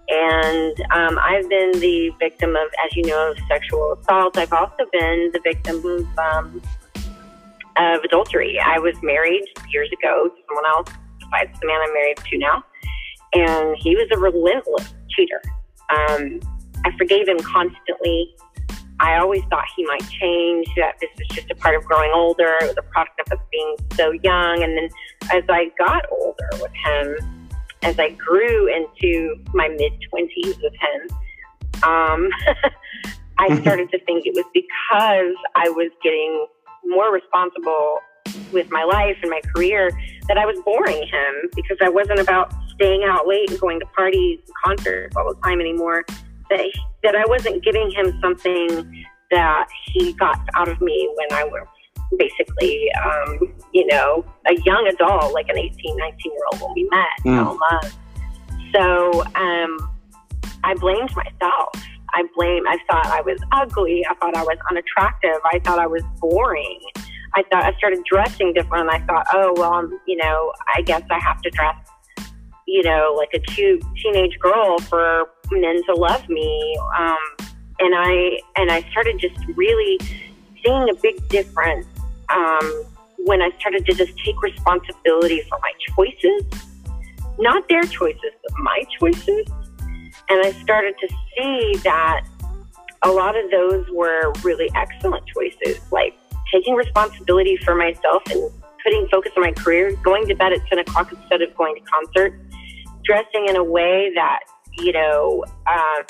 And 0.09 0.79
um, 0.91 1.17
I've 1.19 1.49
been 1.49 1.71
the 1.79 2.11
victim 2.19 2.55
of, 2.55 2.67
as 2.85 2.95
you 2.95 3.03
know, 3.03 3.31
of 3.31 3.37
sexual 3.47 3.93
assault. 3.93 4.37
I've 4.37 4.51
also 4.51 4.85
been 4.91 5.31
the 5.33 5.39
victim 5.43 5.77
of, 5.77 6.19
um, 6.19 6.61
of 7.77 8.03
adultery. 8.03 8.59
I 8.59 8.79
was 8.79 8.95
married 9.01 9.43
years 9.71 9.89
ago 9.91 10.29
to 10.29 10.41
someone 10.47 10.65
else 10.67 10.89
besides 11.19 11.57
the 11.59 11.67
man 11.67 11.79
I'm 11.81 11.93
married 11.93 12.17
to 12.17 12.37
now 12.37 12.63
and 13.33 13.75
he 13.79 13.95
was 13.95 14.07
a 14.13 14.19
relentless 14.19 14.93
cheater. 15.09 15.41
Um, 15.89 16.39
I 16.85 16.91
forgave 16.97 17.27
him 17.27 17.39
constantly. 17.39 18.35
I 18.99 19.17
always 19.17 19.43
thought 19.49 19.65
he 19.75 19.85
might 19.85 20.07
change, 20.09 20.67
that 20.77 20.93
this 21.01 21.09
was 21.17 21.27
just 21.29 21.51
a 21.51 21.55
part 21.55 21.75
of 21.75 21.83
growing 21.83 22.11
older. 22.13 22.55
It 22.61 22.67
was 22.67 22.77
a 22.77 22.83
product 22.83 23.19
of 23.25 23.37
us 23.37 23.45
being 23.51 23.75
so 23.95 24.11
young. 24.11 24.63
And 24.63 24.77
then 24.77 24.89
as 25.31 25.43
I 25.49 25.71
got 25.77 26.05
older 26.11 26.49
with 26.53 26.71
him, 26.85 27.49
as 27.81 27.99
I 27.99 28.11
grew 28.11 28.73
into 28.73 29.35
my 29.53 29.67
mid 29.67 29.93
20s 30.13 30.61
with 30.61 30.73
him, 30.73 31.17
um, 31.83 32.29
I 33.39 33.59
started 33.61 33.89
to 33.91 33.99
think 34.05 34.25
it 34.25 34.33
was 34.35 34.45
because 34.53 35.35
I 35.55 35.69
was 35.69 35.91
getting 36.01 36.47
more 36.85 37.11
responsible 37.13 37.99
with 38.51 38.69
my 38.71 38.83
life 38.83 39.17
and 39.21 39.29
my 39.29 39.41
career 39.53 39.91
that 40.27 40.37
I 40.37 40.45
was 40.45 40.57
boring 40.63 41.01
him 41.07 41.49
because 41.55 41.77
I 41.81 41.89
wasn't 41.89 42.19
about 42.19 42.53
staying 42.75 43.03
out 43.03 43.27
late 43.27 43.49
and 43.49 43.59
going 43.59 43.79
to 43.79 43.85
parties, 43.87 44.39
concerts 44.63 45.15
all 45.15 45.33
the 45.33 45.39
time 45.41 45.59
anymore. 45.59 46.03
That 46.49 46.65
that 47.03 47.15
I 47.15 47.25
wasn't 47.27 47.63
giving 47.63 47.91
him 47.91 48.17
something 48.21 49.05
that 49.31 49.67
he 49.93 50.13
got 50.13 50.39
out 50.55 50.67
of 50.67 50.79
me 50.81 51.11
when 51.15 51.39
I 51.39 51.43
was 51.43 51.67
basically, 52.17 52.89
um, 53.03 53.53
you 53.73 53.85
know, 53.87 54.23
a 54.47 54.53
young 54.61 54.87
adult, 54.87 55.33
like 55.33 55.49
an 55.49 55.57
18, 55.57 55.97
19 55.97 56.31
year 56.31 56.41
old 56.51 56.61
when 56.61 56.73
we 56.75 56.89
met, 56.89 57.07
mm. 57.25 57.59
love. 57.59 57.97
So 58.73 59.23
um, 59.35 59.95
I 60.63 60.75
blamed 60.75 61.15
myself. 61.15 61.69
I 62.15 62.23
blame. 62.35 62.63
I 62.67 62.77
thought 62.87 63.07
I 63.07 63.21
was 63.21 63.39
ugly. 63.51 64.05
I 64.07 64.13
thought 64.15 64.35
I 64.35 64.43
was 64.43 64.57
unattractive. 64.69 65.39
I 65.45 65.59
thought 65.59 65.79
I 65.79 65.87
was 65.87 66.03
boring. 66.19 66.79
I 67.35 67.43
thought 67.51 67.63
I 67.63 67.75
started 67.77 68.03
dressing 68.05 68.53
different. 68.53 68.89
I 68.89 68.99
thought, 68.99 69.25
oh 69.33 69.53
well, 69.55 69.73
I'm, 69.73 69.99
you 70.07 70.17
know, 70.17 70.53
I 70.75 70.81
guess 70.81 71.01
I 71.09 71.19
have 71.19 71.41
to 71.41 71.49
dress 71.49 71.75
you 72.67 72.83
know, 72.83 73.13
like 73.17 73.29
a 73.33 73.39
cute 73.39 73.83
teenage 74.01 74.37
girl 74.39 74.77
for 74.79 75.29
men 75.51 75.83
to 75.85 75.93
love 75.93 76.27
me. 76.29 76.77
Um, 76.97 77.17
and 77.79 77.93
I 77.95 78.39
and 78.55 78.71
I 78.71 78.81
started 78.91 79.19
just 79.19 79.37
really 79.55 79.99
seeing 80.63 80.89
a 80.89 80.93
big 81.01 81.27
difference 81.29 81.85
um, 82.29 82.83
when 83.17 83.41
I 83.41 83.51
started 83.59 83.85
to 83.85 83.93
just 83.93 84.17
take 84.19 84.41
responsibility 84.41 85.41
for 85.49 85.59
my 85.59 85.71
choices, 85.95 86.43
not 87.39 87.67
their 87.69 87.83
choices, 87.83 88.31
but 88.47 88.57
my 88.59 88.83
choices. 88.99 89.47
And 90.29 90.45
I 90.45 90.51
started 90.63 90.95
to 90.99 91.07
see 91.35 91.75
that 91.83 92.25
a 93.01 93.11
lot 93.11 93.35
of 93.35 93.51
those 93.51 93.85
were 93.91 94.31
really 94.43 94.69
excellent 94.75 95.25
choices, 95.27 95.79
like 95.91 96.17
taking 96.51 96.75
responsibility 96.75 97.57
for 97.57 97.75
myself 97.75 98.23
and 98.29 98.49
putting 98.83 99.07
focus 99.09 99.31
on 99.35 99.43
my 99.43 99.51
career, 99.51 99.95
going 100.03 100.27
to 100.27 100.35
bed 100.35 100.53
at 100.53 100.65
10 100.67 100.79
o'clock 100.79 101.11
instead 101.11 101.41
of 101.41 101.55
going 101.55 101.75
to 101.75 101.81
concert, 101.81 102.39
dressing 103.05 103.47
in 103.47 103.55
a 103.55 103.63
way 103.63 104.11
that, 104.15 104.39
you 104.77 104.91
know, 104.91 105.43
um, 105.67 106.05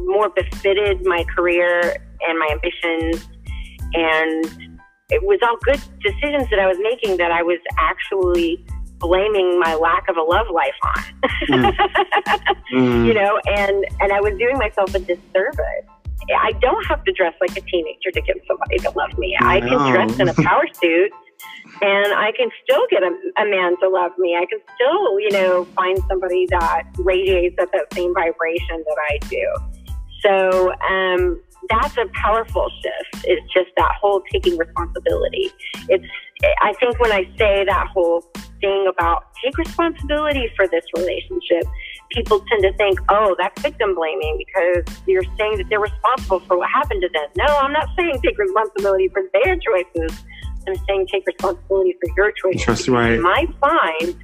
more 0.00 0.28
befitted 0.30 1.04
my 1.06 1.24
career 1.34 1.96
and 2.22 2.38
my 2.38 2.48
ambitions. 2.52 3.28
And 3.94 4.80
it 5.10 5.22
was 5.22 5.38
all 5.42 5.56
good 5.62 5.80
decisions 6.02 6.50
that 6.50 6.58
I 6.58 6.66
was 6.66 6.78
making 6.80 7.16
that 7.18 7.30
I 7.30 7.42
was 7.42 7.58
actually 7.78 8.64
blaming 8.98 9.60
my 9.60 9.74
lack 9.74 10.08
of 10.08 10.16
a 10.16 10.22
love 10.22 10.46
life 10.52 10.74
on. 10.82 11.02
mm. 11.48 11.76
mm. 12.72 13.06
You 13.06 13.14
know, 13.14 13.38
and 13.46 13.84
and 14.00 14.12
I 14.12 14.20
was 14.20 14.36
doing 14.38 14.58
myself 14.58 14.94
a 14.94 14.98
disservice. 14.98 15.86
I 16.34 16.52
don't 16.60 16.84
have 16.86 17.04
to 17.04 17.12
dress 17.12 17.34
like 17.40 17.56
a 17.56 17.60
teenager 17.60 18.10
to 18.12 18.20
get 18.20 18.36
somebody 18.48 18.78
to 18.78 18.90
love 18.90 19.16
me. 19.16 19.36
I, 19.40 19.56
I 19.56 19.60
can 19.60 19.92
dress 19.92 20.18
in 20.18 20.28
a 20.28 20.34
power 20.34 20.64
suit 20.74 21.12
and 21.82 22.12
I 22.14 22.32
can 22.36 22.48
still 22.64 22.86
get 22.90 23.02
a, 23.02 23.12
a, 23.40 23.44
man 23.44 23.78
to 23.80 23.88
love 23.88 24.12
me. 24.18 24.36
I 24.36 24.46
can 24.46 24.60
still, 24.74 25.20
you 25.20 25.30
know, 25.30 25.64
find 25.76 25.98
somebody 26.08 26.46
that 26.50 26.84
radiates 26.98 27.56
at 27.60 27.70
that 27.72 27.92
same 27.92 28.14
vibration 28.14 28.84
that 28.86 28.98
I 29.10 29.18
do. 29.28 29.76
So 30.22 30.72
um, 30.88 31.42
that's 31.68 31.96
a 31.96 32.06
powerful 32.14 32.70
shift. 32.82 33.26
It's 33.26 33.52
just 33.52 33.70
that 33.76 33.92
whole 34.00 34.22
taking 34.32 34.56
responsibility. 34.56 35.50
It's 35.88 36.06
I 36.60 36.74
think 36.74 36.98
when 37.00 37.12
I 37.12 37.24
say 37.38 37.64
that 37.64 37.88
whole 37.88 38.20
thing 38.60 38.86
about 38.88 39.24
take 39.42 39.56
responsibility 39.56 40.48
for 40.56 40.66
this 40.68 40.84
relationship, 40.96 41.64
people 42.10 42.40
tend 42.48 42.62
to 42.62 42.72
think, 42.76 42.98
oh, 43.08 43.34
that's 43.38 43.60
victim 43.62 43.94
blaming 43.94 44.38
because 44.46 44.84
you're 45.06 45.24
saying 45.38 45.58
that 45.58 45.66
they're 45.70 45.80
responsible 45.80 46.40
for 46.40 46.58
what 46.58 46.68
happened 46.70 47.02
to 47.02 47.08
them. 47.12 47.28
No, 47.38 47.58
I'm 47.58 47.72
not 47.72 47.88
saying 47.98 48.20
take 48.22 48.38
responsibility 48.38 49.08
for 49.08 49.22
their 49.32 49.56
choices. 49.56 50.24
I'm 50.68 50.76
saying 50.88 51.06
take 51.12 51.26
responsibility 51.26 51.96
for 52.00 52.10
your 52.16 52.32
choices. 52.32 52.66
That's 52.66 52.88
right. 52.88 53.14
You 53.14 53.22
might 53.22 53.48
find 53.60 54.16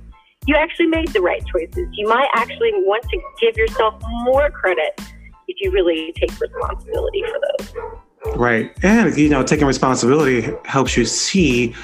you 0.46 0.56
actually 0.56 0.88
made 0.88 1.08
the 1.08 1.20
right 1.20 1.42
choices. 1.46 1.88
You 1.92 2.08
might 2.08 2.28
actually 2.34 2.72
want 2.74 3.04
to 3.04 3.20
give 3.40 3.56
yourself 3.56 4.02
more 4.24 4.50
credit 4.50 5.00
if 5.48 5.56
you 5.60 5.70
really 5.70 6.12
take 6.16 6.38
responsibility 6.40 7.22
for 7.22 7.40
those. 7.58 8.36
Right. 8.36 8.72
And, 8.82 9.16
you 9.16 9.28
know, 9.28 9.42
taking 9.42 9.66
responsibility 9.66 10.50
helps 10.64 10.96
you 10.96 11.04
see 11.04 11.74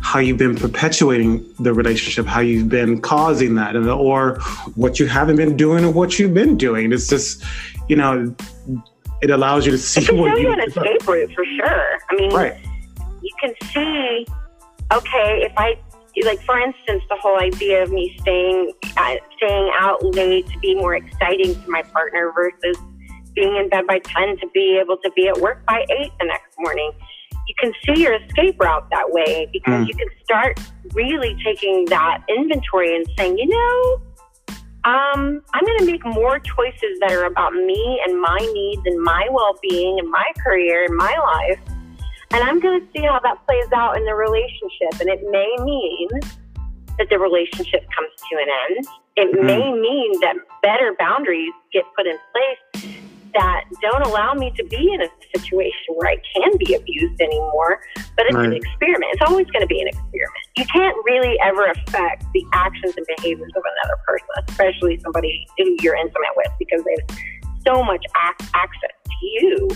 how 0.00 0.20
you've 0.20 0.38
been 0.38 0.56
perpetuating 0.56 1.44
the 1.58 1.72
relationship, 1.72 2.26
how 2.26 2.40
you've 2.40 2.68
been 2.68 3.00
causing 3.00 3.54
that, 3.56 3.76
or 3.76 4.38
what 4.74 5.00
you 5.00 5.06
haven't 5.06 5.36
been 5.36 5.56
doing 5.56 5.84
or 5.84 5.90
what 5.90 6.18
you've 6.18 6.34
been 6.34 6.56
doing. 6.56 6.92
It's 6.92 7.08
just, 7.08 7.44
you 7.88 7.96
know, 7.96 8.34
it 9.20 9.30
allows 9.30 9.66
you 9.66 9.72
to 9.72 9.78
see 9.78 10.02
it 10.02 10.06
can 10.06 10.18
what 10.18 10.36
show 10.36 10.38
you 10.38 10.52
an 10.52 10.60
escape 10.68 11.06
route 11.06 11.32
for 11.34 11.44
sure. 11.44 11.98
I 12.10 12.14
mean, 12.14 12.32
right. 12.32 12.56
You 13.42 13.48
can 13.48 13.68
see, 13.72 14.26
okay, 14.92 15.42
if 15.44 15.52
I 15.56 15.76
like 16.24 16.42
for 16.42 16.58
instance, 16.58 17.02
the 17.08 17.16
whole 17.20 17.38
idea 17.38 17.82
of 17.82 17.90
me 17.90 18.16
staying 18.20 18.72
uh, 18.96 19.14
staying 19.36 19.70
out 19.78 20.04
late 20.04 20.48
to 20.48 20.58
be 20.58 20.74
more 20.74 20.96
exciting 20.96 21.54
to 21.54 21.70
my 21.70 21.82
partner 21.82 22.32
versus 22.34 22.76
being 23.34 23.56
in 23.56 23.68
bed 23.68 23.86
by 23.86 24.00
ten 24.00 24.36
to 24.38 24.48
be 24.52 24.80
able 24.82 24.96
to 24.98 25.10
be 25.14 25.28
at 25.28 25.38
work 25.38 25.64
by 25.66 25.84
eight 25.90 26.10
the 26.18 26.26
next 26.26 26.54
morning 26.58 26.90
you 27.48 27.54
can 27.58 27.72
see 27.84 28.02
your 28.02 28.14
escape 28.14 28.60
route 28.60 28.86
that 28.90 29.10
way 29.10 29.48
because 29.52 29.84
mm. 29.84 29.88
you 29.88 29.94
can 29.94 30.08
start 30.22 30.60
really 30.92 31.36
taking 31.42 31.86
that 31.86 32.22
inventory 32.28 32.94
and 32.94 33.06
saying, 33.16 33.38
you 33.38 33.48
know, 33.48 34.02
um, 34.84 35.42
I'm 35.54 35.64
going 35.64 35.78
to 35.78 35.86
make 35.86 36.04
more 36.04 36.38
choices 36.38 36.98
that 37.00 37.10
are 37.12 37.24
about 37.24 37.54
me 37.54 38.00
and 38.06 38.20
my 38.20 38.38
needs 38.52 38.82
and 38.84 39.02
my 39.02 39.26
well 39.30 39.58
being 39.62 39.98
and 39.98 40.10
my 40.10 40.30
career 40.44 40.84
and 40.84 40.96
my 40.96 41.16
life. 41.18 41.60
And 42.30 42.44
I'm 42.44 42.60
going 42.60 42.80
to 42.80 42.86
see 42.92 43.04
how 43.04 43.20
that 43.20 43.46
plays 43.46 43.72
out 43.74 43.96
in 43.96 44.04
the 44.04 44.14
relationship. 44.14 45.00
And 45.00 45.08
it 45.08 45.20
may 45.30 45.48
mean 45.64 46.08
that 46.98 47.08
the 47.08 47.18
relationship 47.18 47.86
comes 47.96 48.10
to 48.30 48.36
an 48.36 48.48
end. 48.68 48.86
It 49.16 49.34
mm. 49.34 49.44
may 49.44 49.72
mean 49.72 50.20
that 50.20 50.34
better 50.62 50.94
boundaries 50.98 51.52
get 51.72 51.84
put 51.96 52.06
in 52.06 52.16
place 52.32 52.98
that 53.34 53.64
don't 53.80 54.06
allow 54.06 54.34
me 54.34 54.52
to 54.56 54.64
be 54.64 54.92
in 54.92 55.02
a 55.02 55.08
situation 55.36 55.94
where 55.94 56.08
I 56.08 56.16
can 56.34 56.56
be 56.58 56.74
abused 56.74 57.20
anymore. 57.20 57.80
But 58.16 58.26
it's 58.26 58.34
right. 58.34 58.46
an 58.46 58.52
experiment. 58.52 59.12
It's 59.12 59.22
always 59.28 59.46
going 59.48 59.62
to 59.62 59.66
be 59.66 59.80
an 59.80 59.88
experiment. 59.88 60.44
You 60.56 60.64
can't 60.66 60.96
really 61.04 61.38
ever 61.44 61.66
affect 61.66 62.24
the 62.32 62.44
actions 62.52 62.94
and 62.96 63.06
behaviors 63.16 63.52
of 63.56 63.62
another 63.62 63.98
person, 64.06 64.28
especially 64.48 64.98
somebody 65.00 65.46
who 65.56 65.76
you're 65.80 65.96
intimate 65.96 66.34
with, 66.36 66.50
because 66.58 66.82
they 66.84 66.96
have 66.98 67.18
so 67.66 67.84
much 67.84 68.04
ac- 68.16 68.50
access 68.54 68.94
to 69.04 69.26
you. 69.26 69.68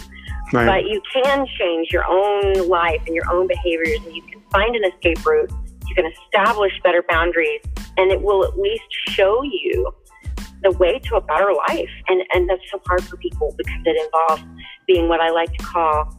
Right. 0.52 0.66
But 0.66 0.90
you 0.90 1.00
can 1.12 1.46
change 1.58 1.88
your 1.90 2.04
own 2.08 2.68
life 2.68 3.00
and 3.06 3.14
your 3.14 3.30
own 3.30 3.46
behaviors, 3.46 4.00
and 4.04 4.14
you 4.14 4.22
can 4.22 4.40
find 4.50 4.76
an 4.76 4.84
escape 4.92 5.24
route. 5.24 5.50
You 5.88 5.94
can 5.94 6.04
establish 6.06 6.72
better 6.82 7.02
boundaries, 7.08 7.60
and 7.96 8.10
it 8.10 8.20
will 8.20 8.44
at 8.44 8.58
least 8.58 8.84
show 9.08 9.42
you 9.42 9.92
the 10.62 10.72
way 10.72 10.98
to 10.98 11.16
a 11.16 11.20
better 11.20 11.52
life. 11.68 11.90
And, 12.08 12.22
and 12.34 12.48
that's 12.48 12.62
so 12.70 12.80
hard 12.86 13.02
for 13.04 13.16
people 13.16 13.54
because 13.56 13.80
it 13.84 13.96
involves 14.04 14.42
being 14.86 15.08
what 15.08 15.20
I 15.20 15.30
like 15.30 15.52
to 15.56 15.64
call 15.64 16.16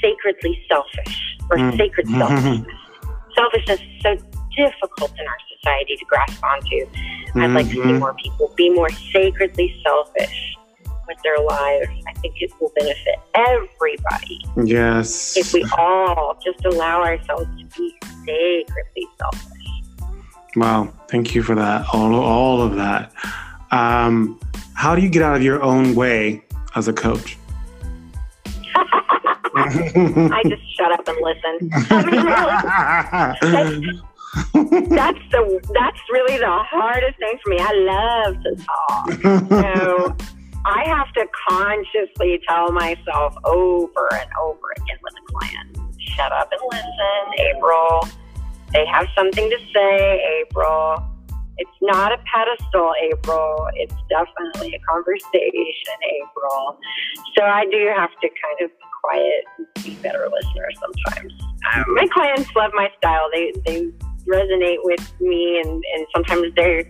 sacredly 0.00 0.60
selfish 0.68 1.38
or 1.50 1.56
mm. 1.56 1.76
sacred 1.76 2.06
mm-hmm. 2.06 2.64
selfishness. 3.34 3.80
selfishness 3.80 3.80
is 3.80 4.02
so 4.02 4.16
difficult 4.56 5.12
in 5.18 5.26
our 5.26 5.36
society 5.56 5.96
to 5.96 6.04
grasp 6.04 6.42
onto. 6.44 6.76
Mm-hmm. 6.76 7.40
I'd 7.40 7.50
like 7.52 7.66
to 7.66 7.72
see 7.72 7.78
mm-hmm. 7.78 7.98
more 7.98 8.14
people 8.14 8.52
be 8.56 8.70
more 8.70 8.90
sacredly 8.90 9.80
selfish 9.84 10.57
with 11.08 11.18
their 11.22 11.38
lives. 11.42 11.88
I 12.06 12.12
think 12.20 12.36
it 12.40 12.52
will 12.60 12.72
benefit 12.76 13.16
everybody. 13.34 14.40
Yes. 14.64 15.36
If 15.36 15.52
we 15.52 15.64
all 15.76 16.38
just 16.44 16.64
allow 16.64 17.02
ourselves 17.02 17.46
to 17.58 17.66
be 17.76 17.94
sacredly 18.24 19.08
selfish. 19.18 19.48
Wow, 20.56 20.92
thank 21.08 21.34
you 21.34 21.42
for 21.42 21.54
that. 21.54 21.86
All, 21.92 22.14
all 22.14 22.62
of 22.62 22.76
that. 22.76 23.12
Um, 23.70 24.38
how 24.74 24.94
do 24.94 25.02
you 25.02 25.08
get 25.08 25.22
out 25.22 25.36
of 25.36 25.42
your 25.42 25.62
own 25.62 25.94
way 25.94 26.42
as 26.76 26.88
a 26.88 26.92
coach? 26.92 27.36
I 29.54 30.42
just 30.46 30.62
shut 30.76 30.92
up 30.92 31.08
and 31.08 31.18
listen. 31.20 31.70
I 31.90 32.04
mean, 32.04 33.82
really, 33.82 33.98
that's, 34.52 34.88
that's 34.90 35.18
the 35.32 35.60
that's 35.74 35.98
really 36.10 36.38
the 36.38 36.46
hardest 36.48 37.18
thing 37.18 37.38
for 37.42 37.50
me. 37.50 37.58
I 37.60 37.72
love 37.72 38.42
to 38.42 38.56
talk. 38.64 39.12
So 39.50 40.16
I 40.68 40.84
have 40.86 41.12
to 41.14 41.26
consciously 41.48 42.40
tell 42.46 42.72
myself 42.72 43.34
over 43.44 44.08
and 44.12 44.30
over 44.40 44.72
again 44.76 44.98
with 45.02 45.14
a 45.14 45.32
client, 45.32 45.98
shut 46.14 46.30
up 46.32 46.50
and 46.52 46.60
listen, 46.70 47.54
April 47.56 48.08
they 48.72 48.84
have 48.86 49.06
something 49.16 49.48
to 49.48 49.58
say, 49.74 50.40
April. 50.40 51.02
It's 51.56 51.70
not 51.82 52.12
a 52.12 52.18
pedestal, 52.32 52.92
April. 53.02 53.68
It's 53.74 53.94
definitely 54.08 54.74
a 54.74 54.78
conversation, 54.80 55.96
April. 56.22 56.78
So 57.36 57.44
I 57.44 57.64
do 57.64 57.92
have 57.96 58.10
to 58.10 58.28
kind 58.28 58.58
of 58.62 58.70
be 58.70 58.84
quiet 59.02 59.44
and 59.56 59.84
be 59.84 59.94
better 60.02 60.28
listener 60.28 60.68
sometimes. 60.80 61.32
Um, 61.74 61.94
my 61.94 62.06
clients 62.12 62.50
love 62.54 62.70
my 62.74 62.88
style. 62.98 63.28
They 63.32 63.52
they 63.66 63.90
resonate 64.28 64.78
with 64.82 65.20
me, 65.20 65.60
and, 65.64 65.82
and 65.96 66.06
sometimes 66.14 66.54
they 66.54 66.84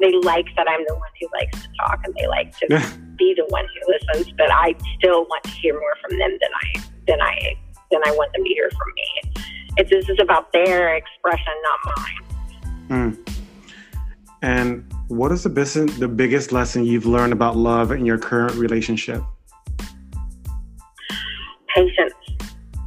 they 0.00 0.12
like 0.22 0.46
that 0.56 0.68
I'm 0.68 0.84
the 0.86 0.94
one 0.94 1.10
who 1.20 1.28
likes 1.34 1.62
to 1.62 1.68
talk, 1.80 2.00
and 2.04 2.14
they 2.14 2.28
like 2.28 2.56
to 2.58 2.66
be 3.22 3.34
the 3.36 3.46
one 3.48 3.66
who 3.72 3.92
listens. 3.92 4.34
But 4.36 4.50
I 4.50 4.74
still 4.98 5.24
want 5.24 5.44
to 5.44 5.50
hear 5.50 5.74
more 5.74 5.96
from 6.02 6.18
them 6.18 6.32
than 6.40 6.50
I 6.64 6.68
than 7.06 7.20
I 7.20 7.56
than 7.90 8.00
I 8.04 8.10
want 8.12 8.32
them 8.32 8.44
to 8.44 8.50
hear 8.50 8.68
from 8.70 8.88
me. 8.96 9.44
It's 9.76 9.90
this 9.90 10.08
is 10.08 10.18
about 10.20 10.52
their 10.52 10.94
expression, 10.96 11.54
not 11.62 11.96
mine. 11.96 12.22
Mm. 12.88 13.12
And 14.42 14.92
what 15.08 15.30
is 15.30 15.44
the 15.44 15.50
biggest, 15.50 16.00
the 16.00 16.08
biggest 16.08 16.52
lesson 16.52 16.84
you've 16.84 17.06
learned 17.06 17.32
about 17.32 17.56
love 17.56 17.92
in 17.92 18.04
your 18.04 18.18
current 18.18 18.54
relationship? 18.54 19.22
Patience. 21.74 22.14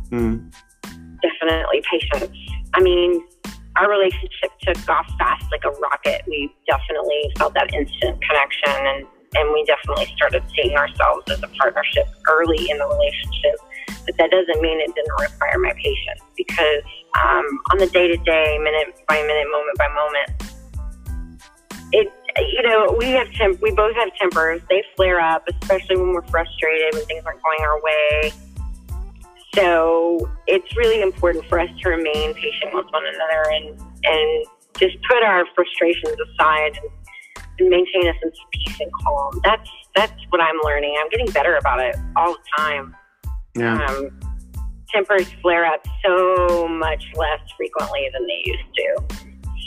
Mm. 0.10 0.52
Definitely 1.22 1.82
patience. 1.90 2.38
I 2.74 2.82
mean, 2.82 3.26
our 3.78 3.90
relationship 3.90 4.52
took 4.62 4.90
off 4.90 5.08
fast 5.18 5.46
like 5.52 5.64
a 5.66 5.72
rocket. 5.80 6.24
We 6.28 6.54
definitely 6.68 7.32
felt 7.38 7.54
that 7.54 7.74
instant 7.74 8.22
connection 8.22 8.86
and, 8.86 9.08
and 9.36 9.54
we 9.54 9.64
definitely 9.66 10.14
started 10.16 10.44
seeing 10.56 10.76
ourselves 10.78 11.24
as 11.32 11.42
a 11.44 11.48
partnership 11.60 12.08
early 12.28 12.70
in 12.70 12.78
the 12.78 12.86
relationship 12.86 13.60
but 14.06 14.16
that 14.18 14.30
doesn't 14.30 14.62
mean 14.62 14.80
it 14.80 14.94
didn't 14.94 15.20
require 15.20 15.58
my 15.58 15.74
patience 15.74 16.22
because 16.38 16.84
um, 17.18 17.46
on 17.72 17.78
the 17.80 17.88
day 17.88 18.08
to 18.08 18.18
day, 18.18 18.58
minute 18.62 19.02
by 19.08 19.22
minute, 19.22 19.48
moment 19.52 19.78
by 19.78 19.88
moment, 19.88 20.54
it 21.92 22.14
you 22.38 22.62
know 22.64 22.96
we 22.98 23.12
have 23.12 23.32
temp- 23.34 23.62
we 23.62 23.72
both 23.72 23.96
have 23.96 24.10
tempers. 24.16 24.62
They 24.70 24.84
flare 24.96 25.20
up, 25.20 25.48
especially 25.48 25.98
when 25.98 26.14
we're 26.14 26.28
frustrated 26.28 26.94
when 26.94 27.06
things 27.06 27.24
aren't 27.26 27.42
going 27.42 27.62
our 27.62 27.82
way. 27.82 28.34
So 29.56 30.30
it's 30.48 30.76
really 30.76 31.02
important 31.02 31.46
for 31.46 31.60
us 31.60 31.70
to 31.82 31.90
remain 31.90 32.34
patient 32.34 32.74
with 32.74 32.86
one 32.92 33.04
another 33.08 33.50
and 33.52 33.80
and 34.04 34.46
just 34.78 34.98
put 35.10 35.24
our 35.24 35.46
frustrations 35.56 36.18
aside 36.20 36.78
and 36.78 36.90
and 37.60 37.70
maintain 37.70 38.08
a 38.08 38.14
sense 38.20 38.38
of 38.40 38.52
peace 38.52 38.80
and 38.80 38.92
calm. 39.04 39.40
That's 39.44 39.70
that's 39.96 40.22
what 40.30 40.42
I'm 40.42 40.58
learning. 40.64 40.96
I'm 41.00 41.10
getting 41.10 41.32
better 41.32 41.56
about 41.56 41.80
it 41.80 41.96
all 42.16 42.34
the 42.34 42.40
time. 42.58 42.96
Yeah. 43.56 43.86
Um, 43.86 44.10
tempers 44.94 45.28
flare 45.42 45.66
up 45.66 45.86
so 46.06 46.68
much 46.68 47.06
less 47.16 47.40
frequently 47.58 48.10
than 48.14 48.28
they 48.28 48.42
used 48.46 48.76
to. 48.76 49.18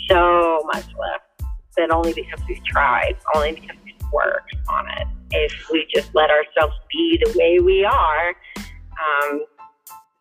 So 0.08 0.62
much 0.66 0.86
less. 0.98 1.48
But 1.76 1.92
only 1.92 2.12
because 2.12 2.40
we've 2.48 2.64
tried, 2.64 3.14
only 3.34 3.52
because 3.52 3.76
we've 3.84 4.12
worked 4.12 4.54
on 4.68 4.86
it. 4.98 5.06
If 5.30 5.70
we 5.70 5.86
just 5.94 6.14
let 6.14 6.30
ourselves 6.30 6.74
be 6.90 7.20
the 7.24 7.38
way 7.38 7.60
we 7.60 7.84
are, 7.84 8.34
um, 8.58 9.44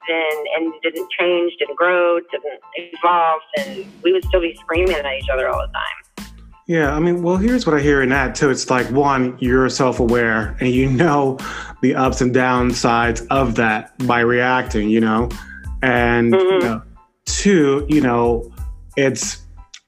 then 0.07 0.43
and 0.55 0.73
didn't 0.81 1.09
change, 1.17 1.53
didn't 1.59 1.77
grow, 1.77 2.19
didn't 2.19 2.61
evolve, 2.75 3.41
then 3.55 3.85
we 4.03 4.13
would 4.13 4.23
still 4.25 4.41
be 4.41 4.55
screaming 4.59 4.95
at 4.95 5.05
each 5.05 5.29
other 5.29 5.49
all 5.49 5.59
the 5.59 5.73
time. 5.73 6.06
Yeah, 6.67 6.93
I 6.93 6.99
mean, 6.99 7.23
well, 7.23 7.37
here's 7.37 7.65
what 7.65 7.75
I 7.77 7.79
hear 7.79 8.01
in 8.01 8.09
that 8.09 8.35
too. 8.35 8.49
It's 8.49 8.69
like 8.69 8.91
one, 8.91 9.37
you're 9.39 9.69
self-aware 9.69 10.57
and 10.59 10.69
you 10.69 10.89
know 10.89 11.37
the 11.81 11.95
ups 11.95 12.19
and 12.19 12.35
downsides 12.35 13.25
of 13.29 13.55
that 13.55 13.97
by 14.05 14.19
reacting, 14.19 14.89
you 14.89 14.99
know, 14.99 15.29
and 15.81 16.33
mm-hmm. 16.33 16.45
you 16.45 16.59
know, 16.59 16.81
two, 17.25 17.85
you 17.87 18.01
know, 18.01 18.51
it's 18.97 19.43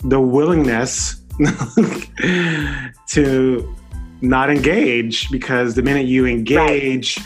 the 0.06 0.22
willingness 0.22 1.22
to 3.08 3.76
not 4.22 4.50
engage 4.50 5.30
because 5.32 5.76
the 5.76 5.82
minute 5.82 6.06
you 6.06 6.26
engage, 6.26 7.18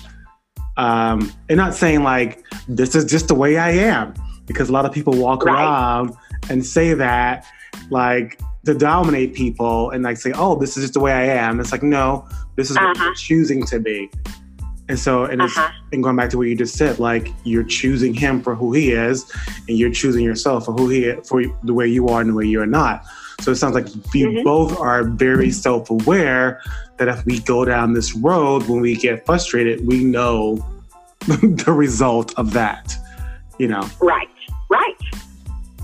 right. 0.77 1.11
um, 1.11 1.31
and 1.47 1.57
not 1.57 1.75
saying 1.75 2.01
like 2.01 2.43
this 2.67 2.95
is 2.95 3.05
just 3.05 3.27
the 3.27 3.35
way 3.35 3.57
I 3.57 3.69
am, 3.69 4.15
because 4.47 4.69
a 4.69 4.71
lot 4.71 4.85
of 4.85 4.91
people 4.91 5.13
walk 5.13 5.45
right. 5.45 5.53
around 5.53 6.15
and 6.49 6.65
say 6.65 6.95
that 6.95 7.45
like 7.91 8.39
to 8.65 8.73
dominate 8.73 9.33
people 9.33 9.91
and 9.91 10.03
like 10.03 10.17
say, 10.17 10.31
oh, 10.35 10.55
this 10.55 10.77
is 10.77 10.83
just 10.83 10.93
the 10.93 10.99
way 10.99 11.11
I 11.11 11.25
am. 11.25 11.59
It's 11.59 11.71
like, 11.71 11.83
no, 11.83 12.27
this 12.55 12.69
is 12.69 12.77
uh-huh. 12.77 12.87
what 12.87 12.97
you're 12.97 13.15
choosing 13.15 13.65
to 13.67 13.79
be. 13.79 14.09
And 14.89 14.99
so, 14.99 15.25
and, 15.25 15.41
uh-huh. 15.41 15.71
and 15.91 16.03
going 16.03 16.15
back 16.15 16.29
to 16.31 16.37
what 16.37 16.47
you 16.47 16.55
just 16.55 16.75
said, 16.75 16.99
like 16.99 17.29
you're 17.45 17.63
choosing 17.63 18.13
him 18.13 18.41
for 18.41 18.53
who 18.53 18.73
he 18.73 18.91
is, 18.91 19.31
and 19.67 19.77
you're 19.77 19.91
choosing 19.91 20.23
yourself 20.23 20.65
for 20.65 20.73
who 20.73 20.89
he 20.89 21.05
is, 21.05 21.27
for 21.27 21.41
the 21.63 21.73
way 21.73 21.87
you 21.87 22.07
are 22.09 22.21
and 22.21 22.29
the 22.29 22.33
way 22.33 22.45
you're 22.45 22.65
not. 22.65 23.05
So 23.39 23.51
it 23.51 23.55
sounds 23.55 23.75
like 23.75 23.85
we 24.13 24.23
mm-hmm. 24.23 24.43
both 24.43 24.77
are 24.79 25.03
very 25.03 25.51
self-aware 25.51 26.61
that 26.97 27.07
if 27.07 27.25
we 27.25 27.39
go 27.39 27.65
down 27.65 27.93
this 27.93 28.13
road, 28.13 28.67
when 28.67 28.81
we 28.81 28.95
get 28.95 29.25
frustrated, 29.25 29.85
we 29.87 30.03
know 30.03 30.65
the 31.27 31.73
result 31.73 32.33
of 32.37 32.53
that. 32.53 32.93
You 33.57 33.69
know. 33.69 33.89
Right. 34.01 34.29
Right. 34.69 34.95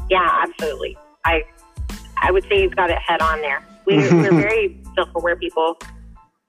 Yeah. 0.09 0.29
Absolutely. 0.43 0.97
I 1.25 1.43
I 2.21 2.31
would 2.31 2.43
say 2.49 2.61
you've 2.61 2.75
got 2.75 2.89
it 2.89 2.97
head 2.99 3.21
on 3.21 3.41
there. 3.41 3.63
We, 3.85 3.97
we're 3.97 4.31
very 4.41 4.81
self-aware 4.95 5.35
people. 5.35 5.77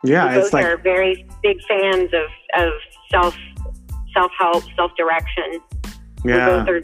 Yeah, 0.03 0.35
we 0.35 0.41
both 0.41 0.53
like, 0.53 0.65
are 0.65 0.77
very 0.79 1.27
big 1.43 1.59
fans 1.69 2.11
of, 2.15 2.63
of 2.63 2.73
self 3.11 3.37
self 4.15 4.33
help, 4.39 4.65
self 4.77 4.93
direction. 4.97 5.61
Yeah. 6.25 6.47
We 6.47 6.65
both 6.65 6.69
are 6.69 6.83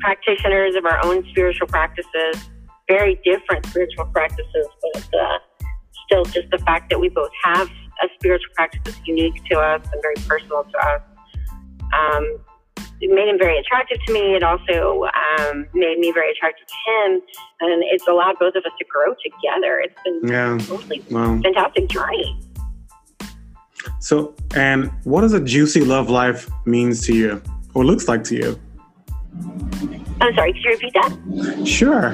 practitioners 0.00 0.74
of 0.76 0.84
our 0.84 1.04
own 1.04 1.24
spiritual 1.30 1.66
practices, 1.66 2.48
very 2.88 3.20
different 3.24 3.66
spiritual 3.66 4.06
practices, 4.06 4.66
but 4.92 5.08
uh, 5.14 5.38
still 6.06 6.24
just 6.24 6.50
the 6.50 6.58
fact 6.58 6.90
that 6.90 6.98
we 6.98 7.08
both 7.08 7.30
have 7.44 7.68
a 8.02 8.08
spiritual 8.14 8.52
practice 8.54 8.80
that's 8.84 9.06
unique 9.06 9.44
to 9.50 9.58
us 9.58 9.82
and 9.92 10.02
very 10.02 10.14
personal 10.26 10.64
to 10.64 10.78
us. 10.86 11.02
Um, 11.98 12.38
it 13.00 13.10
made 13.14 13.28
him 13.28 13.38
very 13.38 13.58
attractive 13.58 13.98
to 14.06 14.12
me. 14.12 14.34
It 14.34 14.42
also 14.42 15.04
um, 15.04 15.66
made 15.74 15.98
me 15.98 16.12
very 16.12 16.32
attractive 16.32 16.66
to 16.66 16.74
him, 16.90 17.20
and 17.60 17.82
it's 17.84 18.06
allowed 18.08 18.38
both 18.38 18.54
of 18.54 18.64
us 18.64 18.72
to 18.78 18.84
grow 18.84 19.14
together. 19.22 19.80
It's 19.84 19.94
been 20.04 20.20
yeah. 20.28 20.58
totally 20.66 21.04
wow. 21.10 21.40
fantastic 21.42 21.88
journey. 21.88 22.40
So, 24.00 24.34
and 24.54 24.90
what 25.04 25.20
does 25.22 25.32
a 25.32 25.40
juicy 25.40 25.82
love 25.82 26.10
life 26.10 26.48
means 26.66 27.06
to 27.06 27.14
you, 27.14 27.42
or 27.74 27.84
looks 27.84 28.08
like 28.08 28.24
to 28.24 28.34
you? 28.36 28.60
I'm 30.20 30.34
sorry. 30.34 30.52
Could 30.52 30.64
you 30.64 30.70
repeat 30.70 30.94
that? 30.94 31.66
Sure. 31.66 32.10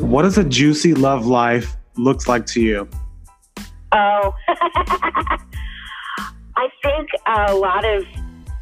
What 0.00 0.22
does 0.22 0.38
a 0.38 0.44
juicy 0.44 0.94
love 0.94 1.26
life 1.26 1.76
looks 1.96 2.28
like 2.28 2.46
to 2.46 2.60
you? 2.60 2.88
Oh, 3.92 4.34
I 6.56 6.68
think 6.82 7.08
a 7.26 7.54
lot 7.54 7.84
of 7.84 8.04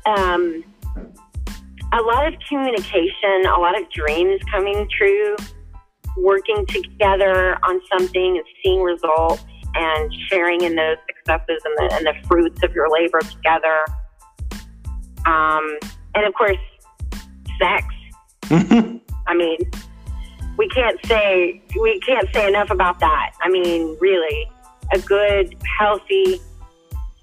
um, 0.07 0.65
a 1.93 2.03
lot 2.03 2.27
of 2.27 2.35
communication, 2.49 3.47
a 3.47 3.59
lot 3.59 3.81
of 3.81 3.91
dreams 3.91 4.41
coming 4.51 4.89
true, 4.97 5.37
working 6.19 6.67
together 6.67 7.59
on 7.65 7.81
something 7.91 8.37
and 8.37 8.45
seeing 8.63 8.83
results 8.83 9.45
and 9.75 10.13
sharing 10.29 10.63
in 10.63 10.75
those 10.75 10.97
successes 11.07 11.63
and 11.65 11.75
the, 11.77 11.95
and 11.95 12.07
the 12.07 12.15
fruits 12.27 12.63
of 12.63 12.75
your 12.75 12.91
labor 12.91 13.21
together. 13.21 13.85
Um, 15.27 15.79
and 16.15 16.27
of 16.27 16.35
course, 16.35 16.57
sex. 17.59 17.85
I 19.27 19.35
mean, 19.35 19.59
we 20.57 20.69
can't 20.69 20.99
say 21.07 21.63
we 21.81 22.01
can't 22.01 22.29
say 22.35 22.49
enough 22.49 22.71
about 22.71 22.99
that. 23.01 23.33
I 23.43 23.49
mean, 23.49 23.97
really, 24.01 24.51
a 24.93 24.99
good, 25.01 25.55
healthy 25.79 26.41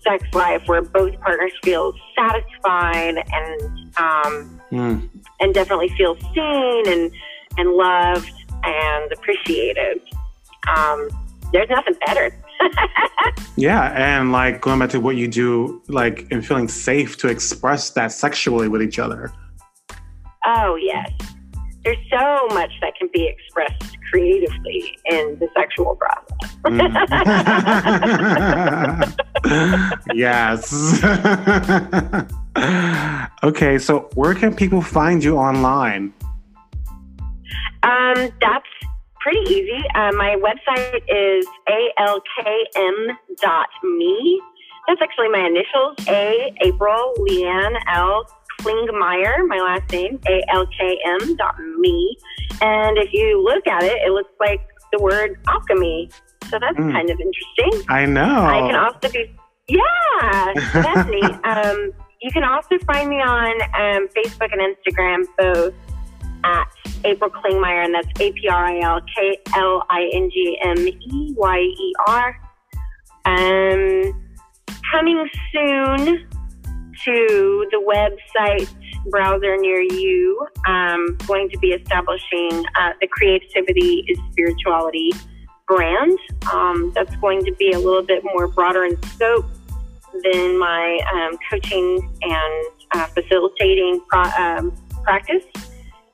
sex 0.06 0.24
life 0.34 0.62
where 0.68 0.82
both 0.82 1.20
partners 1.22 1.52
feel 1.64 1.94
satisfied 2.18 3.16
and 3.32 3.62
um, 3.98 4.62
mm. 4.72 5.10
and 5.40 5.54
definitely 5.54 5.90
feel 5.98 6.16
seen 6.34 6.88
and 6.88 7.12
and 7.58 7.72
loved 7.72 8.32
and 8.64 9.12
appreciated. 9.12 10.02
Um, 10.76 11.10
there's 11.52 11.70
nothing 11.70 11.96
better. 12.06 12.36
yeah, 13.58 13.92
and 13.96 14.32
like 14.32 14.62
going 14.62 14.80
back 14.80 14.90
to 14.92 15.00
what 15.00 15.16
you 15.16 15.28
do, 15.28 15.82
like 15.88 16.28
and 16.32 16.46
feeling 16.46 16.68
safe 16.68 17.18
to 17.18 17.28
express 17.28 17.90
that 17.92 18.12
sexually 18.12 18.68
with 18.68 18.82
each 18.82 19.00
other. 19.00 19.32
Oh 20.46 20.76
yes, 20.82 21.12
there's 21.84 21.98
so 22.10 22.48
much 22.48 22.72
that 22.82 22.94
can 22.98 23.10
be 23.14 23.28
expressed 23.28 23.98
creatively 24.10 24.98
in 25.06 25.38
the 25.40 25.48
sexual 25.56 25.96
process. 25.96 26.56
mm. 29.06 29.16
yes. 30.14 31.04
okay, 33.44 33.78
so 33.78 34.10
where 34.16 34.34
can 34.34 34.56
people 34.56 34.82
find 34.82 35.24
you 35.24 35.38
online? 35.38 36.12
Um, 37.84 38.32
that's 38.42 38.66
pretty 39.20 39.48
easy. 39.50 39.84
Uh, 39.96 40.12
my 40.14 40.36
website 40.42 41.04
is 41.08 41.46
alkm.me. 42.00 42.32
That's 44.88 45.02
actually 45.02 45.30
my 45.30 45.40
initials 45.40 45.96
A, 46.08 46.54
April, 46.62 47.14
Leanne, 47.18 47.76
L, 47.88 48.24
Klingmeyer, 48.62 49.48
my 49.48 49.58
last 49.58 49.92
name, 49.92 50.20
A 50.28 50.44
L 50.54 50.68
K 50.78 51.00
M 51.06 51.36
dot 51.36 51.58
me. 51.80 52.16
And 52.62 52.96
if 52.98 53.12
you 53.12 53.44
look 53.44 53.68
at 53.68 53.84
it, 53.84 53.98
it 54.06 54.12
looks 54.12 54.32
like 54.40 54.62
the 54.92 55.00
word 55.02 55.40
alchemy. 55.48 56.10
So 56.50 56.60
that's 56.60 56.78
mm. 56.78 56.92
kind 56.92 57.10
of 57.10 57.20
interesting. 57.20 57.86
I 57.90 58.06
know. 58.06 58.46
I 58.46 58.60
can 58.60 58.76
also 58.76 59.10
be, 59.12 59.36
yeah, 59.68 60.54
that's 60.74 61.10
neat. 61.10 61.36
Um, 61.44 61.92
you 62.22 62.32
can 62.32 62.44
also 62.44 62.78
find 62.86 63.10
me 63.10 63.18
on 63.18 63.62
um, 63.62 64.08
Facebook 64.16 64.52
and 64.52 64.76
Instagram, 64.76 65.26
both 65.38 65.74
at 66.44 66.68
April 67.04 67.30
Klingmeyer, 67.30 67.86
and 67.86 67.94
that's 67.94 68.08
A 68.20 68.32
P 68.32 68.48
R 68.48 68.66
I 68.66 68.80
L 68.80 69.02
K 69.16 69.38
L 69.56 69.84
I 69.90 70.10
N 70.14 70.30
G 70.32 70.58
M 70.64 70.88
E 70.88 71.34
Y 71.36 71.60
E 71.60 71.94
R. 72.08 72.42
Um, 73.26 74.26
coming 74.92 75.28
soon 75.52 76.28
to 77.04 77.68
the 77.72 77.82
website 77.86 78.70
browser 79.10 79.58
near 79.58 79.82
you. 79.82 80.48
I'm 80.66 81.18
going 81.28 81.50
to 81.50 81.58
be 81.60 81.70
establishing 81.70 82.66
uh, 82.80 82.92
the 83.02 83.08
Creativity 83.08 84.04
is 84.08 84.18
Spirituality 84.32 85.12
brand. 85.68 86.18
Um, 86.52 86.92
that's 86.94 87.16
going 87.18 87.44
to 87.46 87.52
be 87.54 87.72
a 87.72 87.80
little 87.80 88.04
bit 88.04 88.24
more 88.24 88.48
broader 88.48 88.86
in 88.86 89.02
scope 89.04 89.46
than 90.24 90.58
my 90.58 91.00
um, 91.14 91.38
coaching 91.50 92.10
and 92.22 92.66
uh, 92.94 93.08
facilitating 93.08 94.02
pro- 94.08 94.32
um, 94.38 94.76
practice. 95.04 95.44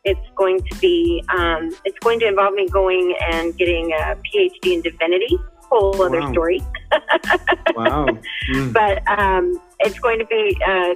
It's 0.04 0.28
going 0.36 0.62
to 0.64 0.80
be 0.80 1.24
um, 1.30 1.76
it's 1.86 2.00
going 2.00 2.20
to 2.22 2.28
involve 2.28 2.54
me 2.54 2.68
going 2.70 3.16
and 3.32 3.56
getting 3.58 3.92
a 3.92 4.16
PhD 4.16 4.74
in 4.74 4.82
divinity. 4.82 5.38
Whole 5.60 6.02
other 6.02 6.20
wow. 6.20 6.32
story. 6.32 6.62
wow. 7.76 8.08
Mm. 8.52 8.74
But 8.74 9.08
um, 9.08 9.62
it's 9.80 10.00
going 10.00 10.20
to 10.20 10.26
be 10.26 10.58
uh, 10.66 10.96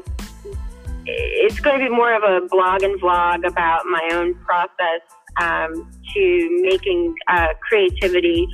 it's 1.06 1.60
going 1.60 1.80
to 1.80 1.86
be 1.86 1.90
more 1.90 2.14
of 2.14 2.24
a 2.24 2.48
blog 2.48 2.82
and 2.82 3.00
vlog 3.00 3.48
about 3.48 3.86
my 3.86 4.10
own 4.14 4.34
process 4.44 5.02
um, 5.42 5.92
to 6.14 6.60
making 6.62 7.16
uh, 7.28 7.48
creativity 7.68 8.48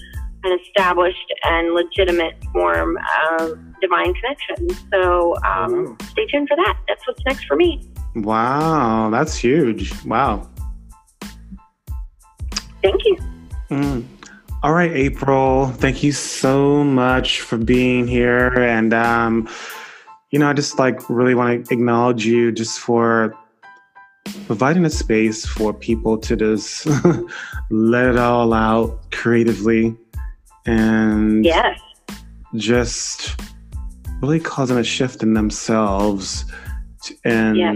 an 0.43 0.57
established 0.65 1.34
and 1.43 1.73
legitimate 1.73 2.36
form 2.51 2.97
of 3.29 3.57
divine 3.79 4.13
connection. 4.13 4.69
So 4.91 5.36
um, 5.45 5.86
wow. 5.86 5.97
stay 6.09 6.25
tuned 6.27 6.47
for 6.47 6.57
that. 6.57 6.77
That's 6.88 7.07
what's 7.07 7.23
next 7.25 7.45
for 7.45 7.55
me. 7.55 7.88
Wow, 8.15 9.09
that's 9.09 9.36
huge. 9.36 9.93
Wow. 10.03 10.49
Thank 12.82 13.05
you. 13.05 13.17
Mm. 13.69 14.05
All 14.63 14.73
right, 14.73 14.91
April. 14.91 15.67
Thank 15.67 16.03
you 16.03 16.11
so 16.11 16.84
much 16.84 17.41
for 17.41 17.57
being 17.57 18.07
here. 18.07 18.49
And, 18.49 18.93
um, 18.93 19.49
you 20.32 20.39
know, 20.39 20.49
I 20.49 20.53
just 20.53 20.77
like 20.77 21.09
really 21.09 21.36
want 21.36 21.65
to 21.67 21.73
acknowledge 21.73 22.25
you 22.25 22.51
just 22.51 22.79
for 22.79 23.36
providing 24.45 24.86
a 24.86 24.89
space 24.89 25.45
for 25.45 25.73
people 25.73 26.17
to 26.17 26.36
just 26.36 26.86
let 27.69 28.05
it 28.05 28.17
all 28.17 28.53
out 28.53 29.11
creatively 29.11 29.95
and 30.65 31.45
yes. 31.45 31.79
just 32.55 33.39
really 34.21 34.39
causing 34.39 34.77
a 34.77 34.84
shift 34.84 35.23
in 35.23 35.34
themselves 35.34 36.45
and 37.23 37.57
yes. 37.57 37.75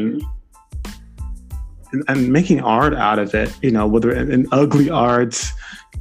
and, 1.91 2.03
and, 2.07 2.31
making 2.31 2.61
art 2.61 2.93
out 2.93 3.17
of 3.17 3.33
it 3.33 3.51
you 3.61 3.71
know 3.71 3.87
whether 3.87 4.11
in, 4.11 4.45
ugly 4.51 4.89
arts 4.89 5.51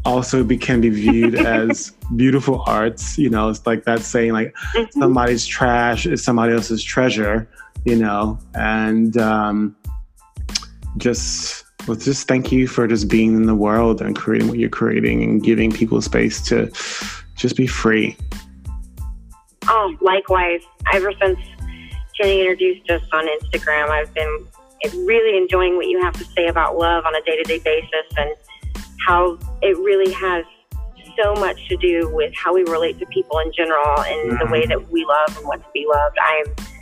also 0.04 0.44
be, 0.44 0.58
can 0.58 0.80
be 0.80 0.90
viewed 0.90 1.34
as 1.46 1.92
beautiful 2.16 2.62
arts 2.66 3.16
you 3.16 3.30
know 3.30 3.48
it's 3.48 3.66
like 3.66 3.84
that 3.84 4.00
saying 4.00 4.32
like 4.32 4.52
mm-hmm. 4.74 5.00
somebody's 5.00 5.46
trash 5.46 6.04
is 6.04 6.22
somebody 6.22 6.52
else's 6.52 6.82
treasure 6.82 7.48
you 7.84 7.96
know 7.96 8.38
and 8.54 9.16
um 9.16 9.74
just 10.96 11.64
well, 11.86 11.96
just 11.96 12.26
thank 12.26 12.50
you 12.50 12.66
for 12.66 12.86
just 12.86 13.08
being 13.08 13.34
in 13.34 13.42
the 13.44 13.54
world 13.54 14.00
and 14.00 14.16
creating 14.16 14.48
what 14.48 14.58
you're 14.58 14.70
creating 14.70 15.22
and 15.22 15.42
giving 15.42 15.70
people 15.70 16.00
space 16.00 16.40
to 16.42 16.70
just 17.36 17.56
be 17.56 17.66
free. 17.66 18.16
Oh, 19.66 19.96
likewise. 20.00 20.60
Ever 20.92 21.12
since 21.20 21.38
Jenny 22.18 22.40
introduced 22.40 22.90
us 22.90 23.02
on 23.12 23.26
Instagram, 23.26 23.90
I've 23.90 24.12
been 24.14 24.46
really 25.04 25.36
enjoying 25.36 25.76
what 25.76 25.86
you 25.86 26.00
have 26.00 26.14
to 26.14 26.24
say 26.24 26.46
about 26.46 26.76
love 26.76 27.04
on 27.06 27.14
a 27.14 27.20
day 27.22 27.36
to 27.36 27.42
day 27.42 27.58
basis 27.58 28.06
and 28.16 28.30
how 29.06 29.38
it 29.62 29.76
really 29.78 30.12
has 30.12 30.44
so 31.22 31.34
much 31.34 31.68
to 31.68 31.76
do 31.76 32.10
with 32.14 32.32
how 32.34 32.54
we 32.54 32.62
relate 32.64 32.98
to 32.98 33.06
people 33.06 33.38
in 33.38 33.52
general 33.52 34.00
and 34.00 34.32
mm-hmm. 34.32 34.44
the 34.44 34.50
way 34.50 34.66
that 34.66 34.90
we 34.90 35.04
love 35.04 35.36
and 35.36 35.46
want 35.46 35.62
to 35.62 35.68
be 35.72 35.86
loved. 35.88 36.16
I'm 36.20 36.73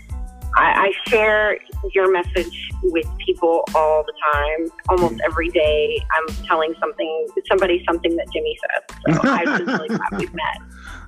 I, 0.55 0.93
I 1.07 1.09
share 1.09 1.59
your 1.95 2.13
message 2.13 2.71
with 2.83 3.07
people 3.25 3.65
all 3.75 4.05
the 4.05 4.13
time, 4.33 4.69
almost 4.91 5.21
every 5.25 5.49
day. 5.49 5.99
I'm 6.13 6.35
telling 6.45 6.75
something, 6.79 7.29
somebody 7.49 7.83
something 7.87 8.15
that 8.17 8.27
Jimmy 8.33 8.59
said. 8.61 9.15
So 9.15 9.21
I'm 9.29 9.47
just 9.47 9.67
really 9.67 9.89
glad 9.89 10.09
we've 10.19 10.35
met. 10.35 10.59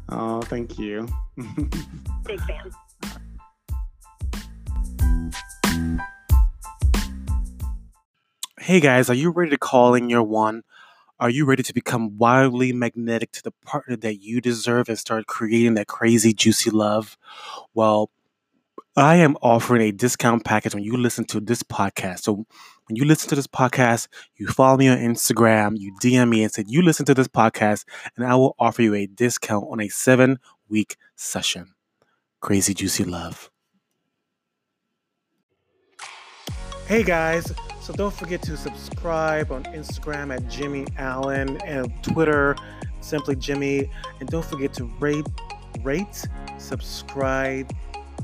Oh, 0.09 0.41
thank 0.43 0.79
you. 0.79 1.07
Big 2.25 2.41
fan. 2.41 2.71
Hey 8.59 8.81
guys, 8.81 9.11
are 9.11 9.15
you 9.15 9.31
ready 9.31 9.51
to 9.51 9.59
call 9.59 9.95
in 9.95 10.09
your 10.09 10.23
one? 10.23 10.63
Are 11.21 11.29
you 11.29 11.45
ready 11.45 11.63
to 11.63 11.75
become 11.75 12.17
wildly 12.17 12.73
magnetic 12.73 13.31
to 13.33 13.43
the 13.43 13.53
partner 13.67 13.97
that 13.97 14.23
you 14.23 14.41
deserve 14.41 14.89
and 14.89 14.99
start 14.99 15.27
creating 15.27 15.75
that 15.75 15.87
crazy, 15.87 16.33
juicy 16.33 16.71
love? 16.71 17.19
Well, 17.75 18.11
I 18.97 19.17
am 19.17 19.37
offering 19.43 19.83
a 19.83 19.91
discount 19.91 20.45
package 20.45 20.73
when 20.73 20.85
you 20.85 20.97
listen 20.97 21.25
to 21.25 21.41
this 21.41 21.65
podcast. 21.65 22.21
So 22.21 22.47
when 22.87 22.95
you 22.95 23.05
listen 23.05 23.29
to 23.31 23.35
this 23.35 23.49
podcast, 23.49 24.07
you 24.37 24.47
follow 24.47 24.77
me 24.77 24.87
on 24.87 24.99
Instagram, 24.99 25.77
you 25.77 25.93
DM 26.01 26.29
me 26.29 26.45
and 26.45 26.53
say 26.53 26.63
you 26.69 26.81
listen 26.81 27.05
to 27.07 27.15
this 27.15 27.27
podcast, 27.27 27.87
and 28.17 28.25
I 28.25 28.37
will 28.37 28.55
offer 28.57 28.83
you 28.83 28.95
a 28.95 29.07
discount 29.07 29.67
on 29.69 29.81
a 29.81 29.89
seven 29.89 30.39
week 30.69 30.97
session. 31.17 31.75
Crazy 32.41 32.73
Juicy 32.73 33.03
Love. 33.03 33.51
Hey 36.87 37.03
guys, 37.03 37.53
so 37.81 37.93
don't 37.95 38.15
forget 38.15 38.43
to 38.43 38.57
subscribe 38.57 39.51
on 39.51 39.65
Instagram 39.65 40.33
at 40.33 40.49
Jimmy 40.49 40.87
Allen 40.99 41.61
and 41.65 41.93
Twitter, 42.05 42.55
simply 43.01 43.35
Jimmy. 43.35 43.91
And 44.21 44.29
don't 44.29 44.45
forget 44.45 44.73
to 44.75 44.85
rate, 45.01 45.27
rate, 45.83 46.25
subscribe, 46.59 47.73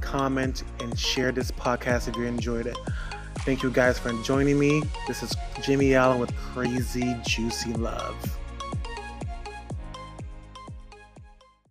comment, 0.00 0.64
and 0.80 0.98
share 0.98 1.32
this 1.32 1.50
podcast 1.50 2.08
if 2.08 2.16
you 2.16 2.24
enjoyed 2.24 2.66
it. 2.66 2.76
Thank 3.38 3.62
you 3.62 3.70
guys 3.70 3.98
for 3.98 4.12
joining 4.22 4.58
me. 4.58 4.82
This 5.06 5.22
is 5.22 5.34
Jimmy 5.62 5.94
Allen 5.94 6.18
with 6.18 6.34
Crazy 6.36 7.16
Juicy 7.24 7.72
Love. 7.74 8.39